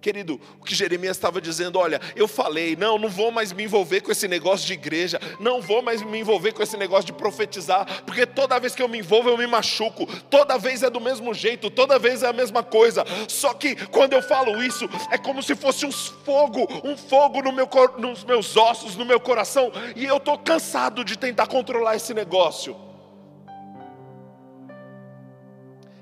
Querido, 0.00 0.40
o 0.58 0.64
que 0.64 0.74
Jeremias 0.74 1.16
estava 1.16 1.42
dizendo, 1.42 1.78
olha, 1.78 2.00
eu 2.16 2.26
falei, 2.26 2.74
não, 2.74 2.96
não 2.96 3.10
vou 3.10 3.30
mais 3.30 3.52
me 3.52 3.64
envolver 3.64 4.00
com 4.00 4.10
esse 4.10 4.26
negócio 4.26 4.66
de 4.66 4.72
igreja, 4.72 5.20
não 5.38 5.60
vou 5.60 5.82
mais 5.82 6.00
me 6.00 6.18
envolver 6.18 6.52
com 6.52 6.62
esse 6.62 6.74
negócio 6.76 7.04
de 7.04 7.12
profetizar, 7.12 8.02
porque 8.04 8.24
toda 8.24 8.58
vez 8.58 8.74
que 8.74 8.82
eu 8.82 8.88
me 8.88 8.98
envolvo 8.98 9.28
eu 9.28 9.36
me 9.36 9.46
machuco, 9.46 10.06
toda 10.30 10.56
vez 10.56 10.82
é 10.82 10.88
do 10.88 11.00
mesmo 11.00 11.34
jeito, 11.34 11.68
toda 11.70 11.98
vez 11.98 12.22
é 12.22 12.28
a 12.28 12.32
mesma 12.32 12.62
coisa. 12.62 13.04
Só 13.28 13.52
que 13.52 13.76
quando 13.88 14.14
eu 14.14 14.22
falo 14.22 14.62
isso, 14.62 14.88
é 15.10 15.18
como 15.18 15.42
se 15.42 15.54
fosse 15.54 15.84
um 15.84 15.92
fogo, 15.92 16.66
um 16.82 16.96
fogo 16.96 17.42
no 17.42 17.52
meu, 17.52 17.68
nos 17.98 18.24
meus 18.24 18.56
ossos, 18.56 18.96
no 18.96 19.04
meu 19.04 19.20
coração, 19.20 19.70
e 19.94 20.06
eu 20.06 20.16
estou 20.16 20.38
cansado 20.38 21.04
de 21.04 21.18
tentar 21.18 21.46
controlar 21.46 21.96
esse 21.96 22.14
negócio. 22.14 22.74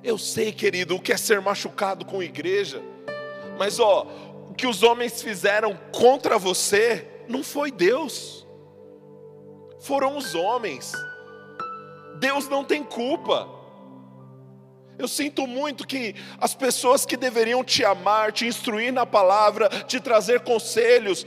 Eu 0.05 0.17
sei, 0.17 0.53
querido, 0.53 0.95
o 0.95 1.01
que 1.01 1.13
é 1.13 1.17
ser 1.17 1.41
machucado 1.41 2.05
com 2.05 2.23
igreja. 2.23 2.81
Mas 3.59 3.81
ó, 3.81 4.07
o 4.49 4.55
que 4.55 4.67
os 4.67 4.83
homens 4.83 5.21
fizeram 5.21 5.77
contra 5.93 6.39
você 6.39 7.07
não 7.29 7.43
foi 7.43 7.71
Deus. 7.71 8.47
Foram 9.81 10.17
os 10.17 10.35
homens. 10.35 10.93
Deus 12.19 12.49
não 12.49 12.65
tem 12.65 12.83
culpa. 12.83 13.49
Eu 14.99 15.07
sinto 15.07 15.47
muito 15.47 15.87
que 15.87 16.15
as 16.41 16.55
pessoas 16.55 17.07
que 17.07 17.17
deveriam 17.17 17.63
te 17.63 17.85
amar, 17.85 18.33
te 18.33 18.47
instruir 18.47 18.93
na 18.93 19.07
palavra, 19.07 19.69
te 19.87 20.01
trazer 20.01 20.41
conselhos, 20.41 21.25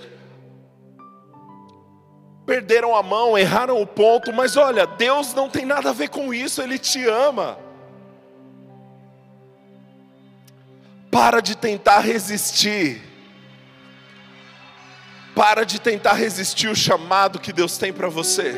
perderam 2.45 2.93
a 2.93 3.01
mão, 3.01 3.38
erraram 3.38 3.82
o 3.82 3.88
ponto, 3.88 4.34
mas 4.34 4.57
olha, 4.57 4.86
Deus 4.86 5.34
não 5.34 5.49
tem 5.49 5.65
nada 5.65 5.91
a 5.91 5.93
ver 5.93 6.09
com 6.09 6.34
isso, 6.34 6.61
Ele 6.61 6.77
te 6.77 7.07
ama. 7.07 7.57
Para 11.12 11.41
de 11.41 11.57
tentar 11.57 11.99
resistir. 11.99 13.01
Para 15.36 15.66
de 15.66 15.80
tentar 15.80 16.14
resistir 16.14 16.70
o 16.70 16.76
chamado 16.76 17.38
que 17.38 17.51
Deus 17.51 17.78
tem 17.78 17.91
para 17.91 18.07
você. 18.07 18.55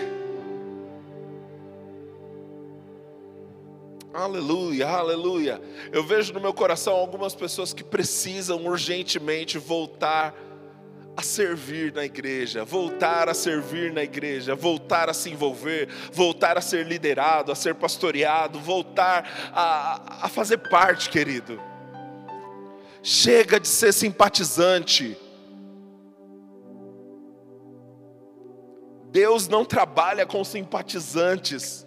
Aleluia, 4.14 4.88
aleluia. 4.88 5.60
Eu 5.92 6.04
vejo 6.04 6.32
no 6.34 6.40
meu 6.40 6.54
coração 6.54 6.94
algumas 6.94 7.34
pessoas 7.34 7.74
que 7.74 7.84
precisam 7.84 8.64
urgentemente 8.68 9.58
voltar 9.58 10.36
a 11.18 11.22
servir 11.24 11.92
na 11.92 12.06
igreja, 12.06 12.64
voltar 12.64 13.30
a 13.30 13.34
servir 13.34 13.92
na 13.92 14.04
igreja, 14.04 14.54
voltar 14.54 15.10
a 15.10 15.14
se 15.14 15.32
envolver, 15.32 15.88
voltar 16.12 16.58
a 16.60 16.62
ser 16.62 16.86
liderado, 16.86 17.52
a 17.52 17.56
ser 17.56 17.74
pastoreado, 17.74 18.60
voltar 18.60 19.52
a, 19.52 20.26
a 20.26 20.30
fazer 20.30 20.58
parte, 20.58 21.10
querido. 21.10 21.73
Chega 23.06 23.60
de 23.60 23.68
ser 23.68 23.92
simpatizante. 23.92 25.18
Deus 29.12 29.50
não 29.50 29.66
trabalha 29.66 30.26
com 30.26 30.42
simpatizantes. 30.46 31.86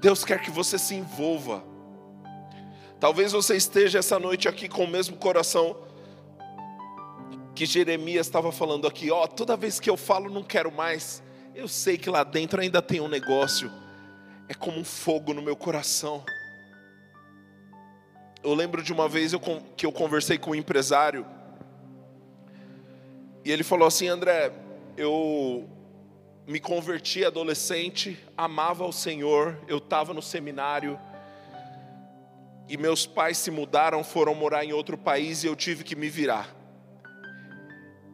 Deus 0.00 0.24
quer 0.24 0.42
que 0.42 0.50
você 0.50 0.76
se 0.76 0.96
envolva. 0.96 1.62
Talvez 2.98 3.30
você 3.30 3.56
esteja 3.56 4.00
essa 4.00 4.18
noite 4.18 4.48
aqui 4.48 4.68
com 4.68 4.82
o 4.82 4.88
mesmo 4.88 5.16
coração 5.16 5.76
que 7.54 7.64
Jeremias 7.64 8.26
estava 8.26 8.50
falando 8.50 8.88
aqui. 8.88 9.12
Ó, 9.12 9.22
oh, 9.22 9.28
toda 9.28 9.56
vez 9.56 9.78
que 9.78 9.88
eu 9.88 9.96
falo, 9.96 10.28
não 10.28 10.42
quero 10.42 10.72
mais. 10.72 11.22
Eu 11.54 11.68
sei 11.68 11.96
que 11.96 12.10
lá 12.10 12.24
dentro 12.24 12.60
ainda 12.60 12.82
tem 12.82 13.00
um 13.00 13.08
negócio. 13.08 13.70
É 14.48 14.54
como 14.54 14.76
um 14.76 14.84
fogo 14.84 15.32
no 15.32 15.40
meu 15.40 15.54
coração. 15.54 16.24
Eu 18.42 18.54
lembro 18.54 18.82
de 18.82 18.92
uma 18.92 19.06
vez 19.06 19.32
eu, 19.34 19.40
que 19.76 19.84
eu 19.84 19.92
conversei 19.92 20.38
com 20.38 20.52
um 20.52 20.54
empresário. 20.54 21.26
E 23.44 23.50
ele 23.50 23.62
falou 23.62 23.86
assim: 23.86 24.08
André, 24.08 24.50
eu 24.96 25.68
me 26.46 26.58
converti 26.58 27.24
adolescente, 27.24 28.18
amava 28.36 28.84
o 28.84 28.92
Senhor, 28.92 29.58
eu 29.68 29.78
estava 29.78 30.14
no 30.14 30.22
seminário. 30.22 30.98
E 32.68 32.76
meus 32.76 33.06
pais 33.06 33.36
se 33.36 33.50
mudaram, 33.50 34.02
foram 34.02 34.34
morar 34.34 34.64
em 34.64 34.72
outro 34.72 34.96
país 34.96 35.44
e 35.44 35.46
eu 35.46 35.54
tive 35.54 35.84
que 35.84 35.94
me 35.94 36.08
virar. 36.08 36.54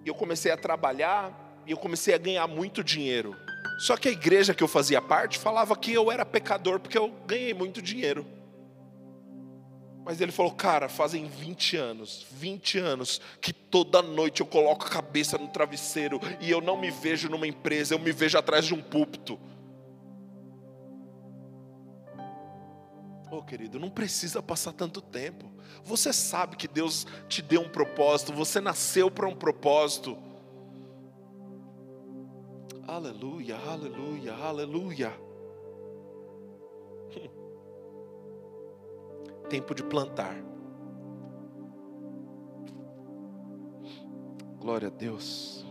E 0.04 0.08
eu 0.08 0.14
comecei 0.14 0.50
a 0.50 0.56
trabalhar 0.56 1.62
e 1.66 1.70
eu 1.70 1.76
comecei 1.76 2.14
a 2.14 2.18
ganhar 2.18 2.46
muito 2.46 2.82
dinheiro. 2.82 3.36
Só 3.78 3.96
que 3.96 4.08
a 4.08 4.12
igreja 4.12 4.54
que 4.54 4.62
eu 4.62 4.68
fazia 4.68 5.00
parte 5.00 5.38
falava 5.38 5.76
que 5.76 5.92
eu 5.92 6.10
era 6.10 6.24
pecador 6.24 6.80
porque 6.80 6.98
eu 6.98 7.12
ganhei 7.26 7.54
muito 7.54 7.80
dinheiro. 7.80 8.35
Mas 10.06 10.20
ele 10.20 10.30
falou, 10.30 10.52
cara, 10.52 10.88
fazem 10.88 11.26
20 11.26 11.76
anos, 11.76 12.24
20 12.30 12.78
anos, 12.78 13.20
que 13.40 13.52
toda 13.52 14.00
noite 14.00 14.40
eu 14.40 14.46
coloco 14.46 14.86
a 14.86 14.88
cabeça 14.88 15.36
no 15.36 15.48
travesseiro 15.48 16.20
e 16.40 16.48
eu 16.48 16.60
não 16.60 16.80
me 16.80 16.92
vejo 16.92 17.28
numa 17.28 17.44
empresa, 17.44 17.92
eu 17.92 17.98
me 17.98 18.12
vejo 18.12 18.38
atrás 18.38 18.64
de 18.64 18.72
um 18.72 18.80
púlpito. 18.80 19.36
Oh, 23.32 23.42
querido, 23.42 23.80
não 23.80 23.90
precisa 23.90 24.40
passar 24.40 24.72
tanto 24.72 25.02
tempo. 25.02 25.52
Você 25.82 26.12
sabe 26.12 26.54
que 26.54 26.68
Deus 26.68 27.04
te 27.28 27.42
deu 27.42 27.62
um 27.62 27.68
propósito, 27.68 28.32
você 28.32 28.60
nasceu 28.60 29.10
para 29.10 29.26
um 29.26 29.34
propósito. 29.34 30.16
Aleluia, 32.86 33.56
aleluia, 33.56 34.34
aleluia. 34.34 35.12
tempo 39.48 39.74
de 39.74 39.82
plantar. 39.82 40.36
Glória 44.58 44.88
a 44.88 44.90
Deus. 44.90 45.64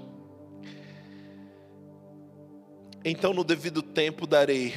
Então, 3.03 3.33
no 3.33 3.43
devido 3.43 3.81
tempo, 3.81 4.25
darei 4.25 4.73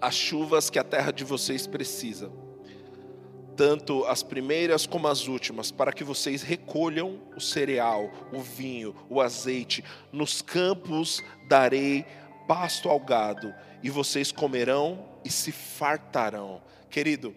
as 0.00 0.14
chuvas 0.14 0.68
que 0.68 0.78
a 0.78 0.82
terra 0.82 1.12
de 1.12 1.22
vocês 1.22 1.68
precisa, 1.68 2.32
tanto 3.56 4.04
as 4.06 4.24
primeiras 4.24 4.84
como 4.84 5.06
as 5.06 5.28
últimas, 5.28 5.70
para 5.70 5.92
que 5.92 6.02
vocês 6.02 6.42
recolham 6.42 7.20
o 7.36 7.40
cereal, 7.40 8.10
o 8.32 8.40
vinho, 8.40 8.92
o 9.08 9.20
azeite. 9.20 9.84
Nos 10.10 10.42
campos 10.42 11.22
darei 11.48 12.04
pasto 12.48 12.88
ao 12.88 12.98
gado, 12.98 13.54
e 13.80 13.88
vocês 13.90 14.32
comerão 14.32 15.06
e 15.24 15.30
se 15.30 15.52
fartarão. 15.52 16.60
Querido, 16.92 17.34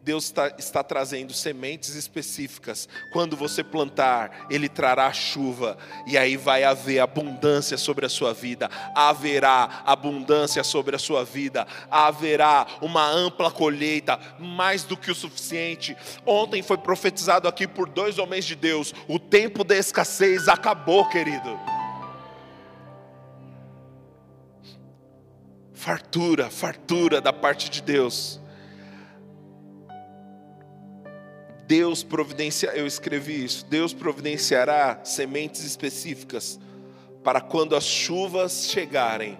Deus 0.00 0.26
está, 0.26 0.54
está, 0.56 0.84
trazendo 0.84 1.32
sementes 1.32 1.96
específicas. 1.96 2.88
Quando 3.12 3.36
você 3.36 3.64
plantar, 3.64 4.46
Ele 4.48 4.68
trará 4.68 5.12
chuva, 5.12 5.76
e 6.06 6.16
aí 6.16 6.36
vai 6.36 6.62
haver 6.62 7.00
abundância 7.00 7.76
sobre 7.76 8.06
a 8.06 8.08
sua 8.08 8.32
vida. 8.32 8.70
Haverá 8.94 9.82
abundância 9.84 10.62
sobre 10.62 10.94
a 10.94 11.00
sua 11.00 11.24
vida. 11.24 11.66
Haverá 11.90 12.64
uma 12.80 13.04
ampla 13.08 13.50
colheita, 13.50 14.20
mais 14.38 14.84
do 14.84 14.96
que 14.96 15.10
o 15.10 15.14
suficiente. 15.16 15.96
Ontem 16.24 16.62
foi 16.62 16.78
profetizado 16.78 17.48
aqui 17.48 17.66
por 17.66 17.88
dois 17.88 18.20
homens 18.20 18.44
de 18.44 18.54
Deus: 18.54 18.94
o 19.08 19.18
tempo 19.18 19.64
da 19.64 19.76
escassez 19.76 20.46
acabou, 20.46 21.08
querido. 21.08 21.58
Fartura, 25.72 26.48
fartura 26.48 27.20
da 27.20 27.32
parte 27.32 27.68
de 27.68 27.82
Deus. 27.82 28.41
Deus 31.72 32.02
providenciará, 32.02 32.76
eu 32.76 32.86
escrevi 32.86 33.42
isso, 33.46 33.64
Deus 33.64 33.94
providenciará 33.94 35.02
sementes 35.06 35.64
específicas 35.64 36.60
para 37.24 37.40
quando 37.40 37.74
as 37.74 37.84
chuvas 37.84 38.68
chegarem, 38.68 39.38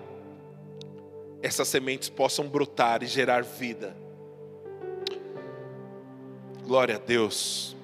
essas 1.42 1.68
sementes 1.68 2.08
possam 2.08 2.48
brotar 2.48 3.02
e 3.02 3.06
gerar 3.06 3.42
vida. 3.42 3.94
Glória 6.64 6.96
a 6.96 6.98
Deus. 6.98 7.76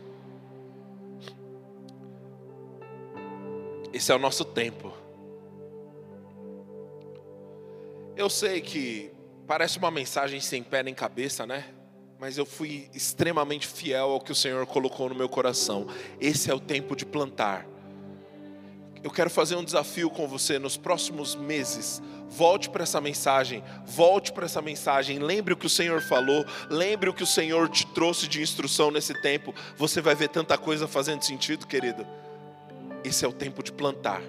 Esse 3.93 4.11
é 4.13 4.15
o 4.15 4.19
nosso 4.19 4.47
tempo. 4.47 4.95
Eu 8.17 8.31
sei 8.31 8.63
que 8.63 9.13
parece 9.47 9.77
uma 9.77 9.91
mensagem 9.91 10.41
sem 10.41 10.63
pé 10.63 10.83
nem 10.83 10.95
cabeça, 10.95 11.47
né? 11.47 11.75
Mas 12.19 12.37
eu 12.37 12.45
fui 12.45 12.91
extremamente 12.93 13.67
fiel 13.67 14.11
ao 14.11 14.21
que 14.21 14.33
o 14.33 14.35
Senhor 14.35 14.67
colocou 14.67 15.09
no 15.09 15.15
meu 15.15 15.29
coração. 15.29 15.87
Esse 16.21 16.51
é 16.51 16.55
o 16.55 16.59
tempo 16.59 16.97
de 16.97 17.07
plantar. 17.07 17.65
Eu 19.03 19.11
quero 19.11 19.31
fazer 19.31 19.55
um 19.55 19.63
desafio 19.63 20.11
com 20.11 20.27
você 20.27 20.59
nos 20.59 20.77
próximos 20.77 21.37
meses. 21.37 22.03
Volte 22.29 22.69
para 22.69 22.83
essa 22.83 23.01
mensagem, 23.01 23.63
volte 23.87 24.33
para 24.33 24.47
essa 24.47 24.61
mensagem. 24.61 25.21
Lembre 25.21 25.55
o 25.55 25.57
que 25.57 25.67
o 25.67 25.71
Senhor 25.71 26.03
falou, 26.03 26.45
lembre 26.69 27.09
o 27.09 27.15
que 27.15 27.23
o 27.23 27.27
Senhor 27.27 27.69
te 27.69 27.87
trouxe 27.87 28.27
de 28.27 28.43
instrução 28.43 28.91
nesse 28.91 29.15
tempo. 29.23 29.55
Você 29.77 30.01
vai 30.01 30.17
ver 30.17 30.29
tanta 30.29 30.59
coisa 30.59 30.89
fazendo 30.89 31.23
sentido, 31.23 31.67
querido. 31.67 32.05
Esse 33.05 33.25
é 33.25 33.29
o 33.29 33.33
tempo 33.33 33.63
de 33.63 33.73
plantar. 33.73 34.21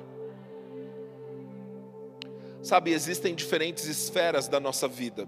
Sabe, 2.61 2.91
existem 2.91 3.33
diferentes 3.33 3.85
esferas 3.85 4.47
da 4.47 4.59
nossa 4.59 4.87
vida. 4.87 5.27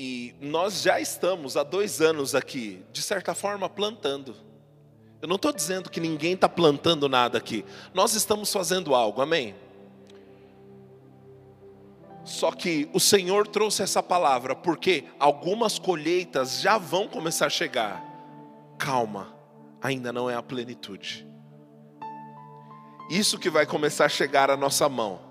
E 0.00 0.32
nós 0.40 0.82
já 0.82 1.00
estamos 1.00 1.56
há 1.56 1.64
dois 1.64 2.00
anos 2.00 2.32
aqui, 2.32 2.84
de 2.92 3.02
certa 3.02 3.34
forma, 3.34 3.68
plantando. 3.68 4.32
Eu 5.20 5.26
não 5.26 5.34
estou 5.34 5.52
dizendo 5.52 5.90
que 5.90 5.98
ninguém 5.98 6.34
está 6.34 6.48
plantando 6.48 7.08
nada 7.08 7.36
aqui. 7.36 7.64
Nós 7.92 8.14
estamos 8.14 8.52
fazendo 8.52 8.94
algo, 8.94 9.20
amém? 9.20 9.56
Só 12.24 12.52
que 12.52 12.88
o 12.92 13.00
Senhor 13.00 13.48
trouxe 13.48 13.82
essa 13.82 14.00
palavra 14.00 14.54
porque 14.54 15.02
algumas 15.18 15.80
colheitas 15.80 16.60
já 16.60 16.78
vão 16.78 17.08
começar 17.08 17.46
a 17.46 17.50
chegar. 17.50 18.00
Calma, 18.78 19.34
ainda 19.82 20.12
não 20.12 20.30
é 20.30 20.36
a 20.36 20.42
plenitude. 20.44 21.26
Isso 23.10 23.36
que 23.36 23.50
vai 23.50 23.66
começar 23.66 24.04
a 24.04 24.08
chegar 24.08 24.48
à 24.48 24.56
nossa 24.56 24.88
mão. 24.88 25.27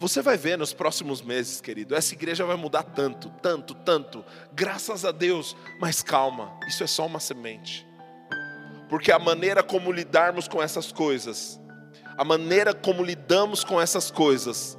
Você 0.00 0.22
vai 0.22 0.36
ver 0.36 0.56
nos 0.56 0.72
próximos 0.72 1.20
meses, 1.20 1.60
querido, 1.60 1.94
essa 1.94 2.14
igreja 2.14 2.44
vai 2.44 2.56
mudar 2.56 2.84
tanto, 2.84 3.30
tanto, 3.42 3.74
tanto, 3.74 4.24
graças 4.52 5.04
a 5.04 5.10
Deus, 5.10 5.56
mas 5.80 6.02
calma, 6.02 6.56
isso 6.68 6.84
é 6.84 6.86
só 6.86 7.04
uma 7.04 7.18
semente. 7.18 7.84
Porque 8.88 9.10
a 9.10 9.18
maneira 9.18 9.60
como 9.60 9.90
lidarmos 9.90 10.46
com 10.46 10.62
essas 10.62 10.92
coisas, 10.92 11.60
a 12.16 12.24
maneira 12.24 12.72
como 12.72 13.02
lidamos 13.02 13.64
com 13.64 13.80
essas 13.80 14.08
coisas, 14.08 14.78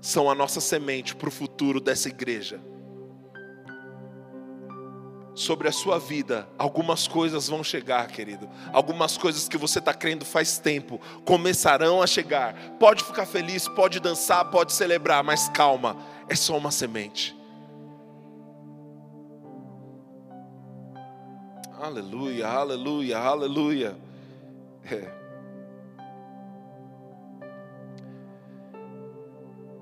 são 0.00 0.30
a 0.30 0.34
nossa 0.34 0.60
semente 0.60 1.16
para 1.16 1.28
o 1.28 1.32
futuro 1.32 1.80
dessa 1.80 2.08
igreja. 2.08 2.60
Sobre 5.34 5.66
a 5.66 5.72
sua 5.72 5.98
vida, 5.98 6.46
algumas 6.58 7.08
coisas 7.08 7.48
vão 7.48 7.64
chegar, 7.64 8.06
querido. 8.08 8.48
Algumas 8.70 9.16
coisas 9.16 9.48
que 9.48 9.56
você 9.56 9.78
está 9.78 9.94
crendo 9.94 10.26
faz 10.26 10.58
tempo 10.58 11.00
começarão 11.24 12.02
a 12.02 12.06
chegar. 12.06 12.54
Pode 12.78 13.02
ficar 13.02 13.24
feliz, 13.24 13.66
pode 13.66 13.98
dançar, 13.98 14.50
pode 14.50 14.74
celebrar, 14.74 15.24
mas 15.24 15.48
calma, 15.48 15.96
é 16.28 16.34
só 16.34 16.56
uma 16.56 16.70
semente. 16.70 17.34
Aleluia, 21.80 22.46
aleluia, 22.46 23.18
aleluia. 23.18 23.96
É. 24.84 25.22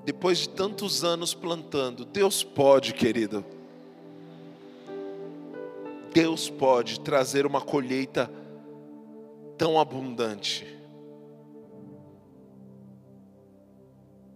Depois 0.05 0.39
de 0.39 0.49
tantos 0.49 1.03
anos 1.03 1.33
plantando, 1.33 2.05
Deus 2.05 2.43
pode, 2.43 2.93
querido. 2.93 3.45
Deus 6.13 6.49
pode 6.49 6.99
trazer 6.99 7.45
uma 7.45 7.61
colheita 7.61 8.29
tão 9.57 9.79
abundante. 9.79 10.65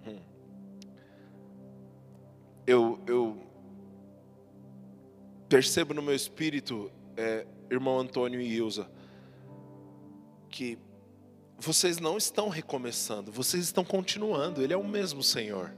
Hum. 0.06 0.20
Eu, 2.66 3.00
eu 3.06 3.38
percebo 5.50 5.94
no 5.94 6.02
meu 6.02 6.16
espírito 6.16 6.92
é, 7.18 7.46
irmão 7.70 8.00
Antônio 8.00 8.40
e 8.40 8.56
Ilza, 8.56 8.90
que 10.50 10.78
vocês 11.58 12.00
não 12.00 12.18
estão 12.18 12.50
recomeçando, 12.50 13.32
vocês 13.32 13.64
estão 13.64 13.84
continuando, 13.84 14.62
Ele 14.62 14.74
é 14.74 14.78
o 14.78 14.88
mesmo 14.88 15.24
Senhor. 15.24 15.74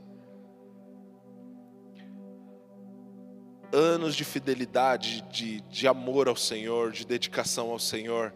Anos 3.72 4.16
de 4.16 4.24
fidelidade, 4.24 5.24
de, 5.32 5.62
de 5.62 5.88
amor 5.88 6.28
ao 6.28 6.36
Senhor, 6.36 6.92
de 6.92 7.06
dedicação 7.06 7.70
ao 7.70 7.80
Senhor. 7.80 8.34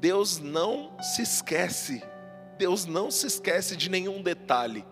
Deus 0.00 0.38
não 0.38 0.96
se 1.00 1.22
esquece, 1.22 2.02
Deus 2.58 2.86
não 2.86 3.10
se 3.10 3.26
esquece 3.26 3.76
de 3.76 3.88
nenhum 3.88 4.22
detalhe 4.22 4.84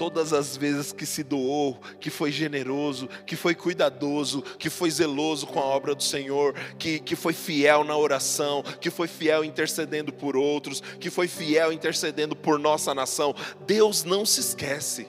todas 0.00 0.32
as 0.32 0.56
vezes 0.56 0.92
que 0.92 1.04
se 1.04 1.22
doou, 1.22 1.78
que 2.00 2.08
foi 2.08 2.32
generoso, 2.32 3.06
que 3.26 3.36
foi 3.36 3.54
cuidadoso, 3.54 4.40
que 4.58 4.70
foi 4.70 4.90
zeloso 4.90 5.46
com 5.46 5.60
a 5.60 5.64
obra 5.64 5.94
do 5.94 6.02
Senhor, 6.02 6.54
que, 6.78 6.98
que 7.00 7.14
foi 7.14 7.34
fiel 7.34 7.84
na 7.84 7.94
oração, 7.94 8.62
que 8.80 8.88
foi 8.88 9.06
fiel 9.06 9.44
intercedendo 9.44 10.10
por 10.10 10.38
outros, 10.38 10.82
que 10.98 11.10
foi 11.10 11.28
fiel 11.28 11.70
intercedendo 11.70 12.34
por 12.34 12.58
nossa 12.58 12.94
nação. 12.94 13.34
Deus 13.66 14.02
não 14.02 14.24
se 14.24 14.40
esquece. 14.40 15.06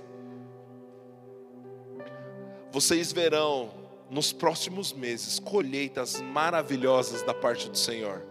Vocês 2.71 3.11
verão 3.11 3.69
nos 4.09 4.31
próximos 4.31 4.93
meses 4.93 5.39
colheitas 5.39 6.21
maravilhosas 6.21 7.21
da 7.21 7.33
parte 7.33 7.69
do 7.69 7.77
Senhor. 7.77 8.21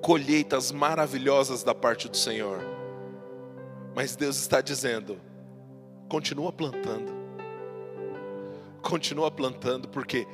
Colheitas 0.00 0.70
maravilhosas 0.70 1.64
da 1.64 1.74
parte 1.74 2.08
do 2.08 2.16
Senhor. 2.16 2.60
Mas 3.92 4.14
Deus 4.14 4.36
está 4.36 4.60
dizendo: 4.60 5.20
continua 6.08 6.52
plantando, 6.52 7.12
continua 8.82 9.32
plantando, 9.32 9.88
porque 9.88 10.24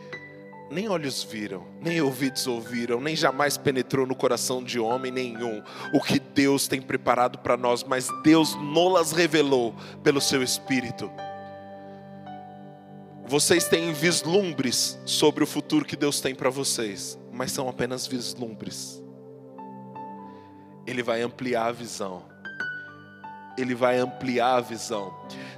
nem 0.70 0.88
olhos 0.88 1.22
viram, 1.22 1.66
nem 1.80 2.02
ouvidos 2.02 2.46
ouviram, 2.46 3.00
nem 3.00 3.16
jamais 3.16 3.56
penetrou 3.56 4.06
no 4.06 4.14
coração 4.14 4.62
de 4.62 4.78
homem 4.78 5.10
nenhum 5.10 5.62
o 5.94 6.00
que 6.02 6.18
Deus 6.18 6.68
tem 6.68 6.82
preparado 6.82 7.38
para 7.38 7.56
nós, 7.56 7.82
mas 7.82 8.08
Deus 8.22 8.54
nolas 8.56 9.12
revelou 9.12 9.74
pelo 10.02 10.20
seu 10.20 10.42
Espírito. 10.42 11.10
Vocês 13.26 13.66
têm 13.66 13.92
vislumbres 13.92 14.98
sobre 15.04 15.42
o 15.42 15.46
futuro 15.46 15.84
que 15.84 15.96
Deus 15.96 16.20
tem 16.20 16.34
para 16.34 16.50
vocês, 16.50 17.18
mas 17.32 17.52
são 17.52 17.68
apenas 17.68 18.06
vislumbres. 18.06 19.02
Ele 20.86 21.02
vai 21.02 21.22
ampliar 21.22 21.66
a 21.66 21.72
visão 21.72 22.34
ele 23.56 23.74
vai 23.74 23.98
ampliar 23.98 24.56
a 24.56 24.60
visão. 24.60 25.14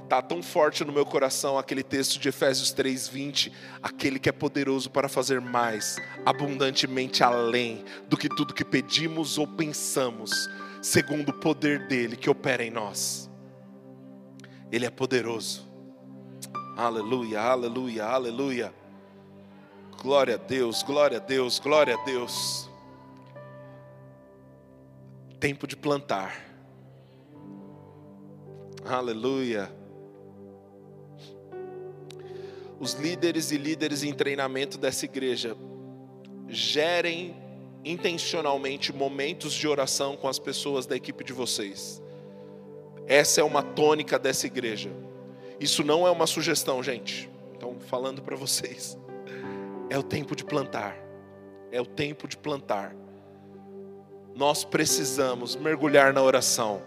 Tá 0.07 0.21
tão 0.21 0.41
forte 0.41 0.85
no 0.85 0.93
meu 0.93 1.05
coração 1.05 1.57
aquele 1.57 1.83
texto 1.83 2.19
de 2.19 2.29
Efésios 2.29 2.71
3:20, 2.71 3.51
aquele 3.81 4.19
que 4.19 4.29
é 4.29 4.31
poderoso 4.31 4.89
para 4.89 5.09
fazer 5.09 5.41
mais, 5.41 5.97
abundantemente 6.25 7.23
além 7.23 7.83
do 8.07 8.15
que 8.15 8.29
tudo 8.29 8.53
que 8.53 8.63
pedimos 8.63 9.37
ou 9.37 9.47
pensamos, 9.47 10.49
segundo 10.81 11.29
o 11.29 11.39
poder 11.39 11.87
dele 11.87 12.15
que 12.15 12.29
opera 12.29 12.63
em 12.63 12.71
nós. 12.71 13.29
Ele 14.71 14.85
é 14.85 14.89
poderoso. 14.89 15.66
Aleluia, 16.77 17.41
aleluia, 17.41 18.05
aleluia. 18.05 18.73
Glória 20.01 20.35
a 20.35 20.37
Deus, 20.37 20.83
glória 20.83 21.17
a 21.17 21.19
Deus, 21.19 21.59
glória 21.59 21.95
a 21.95 22.05
Deus. 22.05 22.69
Tempo 25.39 25.67
de 25.67 25.75
plantar 25.75 26.47
Aleluia. 28.89 29.69
Os 32.79 32.93
líderes 32.93 33.51
e 33.51 33.57
líderes 33.57 34.01
em 34.01 34.13
treinamento 34.13 34.77
dessa 34.77 35.03
igreja 35.03 35.57
gerem 36.47 37.35
intencionalmente 37.83 38.93
momentos 38.93 39.53
de 39.53 39.67
oração 39.67 40.15
com 40.15 40.29
as 40.29 40.39
pessoas 40.39 40.85
da 40.85 40.95
equipe 40.95 41.21
de 41.21 41.33
vocês. 41.33 42.01
Essa 43.05 43.41
é 43.41 43.43
uma 43.43 43.61
tônica 43.61 44.17
dessa 44.17 44.47
igreja. 44.47 44.89
Isso 45.59 45.83
não 45.83 46.07
é 46.07 46.11
uma 46.11 46.27
sugestão, 46.27 46.81
gente. 46.83 47.29
Então, 47.55 47.79
falando 47.79 48.21
para 48.21 48.35
vocês, 48.35 48.97
é 49.89 49.97
o 49.97 50.03
tempo 50.03 50.35
de 50.35 50.43
plantar. 50.43 50.95
É 51.71 51.81
o 51.81 51.85
tempo 51.85 52.27
de 52.27 52.37
plantar. 52.37 52.95
Nós 54.35 54.63
precisamos 54.63 55.55
mergulhar 55.55 56.13
na 56.13 56.21
oração 56.21 56.81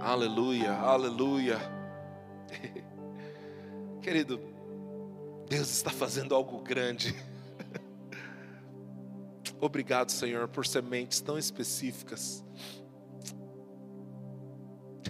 Aleluia, 0.00 0.72
aleluia. 0.72 1.58
Querido, 4.00 4.40
Deus 5.46 5.68
está 5.68 5.90
fazendo 5.90 6.34
algo 6.34 6.58
grande. 6.62 7.14
Obrigado, 9.60 10.10
Senhor, 10.10 10.48
por 10.48 10.66
sementes 10.66 11.20
tão 11.20 11.36
específicas. 11.36 12.42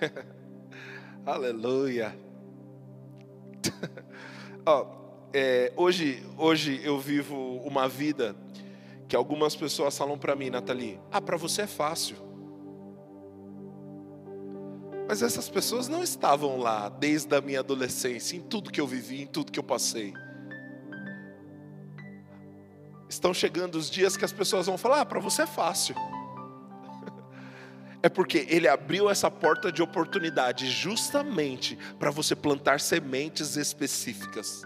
Aleluia. 1.25 2.17
oh, 4.67 4.87
é, 5.33 5.73
hoje, 5.77 6.27
hoje 6.37 6.81
eu 6.83 6.99
vivo 6.99 7.59
uma 7.59 7.87
vida 7.87 8.35
que 9.07 9.15
algumas 9.15 9.55
pessoas 9.55 9.97
falam 9.97 10.19
para 10.19 10.35
mim, 10.35 10.51
Nathalie: 10.51 10.99
ah, 11.13 11.21
para 11.21 11.37
você 11.37 11.63
é 11.63 11.67
fácil. 11.67 12.17
Mas 15.07 15.23
essas 15.23 15.49
pessoas 15.49 15.89
não 15.89 16.03
estavam 16.03 16.59
lá 16.59 16.89
desde 16.89 17.35
a 17.35 17.41
minha 17.41 17.61
adolescência, 17.61 18.37
em 18.37 18.41
tudo 18.41 18.71
que 18.71 18.81
eu 18.81 18.87
vivi, 18.87 19.23
em 19.23 19.27
tudo 19.27 19.53
que 19.53 19.59
eu 19.59 19.65
passei. 19.65 20.15
Estão 23.09 23.35
chegando 23.35 23.75
os 23.75 23.91
dias 23.91 24.17
que 24.17 24.25
as 24.25 24.33
pessoas 24.33 24.67
vão 24.67 24.79
falar: 24.79 25.03
ah, 25.03 25.07
para 25.07 25.21
você 25.21 25.43
é 25.43 25.47
fácil. 25.47 25.95
É 28.03 28.09
porque 28.09 28.47
ele 28.49 28.67
abriu 28.67 29.11
essa 29.11 29.31
porta 29.31 29.71
de 29.71 29.83
oportunidade 29.83 30.71
justamente 30.71 31.77
para 31.99 32.11
você 32.11 32.35
plantar 32.35 32.81
sementes 32.81 33.57
específicas. 33.57 34.63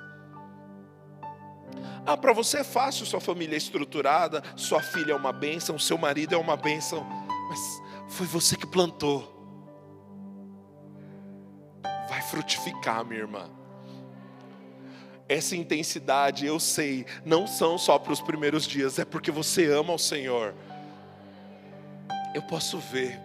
Ah, 2.06 2.16
para 2.16 2.32
você 2.32 2.58
é 2.58 2.64
fácil, 2.64 3.06
sua 3.06 3.20
família 3.20 3.56
é 3.56 3.58
estruturada, 3.58 4.42
sua 4.56 4.80
filha 4.80 5.12
é 5.12 5.16
uma 5.16 5.32
bênção, 5.32 5.78
seu 5.78 5.96
marido 5.96 6.34
é 6.34 6.38
uma 6.38 6.56
bênção, 6.56 7.02
mas 7.48 7.58
foi 8.08 8.26
você 8.26 8.56
que 8.56 8.66
plantou. 8.66 9.32
Vai 12.08 12.20
frutificar, 12.22 13.04
minha 13.04 13.20
irmã. 13.20 13.50
Essa 15.26 15.56
intensidade, 15.56 16.44
eu 16.44 16.60
sei, 16.60 17.06
não 17.24 17.46
são 17.46 17.78
só 17.78 17.98
para 17.98 18.12
os 18.12 18.20
primeiros 18.20 18.66
dias, 18.66 18.98
é 18.98 19.04
porque 19.04 19.30
você 19.30 19.66
ama 19.72 19.94
o 19.94 19.98
Senhor. 19.98 20.54
Eu 22.34 22.42
posso 22.42 22.78
ver 22.78 23.18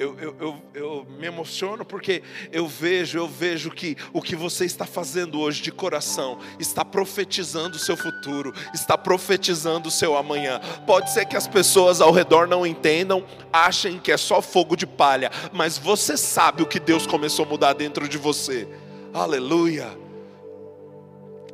eu, 0.00 0.16
eu, 0.18 0.36
eu, 0.40 0.62
eu, 0.72 1.06
me 1.18 1.26
emociono 1.26 1.84
porque 1.84 2.22
eu 2.50 2.66
vejo, 2.66 3.18
eu 3.18 3.28
vejo 3.28 3.70
que 3.70 3.96
o 4.14 4.22
que 4.22 4.34
você 4.34 4.64
está 4.64 4.86
fazendo 4.86 5.38
hoje 5.38 5.60
de 5.60 5.70
coração 5.70 6.38
está 6.58 6.82
profetizando 6.82 7.76
o 7.76 7.78
seu 7.78 7.98
futuro, 7.98 8.54
está 8.72 8.96
profetizando 8.96 9.88
o 9.88 9.90
seu 9.90 10.16
amanhã. 10.16 10.58
Pode 10.86 11.12
ser 11.12 11.26
que 11.26 11.36
as 11.36 11.46
pessoas 11.46 12.00
ao 12.00 12.12
redor 12.12 12.48
não 12.48 12.66
entendam, 12.66 13.22
achem 13.52 13.98
que 13.98 14.10
é 14.10 14.16
só 14.16 14.40
fogo 14.40 14.74
de 14.74 14.86
palha, 14.86 15.30
mas 15.52 15.76
você 15.76 16.16
sabe 16.16 16.62
o 16.62 16.66
que 16.66 16.80
Deus 16.80 17.06
começou 17.06 17.44
a 17.44 17.48
mudar 17.48 17.74
dentro 17.74 18.08
de 18.08 18.16
você. 18.16 18.66
Aleluia. 19.12 19.86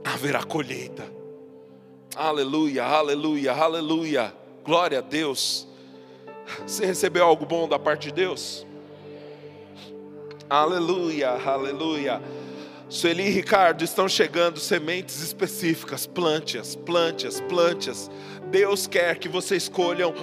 Haverá 0.05 0.45
colheita. 0.45 1.05
Aleluia, 2.15 2.85
aleluia, 2.85 3.53
aleluia. 3.53 4.33
Glória 4.65 4.99
a 4.99 5.03
Deus. 5.03 5.67
Você 6.67 6.87
recebeu 6.87 7.25
algo 7.25 7.45
bom 7.45 7.69
da 7.69 7.79
parte 7.79 8.09
de 8.09 8.13
Deus? 8.13 8.67
Aleluia, 10.49 11.31
aleluia. 11.31 12.23
Sueli 12.89 13.25
e 13.25 13.31
Ricardo 13.31 13.83
estão 13.83 14.09
chegando 14.09 14.61
sementes 14.61 15.21
específicas, 15.21 16.07
plante-as, 16.07 16.77
plante-as, 16.77 17.41
plante-as. 17.41 18.09
Deus 18.49 18.87
quer 18.87 19.19
que 19.19 19.29
você 19.29 19.57
escolha 19.57 20.07
um, 20.09 20.15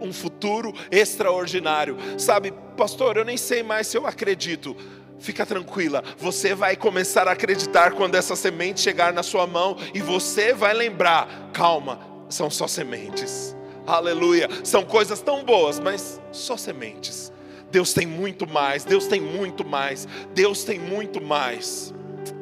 um 0.00 0.12
futuro 0.12 0.72
extraordinário. 0.90 1.98
Sabe, 2.16 2.54
pastor, 2.74 3.18
eu 3.18 3.24
nem 3.24 3.36
sei 3.36 3.62
mais 3.62 3.86
se 3.86 3.98
eu 3.98 4.06
acredito. 4.06 4.74
Fica 5.18 5.44
tranquila, 5.44 6.02
você 6.16 6.54
vai 6.54 6.74
começar 6.74 7.28
a 7.28 7.32
acreditar 7.32 7.92
quando 7.92 8.14
essa 8.14 8.34
semente 8.34 8.80
chegar 8.80 9.12
na 9.12 9.22
sua 9.22 9.46
mão 9.46 9.76
e 9.92 10.00
você 10.00 10.54
vai 10.54 10.72
lembrar: 10.72 11.50
calma, 11.52 12.00
são 12.30 12.48
só 12.48 12.66
sementes 12.66 13.54
aleluia. 13.96 14.48
São 14.64 14.84
coisas 14.84 15.20
tão 15.20 15.44
boas, 15.44 15.78
mas 15.78 16.20
só 16.32 16.56
sementes. 16.56 17.32
Deus 17.70 17.92
tem 17.92 18.06
muito 18.06 18.48
mais, 18.48 18.84
Deus 18.84 19.06
tem 19.06 19.20
muito 19.20 19.64
mais, 19.64 20.06
Deus 20.34 20.64
tem 20.64 20.78
muito 20.78 21.22
mais, 21.22 21.94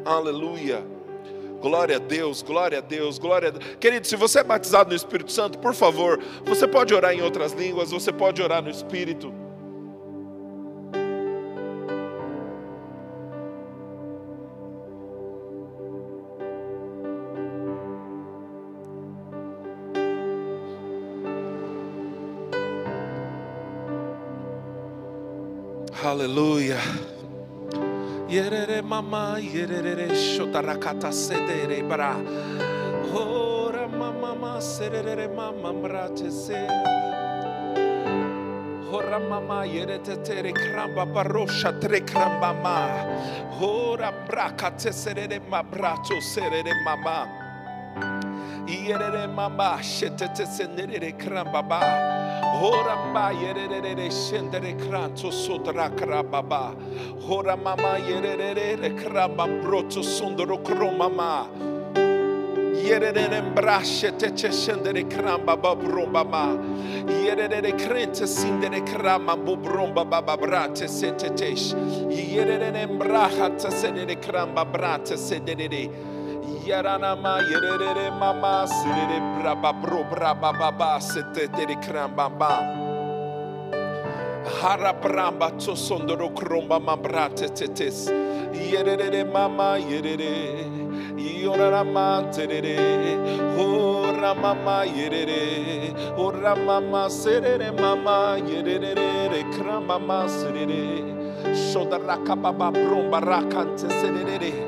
aleluia. 0.05 0.83
Glória 1.61 1.97
a 1.97 1.99
Deus, 1.99 2.41
glória 2.41 2.79
a 2.79 2.81
Deus, 2.81 3.19
glória 3.19 3.49
a 3.49 3.51
Deus. 3.51 3.65
Querido, 3.81 4.07
se 4.07 4.17
você 4.17 4.39
é 4.39 4.45
batizado 4.45 4.91
no 4.91 4.97
Espírito 4.97 5.33
Santo, 5.33 5.59
por 5.59 5.75
favor, 5.75 6.21
você 6.45 6.69
pode 6.69 6.95
orar 6.95 7.13
em 7.13 7.21
outras 7.21 7.53
línguas, 7.53 7.91
você 7.91 8.13
pode 8.13 8.41
orar 8.41 8.63
no 8.63 8.71
Espírito. 8.71 9.35
Aleluia. 26.09 26.79
Yerere 28.29 28.81
mama, 28.81 29.37
yerere 29.37 30.09
shotarakata 30.15 31.13
sedere 31.13 31.83
bra. 31.83 32.17
Ora 33.13 33.87
mama 33.87 34.35
ma 34.35 34.59
serere 34.59 35.29
mama 35.29 35.71
mrate 35.71 36.31
se. 36.31 36.65
Ora 38.91 39.19
mama 39.19 39.67
yerete 39.67 40.25
tere 40.25 40.53
kramba 40.53 41.05
barosha 41.05 41.79
tre 41.79 42.01
kramba 42.01 42.55
ma. 42.55 43.05
Ora 43.61 44.11
braka 44.11 44.71
te 44.71 44.91
serere 44.93 45.41
ma 45.47 45.63
serere 45.63 46.73
mama. 46.85 47.48
Yerere 48.69 49.27
mama 49.27 49.83
şetete 49.83 50.47
senere 50.47 51.19
kran 51.19 51.53
baba. 51.53 51.81
Horamba 52.61 53.31
yerere 53.31 54.11
şendere 54.11 54.77
kran 54.77 55.15
to 55.15 55.33
sodra 55.33 55.97
kran 55.97 56.33
baba. 56.33 56.73
Hora 57.29 57.57
mama 57.57 57.97
yerere 57.97 58.97
kran 58.97 59.39
bambro 59.39 59.89
to 59.89 60.03
sondro 60.03 60.65
kron 60.65 60.99
mama. 60.99 61.47
Yerere 62.89 63.41
mbraşe 63.41 64.19
teçe 64.19 64.53
şendere 64.53 65.09
kran 65.09 65.47
baba 65.47 65.77
bron 65.81 66.15
baba. 66.15 66.47
Yerere 67.25 67.77
krente 67.77 68.27
sindere 68.27 68.85
kran 68.85 69.23
mambo 69.23 69.65
bron 69.65 69.97
baba 69.97 70.27
babra 70.27 70.75
te 70.75 70.89
seteteş. 70.89 71.73
Yerere 72.35 72.87
mbraha 72.87 73.57
te 73.57 73.71
senere 73.71 74.21
kran 74.21 74.57
babra 74.57 75.05
te 75.05 75.17
senere. 75.17 75.89
Yaranama 76.69 77.41
yerere 77.49 78.11
mama 78.21 78.67
sirere 78.69 79.19
braba 79.41 79.73
bro 79.73 80.05
braba 80.05 80.53
baba 80.53 81.01
setetere 81.01 81.77
krambamba. 81.81 82.51
Hara 84.61 84.93
bramba 84.93 85.49
to 85.59 85.73
sondoro 85.73 86.29
kromba 86.37 86.79
mambrate 86.79 87.49
tetes. 87.57 88.11
Yerere 88.53 89.25
mama 89.33 89.79
yerere. 89.79 90.69
Yorara 91.17 91.85
manterere. 91.85 92.77
Ora 93.59 94.35
mama 94.35 94.85
yerere. 94.85 96.19
Ora 96.19 96.55
mama 96.55 97.09
serere 97.09 97.73
mama 97.81 98.37
yerere 98.47 99.43
krambama 99.55 100.29
serere. 100.29 101.01
Shodaraka 101.55 102.37
baba 102.37 102.71
bromba 102.71 103.21
rakante 103.23 103.89
serere. 103.89 104.68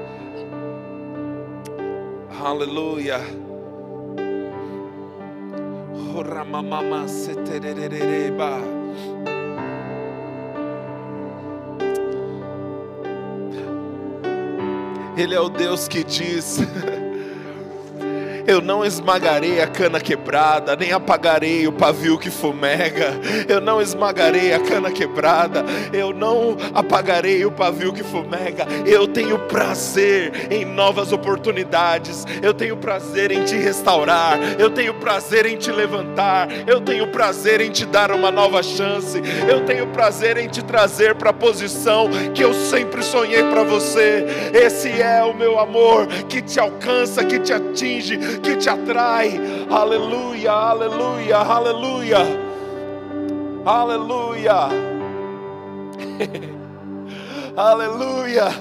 Seterereba. 7.06 8.58
Ele 15.18 15.34
é 15.34 15.40
o 15.40 15.50
Deus 15.50 15.86
que 15.86 16.02
diz 16.02 16.60
Eu 18.50 18.60
não 18.60 18.84
esmagarei 18.84 19.60
a 19.60 19.66
cana 19.68 20.00
quebrada, 20.00 20.74
nem 20.74 20.90
apagarei 20.90 21.68
o 21.68 21.72
pavio 21.72 22.18
que 22.18 22.32
fumega. 22.32 23.12
Eu 23.48 23.60
não 23.60 23.80
esmagarei 23.80 24.52
a 24.52 24.58
cana 24.58 24.90
quebrada, 24.90 25.64
eu 25.92 26.12
não 26.12 26.56
apagarei 26.74 27.44
o 27.44 27.52
pavio 27.52 27.92
que 27.92 28.02
fumega. 28.02 28.66
Eu 28.84 29.06
tenho 29.06 29.38
prazer 29.46 30.48
em 30.50 30.64
novas 30.64 31.12
oportunidades. 31.12 32.26
Eu 32.42 32.52
tenho 32.52 32.76
prazer 32.76 33.30
em 33.30 33.44
te 33.44 33.54
restaurar. 33.54 34.36
Eu 34.58 34.68
tenho 34.68 34.94
prazer 34.94 35.46
em 35.46 35.56
te 35.56 35.70
levantar. 35.70 36.48
Eu 36.66 36.80
tenho 36.80 37.06
prazer 37.06 37.60
em 37.60 37.70
te 37.70 37.86
dar 37.86 38.10
uma 38.10 38.32
nova 38.32 38.64
chance. 38.64 39.22
Eu 39.48 39.64
tenho 39.64 39.86
prazer 39.86 40.36
em 40.36 40.48
te 40.48 40.64
trazer 40.64 41.14
para 41.14 41.30
a 41.30 41.32
posição 41.32 42.10
que 42.34 42.42
eu 42.42 42.52
sempre 42.52 43.00
sonhei 43.04 43.44
para 43.44 43.62
você. 43.62 44.26
Esse 44.52 44.88
é 45.00 45.22
o 45.22 45.32
meu 45.32 45.56
amor 45.56 46.08
que 46.28 46.42
te 46.42 46.58
alcança, 46.58 47.24
que 47.24 47.38
te 47.38 47.52
atinge, 47.52 48.39
que 48.42 48.56
te 48.56 48.70
atrai. 48.70 49.40
Aleluia, 49.70 50.52
aleluia, 50.52 51.40
aleluia. 51.40 52.18
Aleluia. 53.64 54.68
aleluia. 57.56 58.48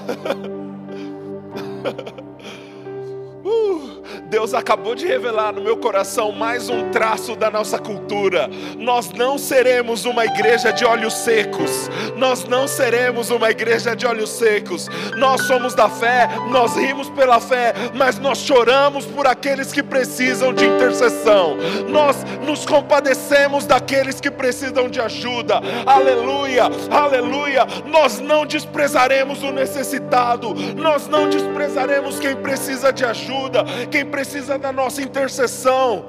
Uh, 3.42 3.99
Deus 4.24 4.54
acabou 4.54 4.94
de 4.94 5.06
revelar 5.06 5.52
no 5.52 5.60
meu 5.60 5.76
coração 5.76 6.32
mais 6.32 6.68
um 6.68 6.90
traço 6.90 7.34
da 7.34 7.50
nossa 7.50 7.78
cultura. 7.78 8.48
Nós 8.78 9.10
não 9.10 9.36
seremos 9.38 10.04
uma 10.04 10.24
igreja 10.24 10.72
de 10.72 10.84
olhos 10.84 11.14
secos. 11.14 11.90
Nós 12.16 12.44
não 12.44 12.68
seremos 12.68 13.30
uma 13.30 13.50
igreja 13.50 13.94
de 13.94 14.06
olhos 14.06 14.30
secos. 14.30 14.88
Nós 15.16 15.42
somos 15.42 15.74
da 15.74 15.88
fé, 15.88 16.28
nós 16.50 16.76
rimos 16.76 17.08
pela 17.10 17.40
fé, 17.40 17.74
mas 17.94 18.18
nós 18.18 18.38
choramos 18.38 19.04
por 19.06 19.26
aqueles 19.26 19.72
que 19.72 19.82
precisam 19.82 20.52
de 20.52 20.64
intercessão. 20.64 21.56
Nós 21.88 22.16
nos 22.46 22.64
compadecemos 22.64 23.66
daqueles 23.66 24.20
que 24.20 24.30
precisam 24.30 24.88
de 24.88 25.00
ajuda. 25.00 25.60
Aleluia, 25.86 26.64
aleluia. 26.90 27.66
Nós 27.86 28.20
não 28.20 28.46
desprezaremos 28.46 29.42
o 29.42 29.50
necessitado. 29.50 30.54
Nós 30.76 31.08
não 31.08 31.28
desprezaremos 31.28 32.18
quem 32.18 32.36
precisa 32.36 32.92
de 32.92 33.04
ajuda, 33.04 33.64
quem 33.90 33.99
precisa 34.04 34.40
precisa 34.50 34.58
da 34.58 34.72
nossa 34.72 35.02
intercessão. 35.02 36.04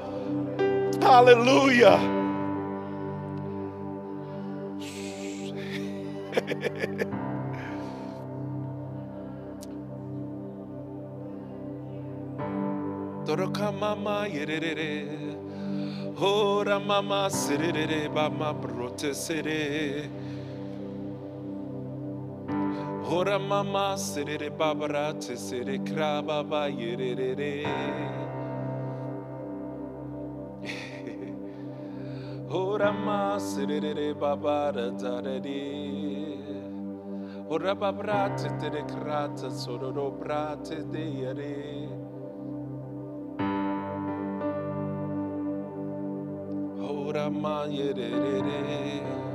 Aleluia. 1.03 1.97
Torokamama 13.25 14.27
yerere, 14.27 15.07
ora 16.19 16.79
mama 16.79 17.29
serere 17.29 18.09
bama 18.09 18.51
brote 18.53 19.13
sere. 23.12 23.18
Ora 23.18 23.39
mama 23.39 23.95
serere 23.97 24.49
babara 24.49 25.14
te 25.20 25.36
sere 25.36 25.80
kraba 25.80 26.43
ba 26.47 26.68
yerere. 26.68 27.66
Ora 32.49 32.91
ma 32.91 33.38
serere 33.38 34.14
babara 34.14 34.91
tarere. 34.97 35.89
Ora 37.49 37.76
babra 37.76 38.30
te 38.36 38.49
tere 38.59 38.84
krata 38.86 39.49
sororo 39.49 40.12
brate 40.12 40.84
de 40.89 41.03
yere. 41.03 41.89
Ora 46.80 47.30
ma 47.30 47.66
yerere. 47.66 49.30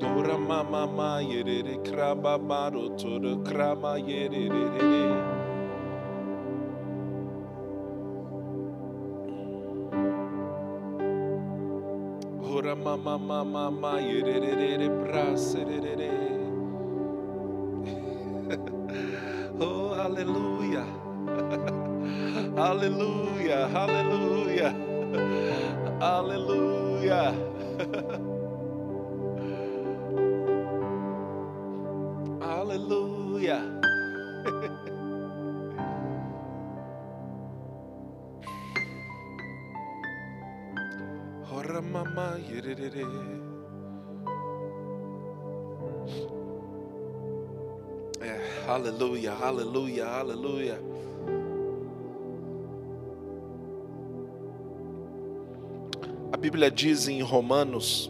Dora 0.00 0.38
mama 0.38 0.86
ma 0.86 1.20
yerere 1.20 1.76
kraba 1.84 2.38
baro 2.38 2.88
tora 2.96 3.36
krama 3.48 3.94
yerere. 4.00 5.44
Ora 12.42 12.74
mama 12.76 13.18
mama 13.18 13.70
ma 13.70 13.94
yerere 13.98 14.88
braserere. 15.02 16.10
Oh 19.60 19.94
hallelujah. 19.94 20.86
Hallelujah. 22.56 23.68
Hallelujah. 23.68 24.72
Hallelujah. 26.00 27.34
Hallelujah. 32.70 33.66
Ora 41.52 41.82
mama 41.82 42.38
yerere. 42.48 43.02
É, 48.20 48.70
aleluia, 48.70 49.32
aleluia, 49.32 50.06
aleluia. 50.06 50.80
A 56.32 56.36
Bíblia 56.36 56.70
diz 56.70 57.08
em 57.08 57.20
Romanos 57.20 58.08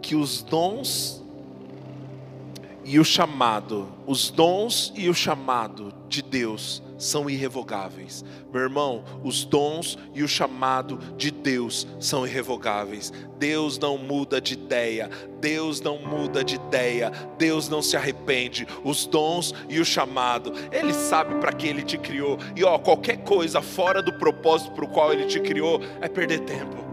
que 0.00 0.14
os 0.14 0.40
dons 0.40 1.26
e 2.88 2.98
o 2.98 3.04
chamado, 3.04 3.86
os 4.06 4.30
dons 4.30 4.94
e 4.96 5.10
o 5.10 5.14
chamado 5.14 5.92
de 6.08 6.22
Deus 6.22 6.82
são 6.96 7.28
irrevogáveis. 7.28 8.24
Meu 8.50 8.62
irmão, 8.62 9.04
os 9.22 9.44
dons 9.44 9.98
e 10.14 10.22
o 10.22 10.28
chamado 10.28 10.98
de 11.14 11.30
Deus 11.30 11.86
são 12.00 12.26
irrevogáveis. 12.26 13.12
Deus 13.38 13.78
não 13.78 13.98
muda 13.98 14.40
de 14.40 14.54
ideia, 14.54 15.10
Deus 15.38 15.82
não 15.82 15.98
muda 15.98 16.42
de 16.42 16.54
ideia, 16.54 17.12
Deus 17.36 17.68
não 17.68 17.82
se 17.82 17.94
arrepende. 17.94 18.66
Os 18.82 19.04
dons 19.04 19.52
e 19.68 19.78
o 19.78 19.84
chamado, 19.84 20.54
Ele 20.72 20.94
sabe 20.94 21.34
para 21.34 21.52
que 21.52 21.68
Ele 21.68 21.82
te 21.82 21.98
criou. 21.98 22.38
E 22.56 22.64
ó, 22.64 22.78
qualquer 22.78 23.18
coisa 23.18 23.60
fora 23.60 24.02
do 24.02 24.14
propósito 24.14 24.70
para 24.70 24.86
o 24.86 24.88
qual 24.88 25.12
Ele 25.12 25.26
te 25.26 25.40
criou 25.40 25.78
é 26.00 26.08
perder 26.08 26.40
tempo 26.40 26.87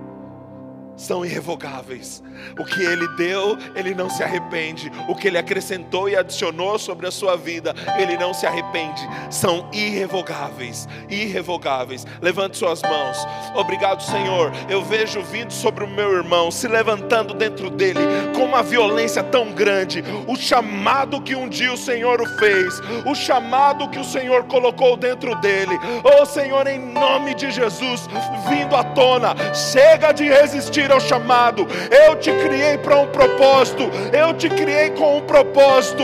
são 0.95 1.25
irrevogáveis. 1.25 2.23
O 2.59 2.65
que 2.65 2.81
ele 2.81 3.07
deu, 3.15 3.57
ele 3.75 3.93
não 3.93 4.09
se 4.09 4.23
arrepende. 4.23 4.91
O 5.07 5.15
que 5.15 5.27
ele 5.27 5.37
acrescentou 5.37 6.09
e 6.09 6.15
adicionou 6.15 6.77
sobre 6.77 7.07
a 7.07 7.11
sua 7.11 7.35
vida, 7.35 7.73
ele 7.97 8.17
não 8.17 8.33
se 8.33 8.45
arrepende. 8.45 9.01
São 9.29 9.69
irrevogáveis, 9.73 10.87
irrevogáveis. 11.09 12.05
Levante 12.21 12.57
suas 12.57 12.81
mãos. 12.81 13.17
Obrigado, 13.55 14.01
Senhor. 14.03 14.51
Eu 14.69 14.83
vejo 14.83 15.21
vindo 15.21 15.51
sobre 15.51 15.83
o 15.83 15.87
meu 15.87 16.13
irmão, 16.13 16.51
se 16.51 16.67
levantando 16.67 17.33
dentro 17.33 17.69
dele 17.69 17.99
com 18.35 18.45
uma 18.45 18.63
violência 18.63 19.23
tão 19.23 19.51
grande. 19.51 20.03
O 20.27 20.35
chamado 20.35 21.21
que 21.21 21.35
um 21.35 21.47
dia 21.47 21.73
o 21.73 21.77
Senhor 21.77 22.21
o 22.21 22.25
fez, 22.37 22.81
o 23.05 23.15
chamado 23.15 23.89
que 23.89 23.99
o 23.99 24.03
Senhor 24.03 24.43
colocou 24.45 24.95
dentro 24.95 25.35
dele. 25.35 25.77
Oh, 26.03 26.25
Senhor, 26.25 26.67
em 26.67 26.79
nome 26.79 27.33
de 27.33 27.51
Jesus, 27.51 28.07
vindo 28.49 28.75
à 28.75 28.83
tona, 28.83 29.35
chega 29.53 30.11
de 30.11 30.25
resistir 30.25 30.84
ao 30.91 30.99
chamado. 30.99 31.67
Eu 31.89 32.15
te 32.15 32.31
criei 32.31 32.77
para 32.77 32.97
um 32.97 33.07
propósito. 33.07 33.83
Eu 34.11 34.33
te 34.33 34.49
criei 34.49 34.91
com 34.91 35.17
um 35.17 35.21
propósito. 35.21 36.03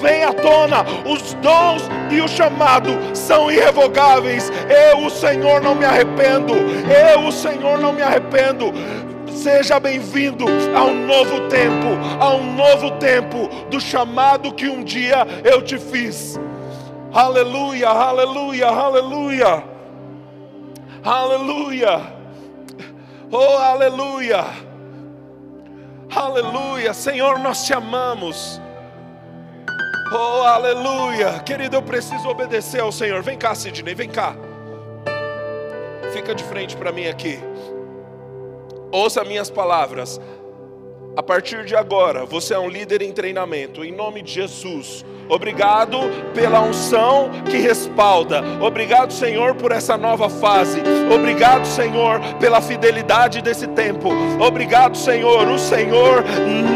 Vem 0.00 0.24
à 0.24 0.32
tona. 0.32 0.84
Os 1.06 1.34
dons 1.34 1.82
e 2.10 2.20
o 2.20 2.28
chamado 2.28 2.90
são 3.14 3.50
irrevogáveis. 3.50 4.50
Eu, 4.68 5.06
o 5.06 5.10
Senhor, 5.10 5.60
não 5.60 5.74
me 5.74 5.84
arrependo. 5.84 6.54
Eu, 6.54 7.26
o 7.26 7.32
Senhor, 7.32 7.78
não 7.78 7.92
me 7.92 8.02
arrependo. 8.02 8.72
Seja 9.30 9.80
bem-vindo 9.80 10.44
a 10.76 10.84
um 10.84 11.06
novo 11.06 11.48
tempo, 11.48 11.88
a 12.20 12.34
um 12.34 12.54
novo 12.54 12.92
tempo 12.92 13.48
do 13.70 13.80
chamado 13.80 14.52
que 14.52 14.68
um 14.68 14.84
dia 14.84 15.26
eu 15.42 15.62
te 15.62 15.78
fiz. 15.78 16.38
Aleluia, 17.12 17.88
aleluia, 17.88 18.68
aleluia. 18.68 19.64
Aleluia. 21.04 22.21
Oh, 23.34 23.56
aleluia! 23.56 24.44
Aleluia! 26.14 26.92
Senhor, 26.92 27.38
nós 27.38 27.64
te 27.64 27.72
amamos. 27.72 28.60
Oh, 30.12 30.42
aleluia! 30.42 31.40
Querido, 31.40 31.76
eu 31.76 31.82
preciso 31.82 32.28
obedecer 32.28 32.82
ao 32.82 32.92
Senhor. 32.92 33.22
Vem 33.22 33.38
cá, 33.38 33.54
Sidney, 33.54 33.94
vem 33.94 34.10
cá. 34.10 34.36
Fica 36.12 36.34
de 36.34 36.44
frente 36.44 36.76
para 36.76 36.92
mim 36.92 37.06
aqui. 37.06 37.40
Ouça 38.90 39.24
minhas 39.24 39.48
palavras. 39.48 40.20
A 41.14 41.22
partir 41.22 41.66
de 41.66 41.76
agora, 41.76 42.24
você 42.24 42.54
é 42.54 42.58
um 42.58 42.68
líder 42.68 43.02
em 43.02 43.12
treinamento. 43.12 43.84
Em 43.84 43.92
nome 43.92 44.22
de 44.22 44.32
Jesus. 44.32 45.04
Obrigado 45.28 45.98
pela 46.34 46.60
unção 46.60 47.30
que 47.50 47.56
respalda. 47.58 48.42
Obrigado, 48.60 49.12
Senhor, 49.12 49.54
por 49.54 49.72
essa 49.72 49.96
nova 49.96 50.28
fase. 50.28 50.82
Obrigado, 51.14 51.66
Senhor, 51.66 52.20
pela 52.38 52.60
fidelidade 52.60 53.40
desse 53.40 53.66
tempo. 53.68 54.10
Obrigado, 54.40 54.96
Senhor. 54.96 55.48
O 55.48 55.58
Senhor 55.58 56.24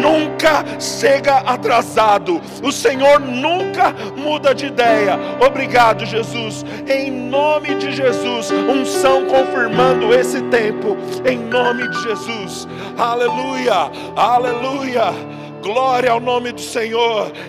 nunca 0.00 0.64
chega 0.80 1.38
atrasado. 1.38 2.40
O 2.62 2.70
Senhor 2.70 3.20
nunca 3.20 3.94
muda 4.16 4.54
de 4.54 4.66
ideia. 4.66 5.18
Obrigado, 5.40 6.06
Jesus. 6.06 6.64
Em 6.88 7.10
nome 7.10 7.74
de 7.74 7.92
Jesus, 7.92 8.50
unção 8.50 9.26
confirmando 9.26 10.14
esse 10.14 10.40
tempo. 10.42 10.96
Em 11.24 11.38
nome 11.38 11.88
de 11.90 12.02
Jesus. 12.02 12.68
Aleluia. 12.96 13.90
Aleluia. 14.26 15.14
Glória 15.62 16.10
ao 16.10 16.18
nome 16.18 16.50
do 16.50 16.60
Senhor. 16.60 17.30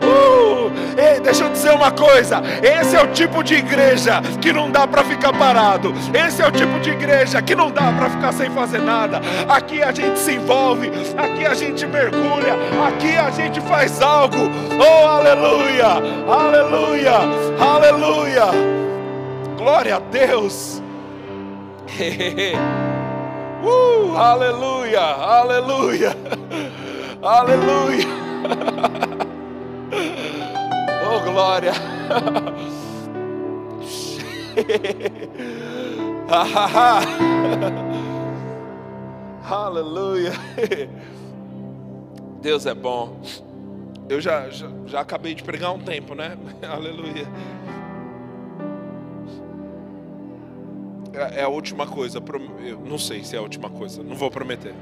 Uh, 0.00 0.70
ei, 1.00 1.20
deixa 1.20 1.44
eu 1.44 1.50
dizer 1.50 1.70
uma 1.70 1.90
coisa: 1.92 2.42
esse 2.62 2.96
é 2.96 3.02
o 3.02 3.06
tipo 3.08 3.42
de 3.42 3.54
igreja 3.54 4.20
que 4.40 4.52
não 4.52 4.70
dá 4.70 4.86
para 4.86 5.04
ficar 5.04 5.32
parado. 5.32 5.94
Esse 6.12 6.42
é 6.42 6.48
o 6.48 6.50
tipo 6.50 6.80
de 6.80 6.90
igreja 6.90 7.40
que 7.40 7.54
não 7.54 7.70
dá 7.70 7.92
para 7.92 8.10
ficar 8.10 8.32
sem 8.32 8.50
fazer 8.50 8.80
nada. 8.80 9.20
Aqui 9.48 9.82
a 9.82 9.92
gente 9.92 10.18
se 10.18 10.32
envolve, 10.32 10.90
aqui 11.16 11.46
a 11.46 11.54
gente 11.54 11.86
mergulha, 11.86 12.54
aqui 12.86 13.16
a 13.16 13.30
gente 13.30 13.60
faz 13.60 14.02
algo. 14.02 14.36
Oh, 14.78 15.06
aleluia, 15.06 15.86
aleluia, 16.26 17.18
aleluia. 17.60 18.46
Glória 19.56 19.96
a 19.96 20.00
Deus. 20.00 20.82
uh, 23.62 24.16
aleluia, 24.16 25.00
aleluia, 25.00 26.16
aleluia. 27.22 28.08
oh, 31.06 31.20
glória. 31.30 31.72
Aleluia. 39.50 40.32
Deus 42.42 42.66
é 42.66 42.74
bom. 42.74 43.18
Eu 44.08 44.20
já, 44.20 44.50
já, 44.50 44.68
já 44.86 45.00
acabei 45.00 45.34
de 45.34 45.42
pregar 45.42 45.72
um 45.72 45.78
tempo, 45.78 46.14
né? 46.14 46.36
Aleluia. 46.62 47.26
É, 51.18 51.40
é 51.40 51.42
a 51.42 51.48
última 51.48 51.86
coisa. 51.86 52.22
Não 52.84 52.98
sei 52.98 53.24
se 53.24 53.34
é 53.34 53.38
a 53.38 53.42
última 53.42 53.68
coisa. 53.68 54.02
Não 54.02 54.14
vou 54.14 54.30
prometer. 54.30 54.74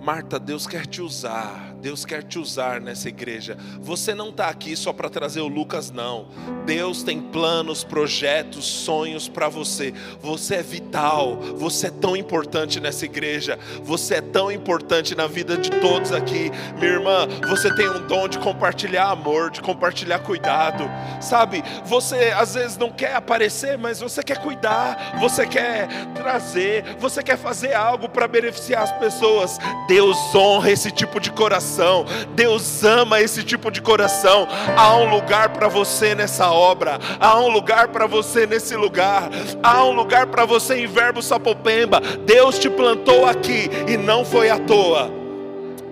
Marta, 0.00 0.38
Deus 0.38 0.66
quer 0.66 0.86
te 0.86 1.02
usar, 1.02 1.74
Deus 1.78 2.06
quer 2.06 2.22
te 2.22 2.38
usar 2.38 2.80
nessa 2.80 3.06
igreja. 3.10 3.58
Você 3.82 4.14
não 4.14 4.30
está 4.30 4.48
aqui 4.48 4.74
só 4.74 4.94
para 4.94 5.10
trazer 5.10 5.42
o 5.42 5.46
Lucas, 5.46 5.90
não. 5.90 6.26
Deus 6.64 7.02
tem 7.02 7.20
planos, 7.20 7.84
projetos, 7.84 8.64
sonhos 8.64 9.28
para 9.28 9.46
você. 9.50 9.92
Você 10.18 10.54
é 10.54 10.62
vital, 10.62 11.36
você 11.54 11.88
é 11.88 11.90
tão 11.90 12.16
importante 12.16 12.80
nessa 12.80 13.04
igreja, 13.04 13.58
você 13.82 14.14
é 14.14 14.20
tão 14.22 14.50
importante 14.50 15.14
na 15.14 15.26
vida 15.26 15.58
de 15.58 15.70
todos 15.70 16.12
aqui. 16.12 16.50
Minha 16.78 16.92
irmã, 16.92 17.28
você 17.46 17.74
tem 17.74 17.86
um 17.86 18.06
dom 18.06 18.26
de 18.26 18.38
compartilhar 18.38 19.10
amor, 19.10 19.50
de 19.50 19.60
compartilhar 19.60 20.20
cuidado, 20.20 20.84
sabe? 21.20 21.62
Você 21.84 22.32
às 22.34 22.54
vezes 22.54 22.78
não 22.78 22.90
quer 22.90 23.16
aparecer, 23.16 23.76
mas 23.76 24.00
você 24.00 24.22
quer 24.22 24.38
cuidar, 24.38 25.18
você 25.20 25.46
quer 25.46 25.88
trazer, 26.14 26.96
você 26.98 27.22
quer 27.22 27.36
fazer 27.36 27.74
algo 27.74 28.08
para 28.08 28.26
beneficiar 28.26 28.82
as 28.82 28.92
pessoas. 28.92 29.58
Deus 29.90 30.32
honra 30.32 30.70
esse 30.70 30.92
tipo 30.92 31.18
de 31.18 31.32
coração, 31.32 32.04
Deus 32.36 32.84
ama 32.84 33.20
esse 33.20 33.42
tipo 33.42 33.72
de 33.72 33.82
coração. 33.82 34.46
Há 34.76 34.96
um 34.96 35.10
lugar 35.10 35.48
para 35.48 35.66
você 35.66 36.14
nessa 36.14 36.52
obra, 36.52 36.96
há 37.18 37.40
um 37.40 37.48
lugar 37.48 37.88
para 37.88 38.06
você 38.06 38.46
nesse 38.46 38.76
lugar, 38.76 39.28
há 39.60 39.84
um 39.84 39.90
lugar 39.90 40.28
para 40.28 40.44
você 40.44 40.76
em 40.76 40.86
Verbo 40.86 41.20
Sapopemba. 41.20 42.00
Deus 42.24 42.56
te 42.56 42.70
plantou 42.70 43.26
aqui 43.26 43.68
e 43.88 43.96
não 43.96 44.24
foi 44.24 44.48
à 44.48 44.60
toa. 44.60 45.10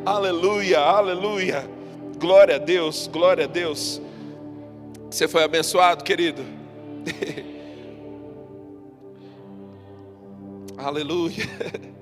Aleluia, 0.07 0.79
aleluia. 0.79 1.69
Glória 2.21 2.55
a 2.55 2.59
Deus, 2.59 3.11
glória 3.13 3.47
a 3.47 3.49
Deus. 3.49 4.01
Você 5.11 5.27
foi 5.27 5.43
abençoado, 5.43 6.05
querido? 6.05 6.45
aleluia. 10.79 11.89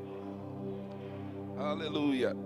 Aleluia. 1.57 2.37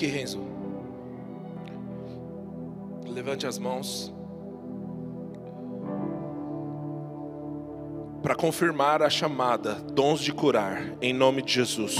Aqui, 0.00 0.06
Renzo. 0.06 0.40
Levante 3.06 3.46
as 3.46 3.58
mãos. 3.58 4.10
Para 8.22 8.34
confirmar 8.34 9.02
a 9.02 9.10
chamada, 9.10 9.74
dons 9.74 10.20
de 10.20 10.32
curar, 10.32 10.82
em 11.02 11.12
nome 11.12 11.42
de 11.42 11.52
Jesus, 11.52 11.98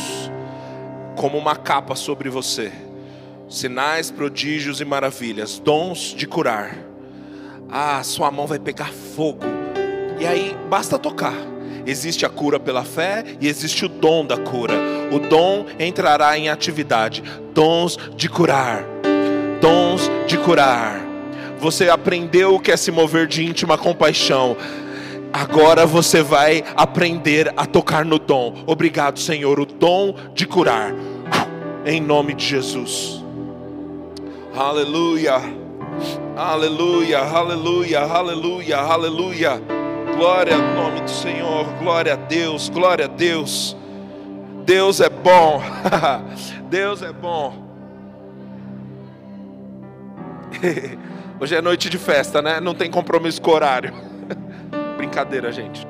como 1.17 1.37
uma 1.37 1.57
capa 1.57 1.95
sobre 1.95 2.31
você, 2.31 2.73
sinais, 3.49 4.11
prodígios 4.11 4.81
e 4.81 4.85
maravilhas, 4.85 5.59
dons 5.59 6.15
de 6.17 6.27
curar. 6.27 6.77
Ah, 7.69 8.03
sua 8.03 8.31
mão 8.31 8.47
vai 8.47 8.59
pegar 8.59 8.93
fogo, 8.93 9.45
e 10.19 10.27
aí 10.27 10.57
basta 10.69 10.99
tocar 10.99 11.51
Existe 11.87 12.27
a 12.27 12.29
cura 12.29 12.61
pela 12.61 12.85
fé 12.85 13.25
e 13.41 13.49
existe 13.49 13.85
o 13.87 13.89
dom 13.89 14.25
da 14.25 14.37
cura. 14.37 14.75
O 15.11 15.19
dom 15.19 15.67
entrará 15.79 16.39
em 16.39 16.49
atividade. 16.49 17.23
Dons 17.53 17.99
de 18.17 18.29
curar. 18.29 18.85
Dons 19.61 20.11
de 20.27 20.39
curar. 20.39 21.01
Você 21.59 21.89
aprendeu 21.89 22.55
o 22.55 22.61
que 22.61 22.73
é 22.73 22.77
se 22.77 22.91
mover 22.91 23.27
de 23.27 23.45
íntima 23.45 23.77
compaixão. 23.77 24.57
Agora 25.33 25.87
você 25.87 26.23
vai 26.23 26.65
aprender 26.77 27.53
a 27.57 27.67
tocar 27.67 28.05
no 28.05 28.19
dom. 28.19 28.65
Obrigado, 28.67 29.19
Senhor, 29.19 29.61
o 29.61 29.67
dom 29.67 30.15
de 30.35 30.47
curar. 30.47 30.95
Em 31.85 32.01
nome 32.01 32.35
de 32.35 32.47
Jesus. 32.47 33.23
Aleluia. 34.55 35.61
Aleluia, 36.37 37.21
aleluia, 37.21 38.01
aleluia, 38.01 38.79
aleluia. 38.79 39.63
Glória 40.17 40.55
ao 40.55 40.63
nome 40.75 41.01
do 41.01 41.11
Senhor, 41.11 41.67
glória 41.79 42.15
a 42.15 42.17
Deus, 42.17 42.69
glória 42.69 43.05
a 43.05 43.09
Deus. 43.09 43.77
Deus 44.65 45.01
é 45.01 45.09
bom, 45.09 45.61
Deus 46.71 47.03
é 47.03 47.13
bom. 47.13 47.71
Hoje 51.41 51.55
é 51.57 51.63
noite 51.63 51.89
de 51.89 51.99
festa, 51.99 52.43
né? 52.43 52.61
Não 52.61 52.75
tem 52.75 52.91
compromisso 52.91 53.41
com 53.41 53.51
horário. 53.51 53.95
Brincadeira, 54.97 55.51
gente. 55.51 55.87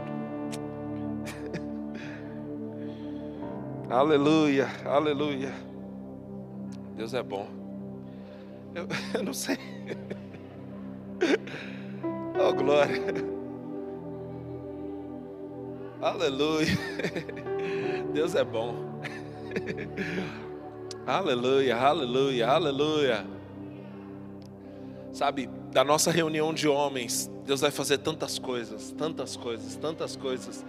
aleluia, 3.91 4.69
aleluia. 4.85 5.53
Deus 6.97 7.13
é 7.13 7.23
bom. 7.23 7.49
Eu, 8.75 8.87
eu 9.15 9.25
não 9.25 9.35
sei. 9.35 9.59
Oh, 12.39 12.55
glória. 12.55 13.03
Aleluia. 16.01 16.79
Deus 18.13 18.35
é 18.35 18.45
bom. 18.45 18.75
aleluia, 21.07 21.77
aleluia, 21.77 22.49
aleluia. 22.49 23.27
Sabe, 25.13 25.49
da 25.73 25.85
nossa 25.85 26.11
reunião 26.11 26.55
de 26.55 26.69
homens, 26.69 27.31
Deus 27.45 27.61
vai 27.61 27.71
fazer 27.71 27.99
tantas 27.99 28.39
coisas, 28.39 28.93
tantas 28.93 29.37
coisas, 29.37 29.77
tantas 29.77 30.17
coisas. 30.17 30.65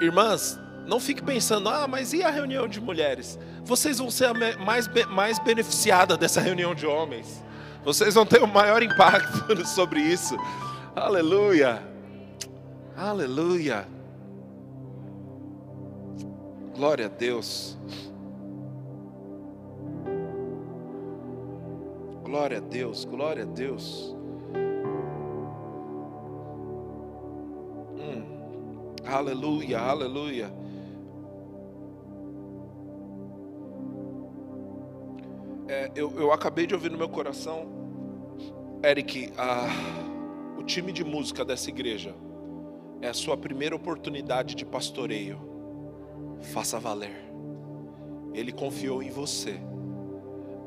Irmãs, 0.00 0.58
não 0.86 0.98
fique 0.98 1.22
pensando, 1.22 1.68
ah, 1.68 1.86
mas 1.86 2.12
e 2.12 2.22
a 2.22 2.30
reunião 2.30 2.66
de 2.66 2.80
mulheres? 2.80 3.38
Vocês 3.64 3.98
vão 3.98 4.10
ser 4.10 4.26
a 4.26 4.34
mais, 4.58 4.90
mais 5.08 5.38
beneficiada 5.38 6.16
dessa 6.16 6.40
reunião 6.40 6.74
de 6.74 6.86
homens. 6.86 7.42
Vocês 7.84 8.14
vão 8.14 8.26
ter 8.26 8.42
o 8.42 8.46
maior 8.46 8.82
impacto 8.82 9.66
sobre 9.66 10.00
isso. 10.00 10.36
Aleluia. 10.94 11.82
Aleluia. 12.96 13.86
Glória 16.74 17.04
a 17.04 17.08
Deus. 17.08 17.76
Glória 22.24 22.56
a 22.56 22.60
Deus, 22.60 23.04
glória 23.04 23.42
a 23.42 23.46
Deus. 23.46 24.16
Hum. 27.94 28.94
Aleluia, 29.04 29.78
aleluia. 29.78 30.50
É, 35.68 35.92
eu, 35.94 36.10
eu 36.18 36.32
acabei 36.32 36.66
de 36.66 36.74
ouvir 36.74 36.90
no 36.90 36.96
meu 36.96 37.08
coração, 37.08 37.66
Eric, 38.82 39.30
a, 39.36 39.66
o 40.58 40.62
time 40.62 40.90
de 40.90 41.04
música 41.04 41.44
dessa 41.44 41.68
igreja 41.68 42.14
é 43.02 43.08
a 43.08 43.14
sua 43.14 43.36
primeira 43.36 43.76
oportunidade 43.76 44.54
de 44.54 44.64
pastoreio. 44.64 45.51
Faça 46.42 46.78
valer. 46.78 47.32
Ele 48.34 48.52
confiou 48.52 49.02
em 49.02 49.10
você, 49.10 49.60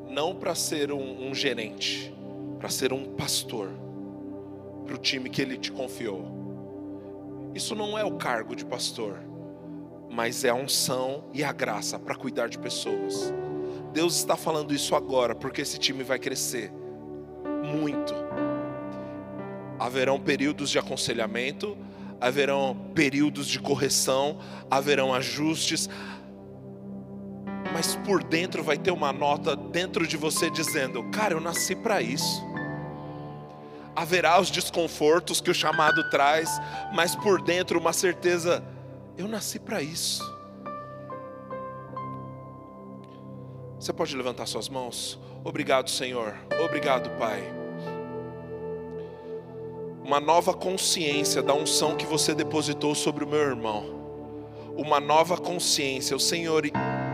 não 0.08 0.34
para 0.34 0.54
ser 0.54 0.92
um, 0.92 1.28
um 1.28 1.34
gerente, 1.34 2.14
para 2.58 2.68
ser 2.68 2.92
um 2.92 3.04
pastor, 3.14 3.70
para 4.84 4.94
o 4.94 4.98
time 4.98 5.28
que 5.28 5.42
ele 5.42 5.56
te 5.56 5.70
confiou. 5.70 6.24
Isso 7.54 7.74
não 7.74 7.98
é 7.98 8.04
o 8.04 8.16
cargo 8.16 8.54
de 8.54 8.64
pastor, 8.64 9.18
mas 10.10 10.44
é 10.44 10.48
a 10.48 10.54
unção 10.54 11.24
e 11.32 11.42
a 11.42 11.52
graça 11.52 11.98
para 11.98 12.14
cuidar 12.14 12.48
de 12.48 12.58
pessoas. 12.58 13.32
Deus 13.92 14.16
está 14.16 14.36
falando 14.36 14.74
isso 14.74 14.94
agora, 14.94 15.34
porque 15.34 15.62
esse 15.62 15.78
time 15.78 16.02
vai 16.02 16.18
crescer 16.18 16.70
muito. 17.64 18.14
Haverão 19.78 20.20
períodos 20.20 20.70
de 20.70 20.78
aconselhamento, 20.78 21.76
haverão 22.20 22.90
períodos 22.94 23.46
de 23.46 23.58
correção, 23.58 24.38
haverão 24.70 25.12
ajustes, 25.12 25.88
mas 27.72 27.96
por 27.96 28.22
dentro 28.22 28.62
vai 28.62 28.78
ter 28.78 28.90
uma 28.90 29.12
nota 29.12 29.56
dentro 29.56 30.06
de 30.06 30.16
você 30.16 30.50
dizendo: 30.50 31.02
Cara, 31.10 31.34
eu 31.34 31.40
nasci 31.40 31.74
para 31.74 32.00
isso. 32.00 32.42
Haverá 33.94 34.40
os 34.40 34.50
desconfortos 34.50 35.40
que 35.40 35.50
o 35.50 35.54
chamado 35.54 36.08
traz, 36.10 36.50
mas 36.94 37.14
por 37.14 37.40
dentro 37.42 37.78
uma 37.78 37.92
certeza: 37.92 38.62
eu 39.16 39.28
nasci 39.28 39.58
para 39.58 39.82
isso. 39.82 40.22
Você 43.78 43.92
pode 43.92 44.16
levantar 44.16 44.46
suas 44.46 44.68
mãos? 44.68 45.18
Obrigado, 45.44 45.90
Senhor. 45.90 46.34
Obrigado, 46.64 47.10
Pai. 47.18 47.65
Uma 50.06 50.20
nova 50.20 50.54
consciência 50.54 51.42
da 51.42 51.52
unção 51.52 51.96
que 51.96 52.06
você 52.06 52.32
depositou 52.32 52.94
sobre 52.94 53.24
o 53.24 53.26
meu 53.26 53.40
irmão. 53.40 53.84
Uma 54.76 55.00
nova 55.00 55.36
consciência. 55.36 56.14
O 56.14 56.20
Senhor 56.20 56.64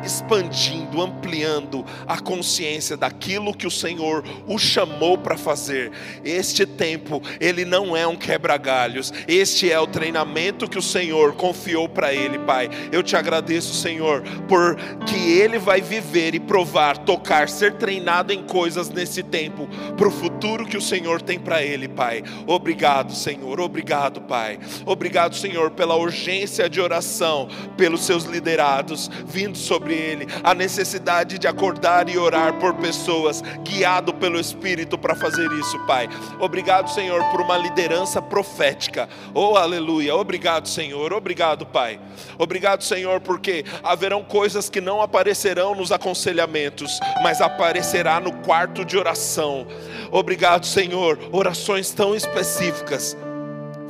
expandindo, 0.02 1.00
ampliando 1.00 1.84
a 2.06 2.18
consciência 2.20 2.96
daquilo 2.96 3.54
que 3.54 3.66
o 3.66 3.70
Senhor 3.70 4.24
o 4.46 4.58
chamou 4.58 5.16
para 5.18 5.36
fazer. 5.36 5.90
Este 6.24 6.66
tempo, 6.66 7.22
ele 7.40 7.64
não 7.64 7.96
é 7.96 8.06
um 8.06 8.16
quebra-galhos, 8.16 9.12
este 9.26 9.70
é 9.70 9.78
o 9.78 9.86
treinamento 9.86 10.68
que 10.68 10.78
o 10.78 10.82
Senhor 10.82 11.34
confiou 11.34 11.88
para 11.88 12.12
ele, 12.12 12.38
Pai. 12.38 12.68
Eu 12.90 13.02
te 13.02 13.16
agradeço, 13.16 13.74
Senhor, 13.74 14.22
por 14.48 14.76
que 15.06 15.16
ele 15.16 15.58
vai 15.58 15.80
viver 15.80 16.34
e 16.34 16.40
provar, 16.40 16.98
tocar, 16.98 17.48
ser 17.48 17.74
treinado 17.74 18.32
em 18.32 18.42
coisas 18.42 18.88
nesse 18.88 19.22
tempo, 19.22 19.68
para 19.96 20.08
o 20.08 20.10
futuro 20.10 20.66
que 20.66 20.76
o 20.76 20.82
Senhor 20.82 21.22
tem 21.22 21.38
para 21.38 21.62
ele, 21.62 21.88
Pai. 21.88 22.22
Obrigado, 22.46 23.14
Senhor, 23.14 23.60
obrigado, 23.60 24.20
Pai. 24.22 24.58
Obrigado, 24.84 25.36
Senhor, 25.36 25.70
pela 25.70 25.96
urgência 25.96 26.68
de 26.68 26.80
oração, 26.80 27.48
pelos 27.76 28.04
seus 28.04 28.24
liderados 28.24 29.10
vindo 29.26 29.56
sobre 29.56 29.91
ele 29.92 30.26
a 30.42 30.54
necessidade 30.54 31.38
de 31.38 31.46
acordar 31.46 32.08
e 32.08 32.18
orar 32.18 32.54
por 32.54 32.74
pessoas, 32.74 33.42
guiado 33.62 34.14
pelo 34.14 34.38
Espírito 34.38 34.98
para 34.98 35.14
fazer 35.14 35.50
isso, 35.52 35.78
Pai. 35.86 36.08
Obrigado, 36.40 36.90
Senhor, 36.90 37.22
por 37.30 37.40
uma 37.40 37.56
liderança 37.56 38.20
profética. 38.20 39.08
Oh, 39.34 39.56
aleluia. 39.56 40.14
Obrigado, 40.14 40.68
Senhor. 40.68 41.12
Obrigado, 41.12 41.66
Pai. 41.66 42.00
Obrigado, 42.38 42.82
Senhor, 42.82 43.20
porque 43.20 43.64
haverão 43.82 44.22
coisas 44.22 44.68
que 44.68 44.80
não 44.80 45.02
aparecerão 45.02 45.74
nos 45.74 45.92
aconselhamentos, 45.92 46.98
mas 47.22 47.40
aparecerá 47.40 48.20
no 48.20 48.32
quarto 48.32 48.84
de 48.84 48.96
oração. 48.96 49.66
Obrigado, 50.10 50.66
Senhor. 50.66 51.18
Orações 51.30 51.90
tão 51.90 52.14
específicas. 52.14 53.16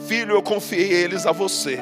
Filho, 0.06 0.34
eu 0.34 0.42
confiei 0.42 0.92
eles 0.92 1.26
a 1.26 1.32
você. 1.32 1.80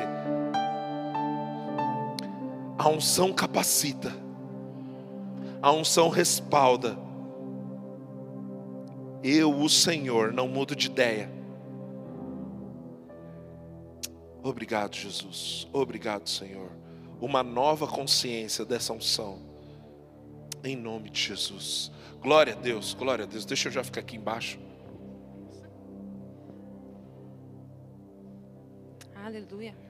A 2.80 2.88
unção 2.88 3.30
capacita, 3.30 4.10
a 5.60 5.70
unção 5.70 6.08
respalda. 6.08 6.96
Eu, 9.22 9.54
o 9.54 9.68
Senhor, 9.68 10.32
não 10.32 10.48
mudo 10.48 10.74
de 10.74 10.86
ideia. 10.86 11.30
Obrigado, 14.42 14.96
Jesus. 14.96 15.68
Obrigado, 15.74 16.26
Senhor. 16.26 16.70
Uma 17.20 17.42
nova 17.42 17.86
consciência 17.86 18.64
dessa 18.64 18.94
unção. 18.94 19.38
Em 20.64 20.74
nome 20.74 21.10
de 21.10 21.20
Jesus. 21.20 21.92
Glória 22.22 22.54
a 22.54 22.56
Deus, 22.56 22.94
glória 22.94 23.26
a 23.26 23.28
Deus. 23.28 23.44
Deixa 23.44 23.68
eu 23.68 23.72
já 23.72 23.84
ficar 23.84 24.00
aqui 24.00 24.16
embaixo. 24.16 24.58
Aleluia. 29.14 29.74